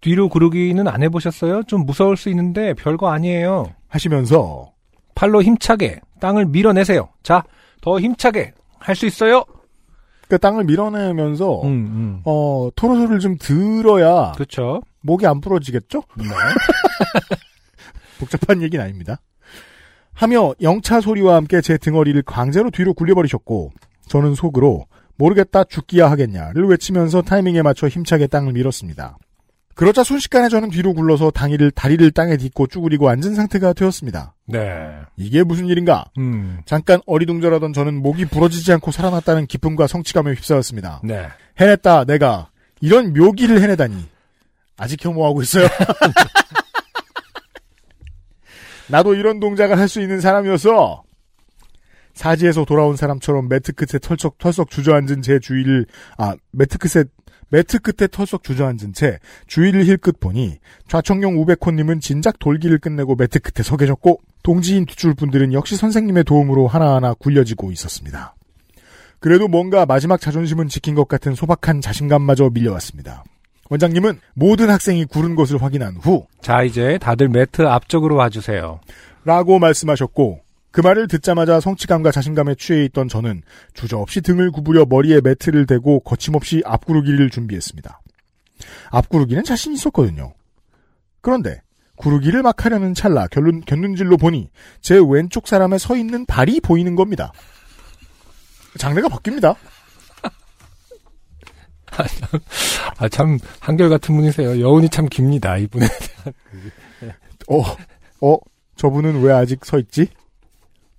뒤로 0.00 0.28
구르기는 0.28 0.86
안 0.86 1.02
해보셨어요? 1.02 1.64
좀 1.64 1.84
무서울 1.84 2.16
수 2.16 2.28
있는데 2.30 2.74
별거 2.74 3.08
아니에요. 3.10 3.72
하시면서 3.88 4.72
팔로 5.14 5.42
힘차게 5.42 6.00
땅을 6.20 6.46
밀어내세요. 6.46 7.08
자, 7.22 7.42
더 7.80 7.98
힘차게 7.98 8.52
할 8.78 8.94
수 8.94 9.06
있어요. 9.06 9.44
그 10.28 10.38
땅을 10.38 10.64
밀어내면서 10.64 11.62
음, 11.62 11.68
음. 11.68 12.20
어 12.24 12.68
토로소를 12.76 13.18
좀 13.18 13.36
들어야 13.38 14.32
그렇죠. 14.32 14.80
목이 15.00 15.26
안 15.26 15.40
부러지겠죠? 15.40 16.02
네. 16.16 16.24
복잡한 18.18 18.62
얘기는 18.62 18.84
아닙니다. 18.84 19.20
하며 20.12 20.52
영차 20.60 21.00
소리와 21.00 21.36
함께 21.36 21.60
제 21.60 21.78
등어리를 21.78 22.20
강제로 22.22 22.70
뒤로 22.70 22.92
굴려버리셨고 22.92 23.70
저는 24.08 24.34
속으로 24.34 24.86
모르겠다 25.16 25.64
죽기야 25.64 26.10
하겠냐를 26.10 26.64
외치면서 26.66 27.22
타이밍에 27.22 27.62
맞춰 27.62 27.88
힘차게 27.88 28.26
땅을 28.26 28.52
밀었습니다. 28.52 29.18
그러자 29.78 30.02
순식간에 30.02 30.48
저는 30.48 30.70
뒤로 30.70 30.92
굴러서 30.92 31.30
당이를 31.30 31.70
다리를 31.70 32.10
땅에 32.10 32.36
딛고 32.36 32.66
쭈그리고 32.66 33.08
앉은 33.10 33.36
상태가 33.36 33.72
되었습니다. 33.74 34.34
네. 34.46 34.90
이게 35.16 35.44
무슨 35.44 35.66
일인가? 35.66 36.06
음. 36.18 36.58
잠깐 36.66 37.00
어리둥절하던 37.06 37.72
저는 37.72 38.02
목이 38.02 38.24
부러지지 38.24 38.72
않고 38.72 38.90
살아났다는 38.90 39.46
기쁨과 39.46 39.86
성취감에 39.86 40.32
휩싸였습니다. 40.32 41.00
네. 41.04 41.28
해냈다 41.60 42.06
내가 42.06 42.50
이런 42.80 43.12
묘기를 43.12 43.62
해내다니 43.62 44.04
아직 44.78 45.04
혐오하고 45.04 45.42
있어요. 45.42 45.68
나도 48.88 49.14
이런 49.14 49.38
동작을 49.38 49.78
할 49.78 49.88
수 49.88 50.00
있는 50.00 50.20
사람이어서 50.20 51.02
사지에서 52.14 52.64
돌아온 52.64 52.96
사람처럼 52.96 53.48
매트 53.48 53.72
끝에 53.72 53.98
털썩 54.00 54.38
털썩 54.38 54.70
주저앉은 54.70 55.22
제 55.22 55.38
주위를 55.38 55.86
아 56.16 56.34
매트 56.52 56.78
끝에 56.78 57.04
매트 57.50 57.78
끝에 57.78 58.08
털썩 58.08 58.42
주저앉은 58.42 58.92
채 58.92 59.18
주위를 59.46 59.86
힐끗 59.86 60.20
보니 60.20 60.58
좌청룡 60.88 61.40
우백호님은 61.40 62.00
진작 62.00 62.38
돌기를 62.38 62.78
끝내고 62.78 63.14
매트 63.14 63.40
끝에 63.40 63.62
서 63.62 63.76
계셨고 63.76 64.20
동지인 64.42 64.86
뒷줄 64.86 65.14
분들은 65.14 65.52
역시 65.52 65.76
선생님의 65.76 66.24
도움으로 66.24 66.66
하나하나 66.66 67.14
굴려지고 67.14 67.72
있었습니다. 67.72 68.34
그래도 69.20 69.48
뭔가 69.48 69.86
마지막 69.86 70.20
자존심은 70.20 70.68
지킨 70.68 70.94
것 70.94 71.08
같은 71.08 71.34
소박한 71.34 71.80
자신감마저 71.80 72.50
밀려왔습니다. 72.52 73.24
원장님은 73.70 74.20
모든 74.34 74.70
학생이 74.70 75.04
구른 75.04 75.34
것을 75.34 75.62
확인한 75.62 75.96
후 75.96 76.26
자, 76.40 76.62
이제 76.62 76.98
다들 76.98 77.28
매트 77.28 77.62
앞쪽으로 77.62 78.16
와주세요. 78.16 78.80
라고 79.24 79.58
말씀하셨고 79.58 80.40
그 80.70 80.80
말을 80.80 81.08
듣자마자 81.08 81.60
성취감과 81.60 82.10
자신감에 82.10 82.54
취해 82.54 82.84
있던 82.84 83.08
저는 83.08 83.42
주저없이 83.74 84.20
등을 84.20 84.50
구부려 84.50 84.86
머리에 84.88 85.20
매트를 85.20 85.66
대고 85.66 86.00
거침없이 86.00 86.62
앞구르기를 86.64 87.30
준비했습니다. 87.30 88.00
앞구르기는 88.90 89.44
자신 89.44 89.72
있었거든요. 89.72 90.34
그런데 91.20 91.60
구르기를 91.96 92.42
막 92.42 92.64
하려는 92.64 92.94
찰나 92.94 93.26
결론, 93.26 93.60
견눈질로 93.62 94.16
보니 94.16 94.50
제 94.80 95.00
왼쪽 95.04 95.48
사람의 95.48 95.78
서 95.78 95.96
있는 95.96 96.24
발이 96.26 96.60
보이는 96.60 96.94
겁니다. 96.94 97.32
장르가 98.78 99.08
바뀝니다. 99.08 99.56
아, 102.98 103.08
참, 103.08 103.38
한결같은 103.60 104.14
분이세요. 104.14 104.60
여운이 104.60 104.88
참 104.88 105.06
깁니다, 105.06 105.56
이분은. 105.56 105.86
어, 107.48 107.62
어, 108.20 108.38
저분은 108.76 109.22
왜 109.22 109.32
아직 109.32 109.64
서 109.64 109.78
있지? 109.78 110.08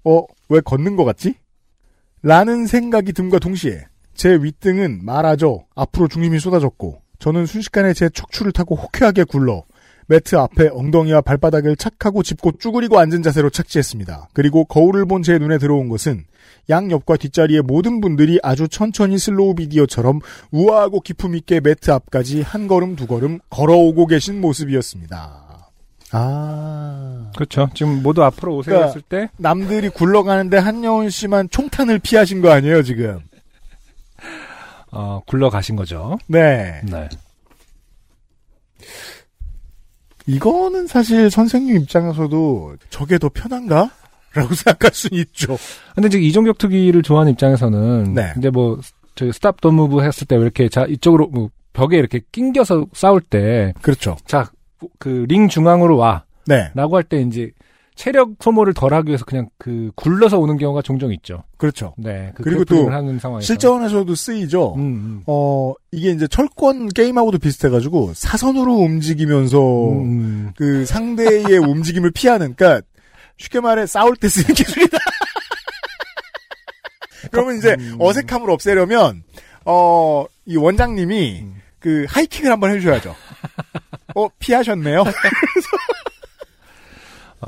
어, 0.04 0.24
왜 0.50 0.60
걷는 0.62 0.96
것 0.96 1.06
같지? 1.06 1.36
라는 2.22 2.66
생각이 2.66 3.14
듦과 3.14 3.42
동시에 3.42 3.86
제 4.14 4.36
윗등은 4.36 5.06
말하죠. 5.06 5.66
앞으로 5.76 6.08
중심이 6.08 6.40
쏟아졌고 6.40 7.02
저는 7.20 7.46
순식간에 7.46 7.94
제 7.94 8.10
척추를 8.10 8.52
타고 8.52 8.76
호쾌하게 8.76 9.24
굴러 9.24 9.64
매트 10.10 10.36
앞에 10.36 10.70
엉덩이와 10.74 11.22
발바닥을 11.22 11.76
착하고 11.76 12.24
짚고 12.24 12.54
쭈그리고 12.60 12.98
앉은 13.00 13.22
자세로 13.22 13.50
착지했습니다. 13.52 14.30
그리고 14.34 14.66
거울을 14.66 15.06
본 15.06 15.22
제 15.22 15.38
눈에 15.38 15.58
들어온 15.60 15.88
것은 15.88 16.26
양옆과 16.70 17.18
뒷자리의 17.18 17.62
모든 17.62 18.02
분들이 18.02 18.40
아주 18.42 18.68
천천히 18.68 19.18
슬로우 19.20 19.54
비디오처럼 19.56 20.20
우아하고 20.52 21.02
기품 21.02 21.36
있게 21.36 21.60
매트 21.60 21.92
앞까지 21.92 22.42
한 22.42 22.68
걸음 22.68 22.96
두 22.96 23.06
걸음 23.06 23.40
걸어오고 23.52 24.08
계신 24.08 24.42
모습이었습니다. 24.42 25.70
아. 26.12 27.32
그렇죠. 27.36 27.70
지금 27.76 28.02
모두 28.02 28.24
앞으로 28.24 28.56
오세요 28.58 28.74
그러니까- 28.76 28.88
했을 28.88 29.02
때, 29.02 29.30
남들이 29.38 29.90
굴러가는데 29.90 30.58
한여운 30.58 31.10
씨만 31.12 31.50
총탄을 31.52 32.00
피하신 32.00 32.42
거 32.42 32.50
아니에요, 32.52 32.82
지금? 32.82 33.20
어, 34.92 35.22
굴러가신 35.28 35.76
거죠. 35.76 36.18
네. 36.28 36.82
네. 36.86 37.10
이거는 40.36 40.88
사실 40.88 41.30
선생님 41.32 41.78
입장에서도 41.78 42.76
저게 42.90 43.18
더 43.18 43.30
편한가? 43.30 43.90
라고 44.34 44.54
생각할 44.54 44.94
수는 44.94 45.20
있죠. 45.22 45.58
근데 45.96 46.08
이제 46.08 46.20
이종격 46.20 46.58
투기를 46.60 47.02
좋아하는 47.02 47.32
입장에서는, 47.34 48.14
네. 48.14 48.34
이제 48.38 48.50
뭐, 48.52 48.80
저희 49.16 49.32
스탑 49.34 49.60
더 49.60 49.72
무브 49.72 50.02
했을 50.04 50.28
때왜 50.28 50.42
이렇게, 50.44 50.70
자, 50.70 50.86
이쪽으로, 50.86 51.28
뭐, 51.28 51.50
벽에 51.74 51.98
이렇게 51.98 52.22
낑겨서 52.32 52.86
싸울 52.94 53.22
때, 53.22 53.74
그렇죠. 53.82 54.18
자, 54.26 54.52
그 55.00 55.26
링 55.28 55.48
중앙으로 55.50 55.98
와. 55.98 56.24
네. 56.46 56.70
라고 56.76 56.96
할 56.96 57.04
때 57.04 57.22
이제 57.22 57.52
체력 58.00 58.30
소모를 58.40 58.74
덜 58.74 58.94
하기 58.94 59.10
위해서 59.10 59.26
그냥 59.26 59.50
그 59.58 59.92
굴러서 59.96 60.40
오는 60.40 60.58
경우가 60.58 60.82
종종 60.84 61.12
있죠. 61.12 61.44
그렇죠. 61.58 61.96
네. 61.98 62.32
그 62.34 62.44
그리고 62.44 62.60
그래플링을 62.64 62.92
또 62.92 62.96
하는 62.96 63.20
상황에서. 63.20 63.46
실전에서도 63.46 64.16
쓰이죠. 64.16 64.76
음, 64.76 64.82
음. 64.82 65.24
어, 65.28 65.74
이게 65.92 66.12
이제 66.12 66.26
철권 66.26 66.88
게임하고도 66.88 67.40
비슷해가지고 67.40 68.14
사선으로 68.16 68.74
움직이면서 68.74 69.60
음, 69.92 70.54
그 70.56 70.86
상대의 70.86 71.44
움직임을 71.60 72.12
피하는, 72.12 72.56
그니까 72.56 72.82
쉽게 73.36 73.60
말해 73.60 73.86
싸울 73.86 74.16
때 74.16 74.30
쓰는 74.30 74.56
기술이다. 74.56 74.98
그러면 77.32 77.58
이제 77.58 77.76
음. 77.78 77.98
어색함을 78.00 78.50
없애려면, 78.50 79.24
어, 79.66 80.26
이 80.46 80.56
원장님이 80.56 81.42
음. 81.42 81.62
그 81.80 82.06
하이킥을 82.08 82.50
한번 82.50 82.72
해주셔야죠. 82.72 83.14
어, 84.16 84.30
피하셨네요. 84.40 85.04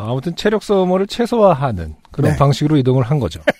어, 0.01 0.11
아무튼 0.11 0.35
체력 0.35 0.63
소모를 0.63 1.05
최소화하는 1.07 1.95
그런 2.11 2.31
네. 2.31 2.37
방식으로 2.37 2.77
이동을 2.77 3.03
한 3.03 3.19
거죠. 3.19 3.41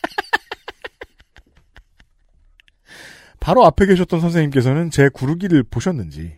바로 3.39 3.65
앞에 3.65 3.85
계셨던 3.87 4.19
선생님께서는 4.21 4.89
제 4.91 5.09
구르기를 5.09 5.63
보셨는지, 5.63 6.37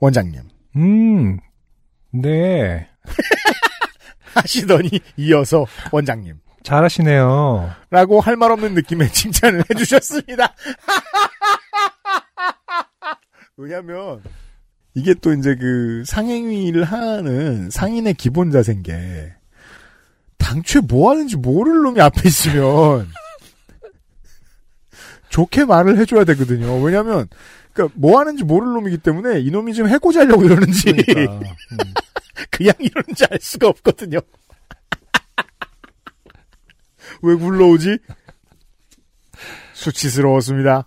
원장님. 0.00 0.42
음, 0.76 1.38
네. 2.12 2.88
하시더니 4.34 4.88
이어서 5.16 5.66
원장님. 5.92 6.40
잘하시네요. 6.64 7.70
라고 7.90 8.20
할 8.20 8.36
말 8.36 8.50
없는 8.52 8.74
느낌의 8.74 9.10
칭찬을 9.12 9.64
해주셨습니다. 9.70 10.54
왜냐면, 13.56 14.22
이게 14.94 15.14
또 15.14 15.32
이제 15.32 15.54
그 15.54 16.02
상행위를 16.06 16.84
하는 16.84 17.70
상인의 17.70 18.14
기본 18.14 18.50
자세인 18.50 18.82
게, 18.82 19.32
당최 20.38 20.80
뭐 20.80 21.10
하는지 21.10 21.36
모를 21.36 21.82
놈이 21.82 22.00
앞에 22.00 22.28
있으면, 22.28 23.08
좋게 25.30 25.64
말을 25.64 25.98
해줘야 25.98 26.24
되거든요. 26.24 26.82
왜냐면, 26.82 27.28
그니까 27.72 27.92
뭐 27.96 28.20
하는지 28.20 28.44
모를 28.44 28.74
놈이기 28.74 28.98
때문에 28.98 29.40
이 29.40 29.50
놈이 29.50 29.72
지금 29.72 29.88
해코지 29.88 30.18
하려고 30.18 30.44
이러는지, 30.44 30.92
그러니까. 30.92 31.32
음. 31.40 31.48
그냥 32.50 32.74
이러는지 32.78 33.24
알 33.30 33.38
수가 33.40 33.68
없거든요. 33.68 34.18
왜 37.22 37.34
굴러오지? 37.34 37.98
수치스러웠습니다. 39.72 40.86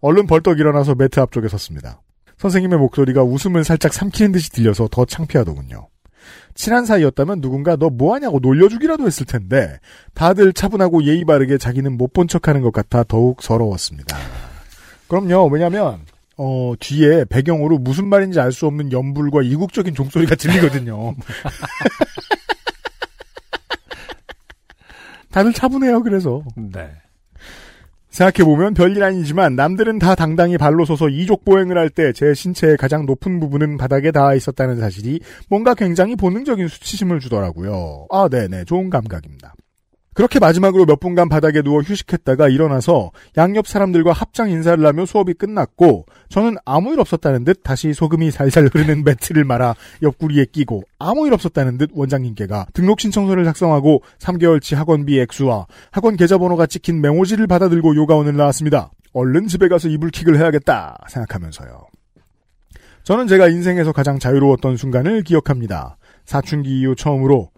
얼른 0.00 0.26
벌떡 0.26 0.58
일어나서 0.58 0.96
매트 0.96 1.20
앞쪽에 1.20 1.46
섰습니다. 1.48 2.00
선생님의 2.42 2.76
목소리가 2.80 3.22
웃음을 3.22 3.62
살짝 3.62 3.94
삼키는 3.94 4.32
듯이 4.32 4.50
들려서 4.50 4.88
더 4.90 5.04
창피하더군요. 5.04 5.86
친한 6.54 6.84
사이였다면 6.84 7.40
누군가 7.40 7.76
너 7.76 7.88
뭐하냐고 7.88 8.40
놀려주기라도 8.40 9.06
했을 9.06 9.26
텐데 9.26 9.78
다들 10.14 10.52
차분하고 10.52 11.04
예의 11.04 11.24
바르게 11.24 11.58
자기는 11.58 11.96
못 11.96 12.12
본 12.12 12.26
척하는 12.26 12.62
것 12.62 12.72
같아 12.72 13.04
더욱 13.04 13.42
서러웠습니다. 13.42 14.16
그럼요. 15.06 15.46
왜냐하면 15.52 16.00
어, 16.36 16.72
뒤에 16.80 17.26
배경으로 17.26 17.78
무슨 17.78 18.08
말인지 18.08 18.40
알 18.40 18.50
수 18.50 18.66
없는 18.66 18.90
연불과 18.90 19.42
이국적인 19.42 19.94
종소리가 19.94 20.34
들리거든요. 20.34 21.14
다들 25.30 25.52
차분해요. 25.52 26.02
그래서 26.02 26.42
네. 26.56 26.90
생각해보면 28.12 28.74
별일 28.74 29.02
아니지만 29.02 29.56
남들은 29.56 29.98
다 29.98 30.14
당당히 30.14 30.56
발로 30.58 30.84
서서 30.84 31.08
이족 31.08 31.44
보행을 31.44 31.76
할 31.78 31.90
때 31.90 32.12
제 32.12 32.32
신체의 32.34 32.76
가장 32.76 33.04
높은 33.06 33.40
부분은 33.40 33.76
바닥에 33.78 34.12
닿아 34.12 34.34
있었다는 34.34 34.78
사실이 34.78 35.20
뭔가 35.48 35.74
굉장히 35.74 36.14
본능적인 36.14 36.68
수치심을 36.68 37.20
주더라고요. 37.20 38.06
아, 38.10 38.28
네네. 38.30 38.64
좋은 38.64 38.88
감각입니다. 38.90 39.54
그렇게 40.14 40.38
마지막으로 40.38 40.84
몇 40.84 41.00
분간 41.00 41.28
바닥에 41.28 41.62
누워 41.62 41.80
휴식했다가 41.80 42.48
일어나서 42.48 43.12
양옆 43.36 43.66
사람들과 43.66 44.12
합장 44.12 44.50
인사를 44.50 44.84
하며 44.84 45.06
수업이 45.06 45.34
끝났고 45.34 46.06
저는 46.28 46.56
아무 46.64 46.92
일 46.92 47.00
없었다는 47.00 47.44
듯 47.44 47.60
다시 47.62 47.94
소금이 47.94 48.30
살살 48.30 48.68
흐르는 48.72 49.04
매트를 49.04 49.44
말아 49.44 49.74
옆구리에 50.02 50.46
끼고 50.52 50.82
아무 50.98 51.26
일 51.26 51.32
없었다는 51.32 51.78
듯 51.78 51.90
원장님께가 51.94 52.66
등록 52.74 53.00
신청서를 53.00 53.44
작성하고 53.44 54.02
3개월치 54.18 54.76
학원비 54.76 55.18
액수와 55.20 55.66
학원 55.90 56.16
계좌번호가 56.16 56.66
찍힌 56.66 57.00
메모지를 57.00 57.46
받아들고 57.46 57.96
요가원을 57.96 58.36
나왔습니다. 58.36 58.90
얼른 59.14 59.46
집에 59.46 59.68
가서 59.68 59.88
이불킥을 59.88 60.38
해야겠다 60.38 60.98
생각하면서요. 61.08 61.86
저는 63.02 63.26
제가 63.26 63.48
인생에서 63.48 63.92
가장 63.92 64.18
자유로웠던 64.18 64.76
순간을 64.76 65.22
기억합니다. 65.22 65.96
사춘기 66.24 66.80
이후 66.80 66.94
처음으로 66.94 67.50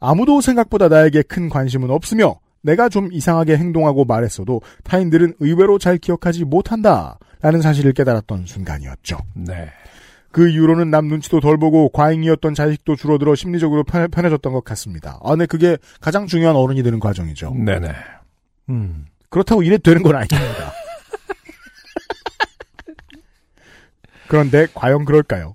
아무도 0.00 0.40
생각보다 0.40 0.88
나에게 0.88 1.22
큰 1.22 1.48
관심은 1.48 1.90
없으며 1.90 2.38
내가 2.62 2.88
좀 2.88 3.12
이상하게 3.12 3.56
행동하고 3.56 4.04
말했어도 4.04 4.62
타인들은 4.84 5.34
의외로 5.40 5.78
잘 5.78 5.98
기억하지 5.98 6.44
못한다. 6.44 7.18
라는 7.42 7.60
사실을 7.60 7.92
깨달았던 7.92 8.46
순간이었죠. 8.46 9.18
네. 9.34 9.68
그 10.32 10.48
이후로는 10.48 10.90
남 10.90 11.06
눈치도 11.08 11.40
덜 11.40 11.58
보고 11.58 11.90
과잉이었던 11.90 12.54
자식도 12.54 12.96
줄어들어 12.96 13.34
심리적으로 13.34 13.84
편, 13.84 14.10
편해졌던 14.10 14.52
것 14.52 14.64
같습니다. 14.64 15.20
아, 15.22 15.36
네, 15.36 15.46
그게 15.46 15.76
가장 16.00 16.26
중요한 16.26 16.56
어른이 16.56 16.82
되는 16.82 16.98
과정이죠. 16.98 17.54
네네. 17.54 17.92
음. 18.70 19.06
그렇다고 19.28 19.62
이래 19.62 19.78
되는 19.78 20.02
건 20.02 20.16
아닙니다. 20.16 20.38
그런데 24.26 24.66
과연 24.74 25.04
그럴까요? 25.04 25.54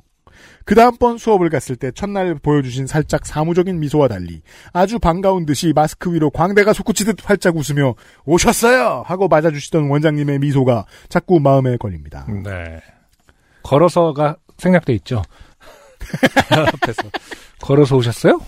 그 0.70 0.76
다음번 0.76 1.18
수업을 1.18 1.50
갔을 1.50 1.76
때 1.76 1.90
첫날 1.90 2.36
보여주신 2.36 2.86
살짝 2.86 3.26
사무적인 3.26 3.80
미소와 3.80 4.08
달리 4.08 4.44
아주 4.72 5.00
반가운 5.00 5.48
듯이 5.48 5.74
마스크 5.76 6.14
위로 6.14 6.30
광대가 6.30 6.74
솟구치듯 6.74 7.28
활짝 7.28 7.56
웃으며 7.58 7.96
오셨어요! 8.26 9.02
하고 9.04 9.28
맞아주시던 9.28 9.90
원장님의 9.90 10.38
미소가 10.38 10.86
자꾸 11.10 11.40
마음에 11.40 11.76
걸립니다. 11.78 12.28
네. 12.44 12.80
걸어서가 13.64 14.38
생략돼 14.60 14.94
있죠. 14.98 15.24
앞에서. 16.52 17.02
걸어서 17.64 17.96
오셨어요? 17.98 18.40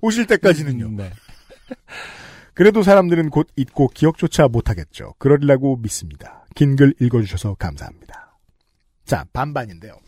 오실 0.00 0.26
때까지는요. 0.26 0.86
음, 0.86 0.96
네. 0.96 1.12
그래도 2.52 2.82
사람들은 2.82 3.30
곧 3.30 3.46
잊고 3.54 3.86
기억조차 3.86 4.48
못하겠죠. 4.48 5.14
그러리라고 5.18 5.76
믿습니다. 5.76 6.44
긴 6.56 6.74
글 6.74 6.94
읽어주셔서 6.98 7.54
감사합니다. 7.60 8.36
자, 9.04 9.24
반반인데요. 9.32 10.01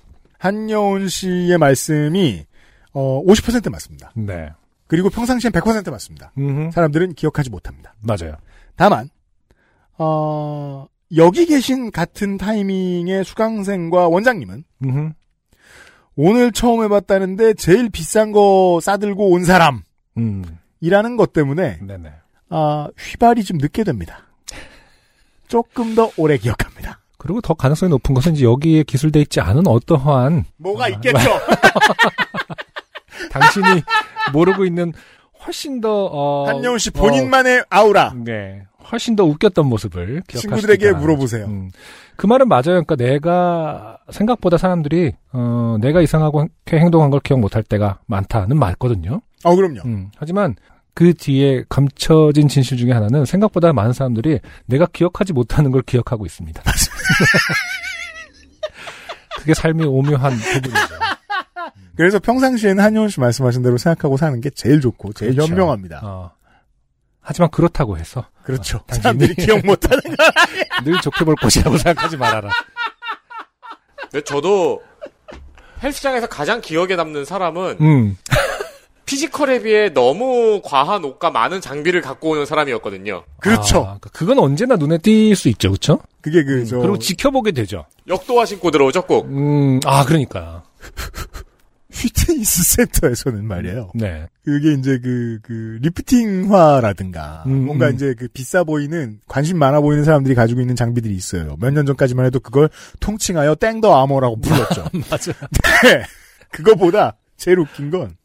한여운 0.45 1.09
씨의 1.09 1.57
말씀이 1.57 2.45
어, 2.93 3.23
50% 3.25 3.71
맞습니다. 3.71 4.13
네. 4.15 4.51
그리고 4.87 5.09
평상시엔 5.09 5.51
100% 5.55 5.91
맞습니다. 5.91 6.33
음흠. 6.37 6.71
사람들은 6.71 7.15
기억하지 7.15 7.49
못합니다. 7.49 7.95
맞아요. 8.03 8.37
다만 8.77 9.09
어, 9.97 10.87
여기 11.17 11.47
계신 11.47 11.91
같은 11.91 12.37
타이밍의 12.37 13.25
수강생과 13.25 14.09
원장님은 14.09 14.65
음흠. 14.85 15.13
오늘 16.17 16.53
처음 16.53 16.85
해봤다는데 16.85 17.55
제일 17.55 17.89
비싼 17.89 18.31
거 18.31 18.81
싸들고 18.83 19.31
온 19.31 19.45
사람이라는 19.47 19.83
음. 20.19 21.17
것 21.17 21.33
때문에 21.33 21.79
네네. 21.79 22.13
아, 22.51 22.89
휘발이 22.99 23.45
좀 23.45 23.57
늦게 23.57 23.83
됩니다. 23.83 24.27
조금 25.49 25.95
더 25.95 26.11
오래 26.19 26.37
기억합니다. 26.37 27.01
그리고 27.25 27.41
더 27.41 27.55
가능성이 27.55 27.89
높은 27.89 28.15
것은 28.15 28.35
이제 28.35 28.45
여기에 28.45 28.83
기술돼 28.83 29.23
있지 29.23 29.41
않은 29.41 29.67
어떠한 29.67 30.45
뭐가 30.59 30.85
아, 30.85 30.89
있겠죠? 30.89 31.17
당신이 33.33 33.65
모르고 34.35 34.67
있는 34.67 34.93
훨씬 35.47 35.81
더 35.81 36.05
어, 36.05 36.47
한여운 36.47 36.79
씨 36.79 36.91
본인만의 36.91 37.65
아우라. 37.71 38.09
어, 38.09 38.13
네. 38.15 38.65
훨씬 38.93 39.17
더 39.17 39.25
웃겼던 39.25 39.67
모습을 39.67 40.23
친구들에게. 40.29 40.93
물어보세요. 40.93 41.47
음. 41.47 41.71
그 42.17 42.27
말은 42.27 42.47
맞아요. 42.47 42.85
그러니까 42.85 42.97
내가 42.97 43.97
생각보다 44.11 44.59
사람들이 44.59 45.13
어, 45.33 45.79
내가 45.81 46.03
이상하게 46.03 46.49
행동한 46.69 47.09
걸 47.09 47.21
기억 47.21 47.41
못할 47.41 47.63
때가 47.63 48.01
많다는 48.05 48.59
맞거든요. 48.59 49.23
어, 49.45 49.57
그럼요. 49.57 49.81
음. 49.87 50.11
하지만 50.19 50.57
그 50.95 51.15
뒤에 51.15 51.65
감춰진 51.69 52.49
진실 52.49 52.77
중에 52.77 52.93
하나는 52.93 53.25
생각보다 53.25 53.73
많은 53.73 53.95
사람들이 53.95 54.41
내가 54.67 54.87
기억하지 54.93 55.33
못하는 55.33 55.71
걸 55.71 55.81
기억하고 55.83 56.27
있습니다. 56.27 56.63
그게 59.39 59.55
삶의 59.55 59.87
오묘한 59.87 60.37
부분이죠. 60.37 60.95
그래서 61.97 62.19
평상시에는 62.19 62.83
한여운 62.83 63.09
씨 63.09 63.21
말씀하신 63.21 63.63
대로 63.63 63.77
생각하고 63.79 64.17
사는 64.17 64.41
게 64.41 64.51
제일 64.51 64.81
좋고 64.81 65.13
제일 65.13 65.33
그렇죠. 65.35 65.51
현명합니다. 65.51 66.01
어. 66.03 66.33
하지만 67.21 67.51
그렇다고 67.51 67.97
해서 67.99 68.27
그렇죠. 68.43 68.81
당신이- 68.87 69.03
사람들이 69.03 69.35
기억 69.37 69.65
못하는 69.65 70.01
거. 70.03 70.15
늘 70.85 71.01
좋게 71.01 71.25
볼 71.25 71.35
것이라고 71.37 71.79
생각하지 71.79 72.17
말아라. 72.17 72.51
근데 74.11 74.23
저도 74.25 74.83
헬스장에서 75.83 76.27
가장 76.27 76.61
기억에 76.61 76.97
남는 76.97 77.25
사람은 77.25 77.79
음. 77.81 78.17
피지컬에 79.19 79.63
비해 79.63 79.89
너무 79.93 80.61
과한 80.65 81.05
옷과 81.05 81.31
많은 81.31 81.61
장비를 81.61 82.01
갖고 82.01 82.31
오는 82.31 82.45
사람이었거든요. 82.47 83.23
그렇죠. 83.41 83.85
아, 83.87 83.99
그건 84.13 84.39
언제나 84.41 84.75
눈에 84.77 84.99
띌 84.99 85.35
수 85.37 85.49
있죠, 85.51 85.71
그렇죠? 85.71 86.01
그게 86.21 86.43
그, 86.43 86.65
저, 86.65 86.79
그리고 86.79 86.99
지켜보게 86.99 87.53
되죠. 87.53 87.85
역도화 88.09 88.45
신고 88.45 88.71
들어오죠 88.73 89.03
꼭. 89.03 89.27
음, 89.27 89.79
아, 89.85 90.05
그러니까. 90.05 90.65
휘트니스 91.93 92.65
센터에서는 92.77 93.47
말이에요. 93.47 93.93
네. 93.95 94.27
그게 94.45 94.73
이제 94.73 94.99
그, 95.01 95.39
그, 95.45 95.79
리프팅화라든가, 95.83 97.45
음, 97.47 97.67
뭔가 97.67 97.87
음. 97.87 97.95
이제 97.95 98.15
그 98.19 98.27
비싸 98.35 98.65
보이는, 98.65 99.21
관심 99.29 99.59
많아 99.61 99.81
보이는 99.81 100.03
사람들이 100.03 100.35
가지고 100.35 100.61
있는 100.61 100.75
장비들이 100.75 101.15
있어요. 101.15 101.57
몇 101.61 101.71
년 101.73 101.87
전까지만 101.87 102.27
해도 102.27 102.41
그걸 102.41 102.69
통칭하여 102.99 103.55
땡더 103.55 103.95
아머라고 103.95 104.41
불렀죠. 104.41 104.87
맞아. 105.09 105.33
네. 105.85 106.03
그거보다 106.51 107.15
제일 107.37 107.61
웃긴 107.61 107.91
건, 107.93 108.17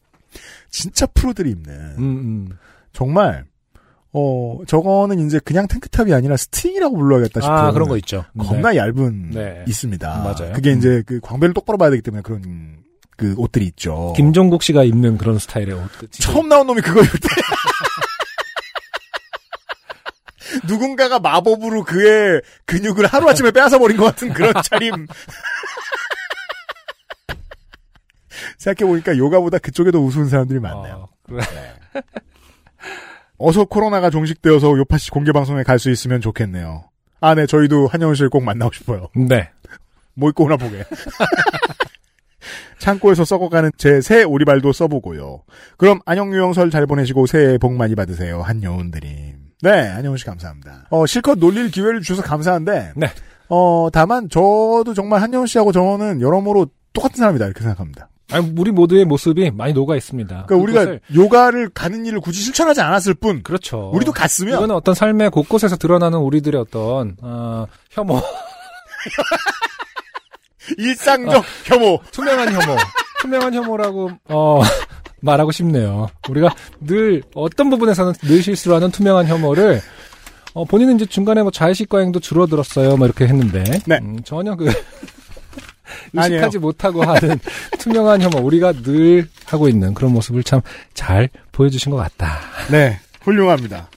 진짜 0.70 1.06
프로들이 1.08 1.52
입는, 1.52 1.74
음, 1.98 2.00
음. 2.00 2.50
정말, 2.94 3.46
어, 4.12 4.60
저거는 4.68 5.20
이제 5.26 5.40
그냥 5.44 5.68
탱크탑이 5.68 6.14
아니라 6.14 6.36
스트링이라고 6.38 6.98
불러야겠다 6.98 7.42
싶어요. 7.42 7.58
아, 7.58 7.72
그런 7.72 7.88
거 7.90 7.98
있죠. 7.98 8.26
겁나 8.38 8.76
얇은, 8.76 9.32
네. 9.32 9.64
있습니다. 9.68 10.08
맞아요. 10.24 10.54
그게 10.54 10.74
음. 10.74 10.78
이제 10.80 11.04
그 11.06 11.20
광배를 11.22 11.54
똑바로 11.54 11.78
봐야 11.78 11.90
되기 11.92 12.02
때문에 12.02 12.24
그런, 12.24 12.78
그 13.18 13.36
옷들이 13.38 13.66
있죠. 13.68 14.14
김종국 14.16 14.64
씨가 14.64 14.84
입는 14.84 15.18
그런 15.18 15.38
스타일의 15.38 15.74
옷. 15.74 15.90
처음 16.12 16.50
나온 16.50 16.66
놈이 16.68 16.82
그거 16.82 17.02
입을 17.02 17.20
때. 17.20 17.28
누군가가 20.68 21.20
마법으로 21.20 21.84
그의 21.84 22.42
근육을 22.66 23.06
하루아침에 23.06 23.52
빼앗아 23.52 23.78
버린 23.78 23.98
것 23.98 24.06
같은 24.06 24.34
그런 24.34 24.54
차림. 24.64 25.06
생각해보니까 28.60 29.18
요가보다 29.18 29.58
그쪽에 29.58 29.90
더 29.92 30.00
우스운 30.00 30.30
사람들이 30.30 30.60
많네요. 30.60 30.96
어, 30.96 31.08
그래. 31.24 31.42
어서 33.38 33.66
코로나가 33.66 34.10
종식되어서 34.10 34.78
요파시 34.78 35.12
공개방송에 35.12 35.64
갈 35.64 35.80
수 35.80 35.90
있으면 35.90 36.20
좋겠네요. 36.22 36.84
아, 37.22 37.36
네, 37.36 37.46
저희도 37.46 37.88
한영훈 37.88 38.16
씨를 38.16 38.30
꼭 38.30 38.44
만나고 38.44 38.72
싶어요. 38.74 39.08
네. 39.16 39.50
뭐 40.14 40.30
입고 40.30 40.44
오나 40.46 40.58
보게. 40.58 40.84
창고에서 42.80 43.26
썩어가는 43.26 43.72
제 43.78 44.02
새 44.02 44.24
오리발도 44.24 44.72
써보고요. 44.72 45.44
그럼 45.78 46.00
안녕유영 46.06 46.54
설 46.54 46.70
잘 46.70 46.86
보내시고 46.86 47.26
새해 47.28 47.58
복 47.58 47.74
많이 47.74 47.96
받으세요. 47.96 48.42
한여운드림. 48.42 49.10
네, 49.62 49.88
안녕훈 49.90 50.18
씨 50.18 50.26
감사합니다. 50.26 50.88
어, 50.90 51.06
실컷 51.06 51.38
놀릴 51.40 51.72
기회를 51.72 52.02
주셔서 52.02 52.22
감사한데, 52.28 52.94
네. 52.96 53.08
어, 53.50 53.90
다만 53.92 54.30
저도 54.30 54.94
정말 54.96 55.22
한여훈 55.22 55.48
씨하고 55.48 55.72
저는 55.74 56.22
여러모로 56.22 56.68
똑같은 56.94 57.18
사람이다 57.18 57.46
이렇게 57.46 57.62
생각합니다. 57.62 58.09
아니, 58.32 58.52
우리 58.58 58.72
모두의 58.72 59.06
모습이 59.06 59.52
많이 59.52 59.74
녹아 59.74 59.96
있습니다. 59.96 60.46
그러니까 60.48 60.56
우리가 60.56 60.98
요가를 61.14 61.70
가는 61.70 62.06
일을 62.06 62.20
굳이 62.20 62.42
실천하지 62.42 62.82
않았을 62.82 63.16
뿐, 63.16 63.42
그렇죠. 63.44 63.90
우리도 63.94 64.12
갔으면 64.12 64.56
이거는 64.56 64.76
어떤 64.76 64.94
삶의 64.94 65.32
곳곳에서 65.32 65.78
드러나는 65.78 66.20
우리들의 66.20 66.60
어떤 66.62 67.16
어, 67.22 67.66
혐오, 67.92 68.22
일상적 70.78 71.44
혐오. 71.66 72.00
투명한 72.12 72.54
혐오, 72.54 72.78
투명한 73.22 73.54
혐오라고 73.54 74.12
어, 74.30 74.62
말하고 75.22 75.52
싶네요. 75.52 76.10
우리가 76.30 76.54
늘 76.82 77.24
어떤 77.34 77.70
부분에서는 77.70 78.14
늘 78.22 78.44
실수하는 78.44 78.92
투명한 78.92 79.28
혐오를 79.28 79.82
어, 80.54 80.66
본인은 80.66 80.96
이제 80.96 81.06
중간에 81.06 81.42
뭐 81.42 81.52
자의식 81.52 81.90
과잉도 81.90 82.20
줄어들었어요, 82.20 82.98
뭐 82.98 83.08
이렇게 83.08 83.26
했는데 83.26 83.64
네. 83.86 84.00
음, 84.02 84.20
전혀 84.24 84.56
그 84.56 84.72
아니에요. 86.16 86.36
의식하지 86.40 86.60
못하고 86.60 87.04
하는 87.04 87.40
투명한 87.80 88.22
혐오, 88.22 88.40
우리가 88.46 88.74
늘 88.74 89.28
하고 89.46 89.68
있는 89.70 89.94
그런 89.94 90.12
모습을 90.14 90.44
참 90.44 90.62
잘 90.94 91.30
보여주신 91.52 91.92
것 91.92 91.98
같다. 91.98 92.40
네, 92.70 93.00
훌륭합니다. 93.22 93.90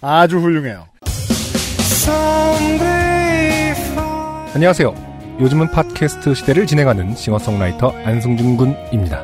아주 0.00 0.38
훌륭해요. 0.38 0.86
안녕하세요. 4.54 4.94
요즘은 5.40 5.70
팟캐스트 5.70 6.34
시대를 6.34 6.66
진행하는 6.66 7.14
싱어송라이터 7.14 7.90
안승준 8.04 8.56
군입니다. 8.56 9.22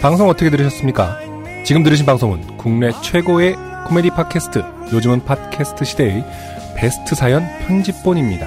방송 0.00 0.28
어떻게 0.28 0.50
들으셨습니까? 0.50 1.18
지금 1.64 1.82
들으신 1.82 2.06
방송은 2.06 2.56
국내 2.56 2.90
최고의 3.02 3.56
코미디 3.86 4.10
팟캐스트 4.10 4.62
요즘은 4.92 5.24
팟캐스트 5.24 5.84
시대의 5.84 6.24
베스트 6.76 7.14
사연 7.14 7.46
편집본입니다. 7.66 8.46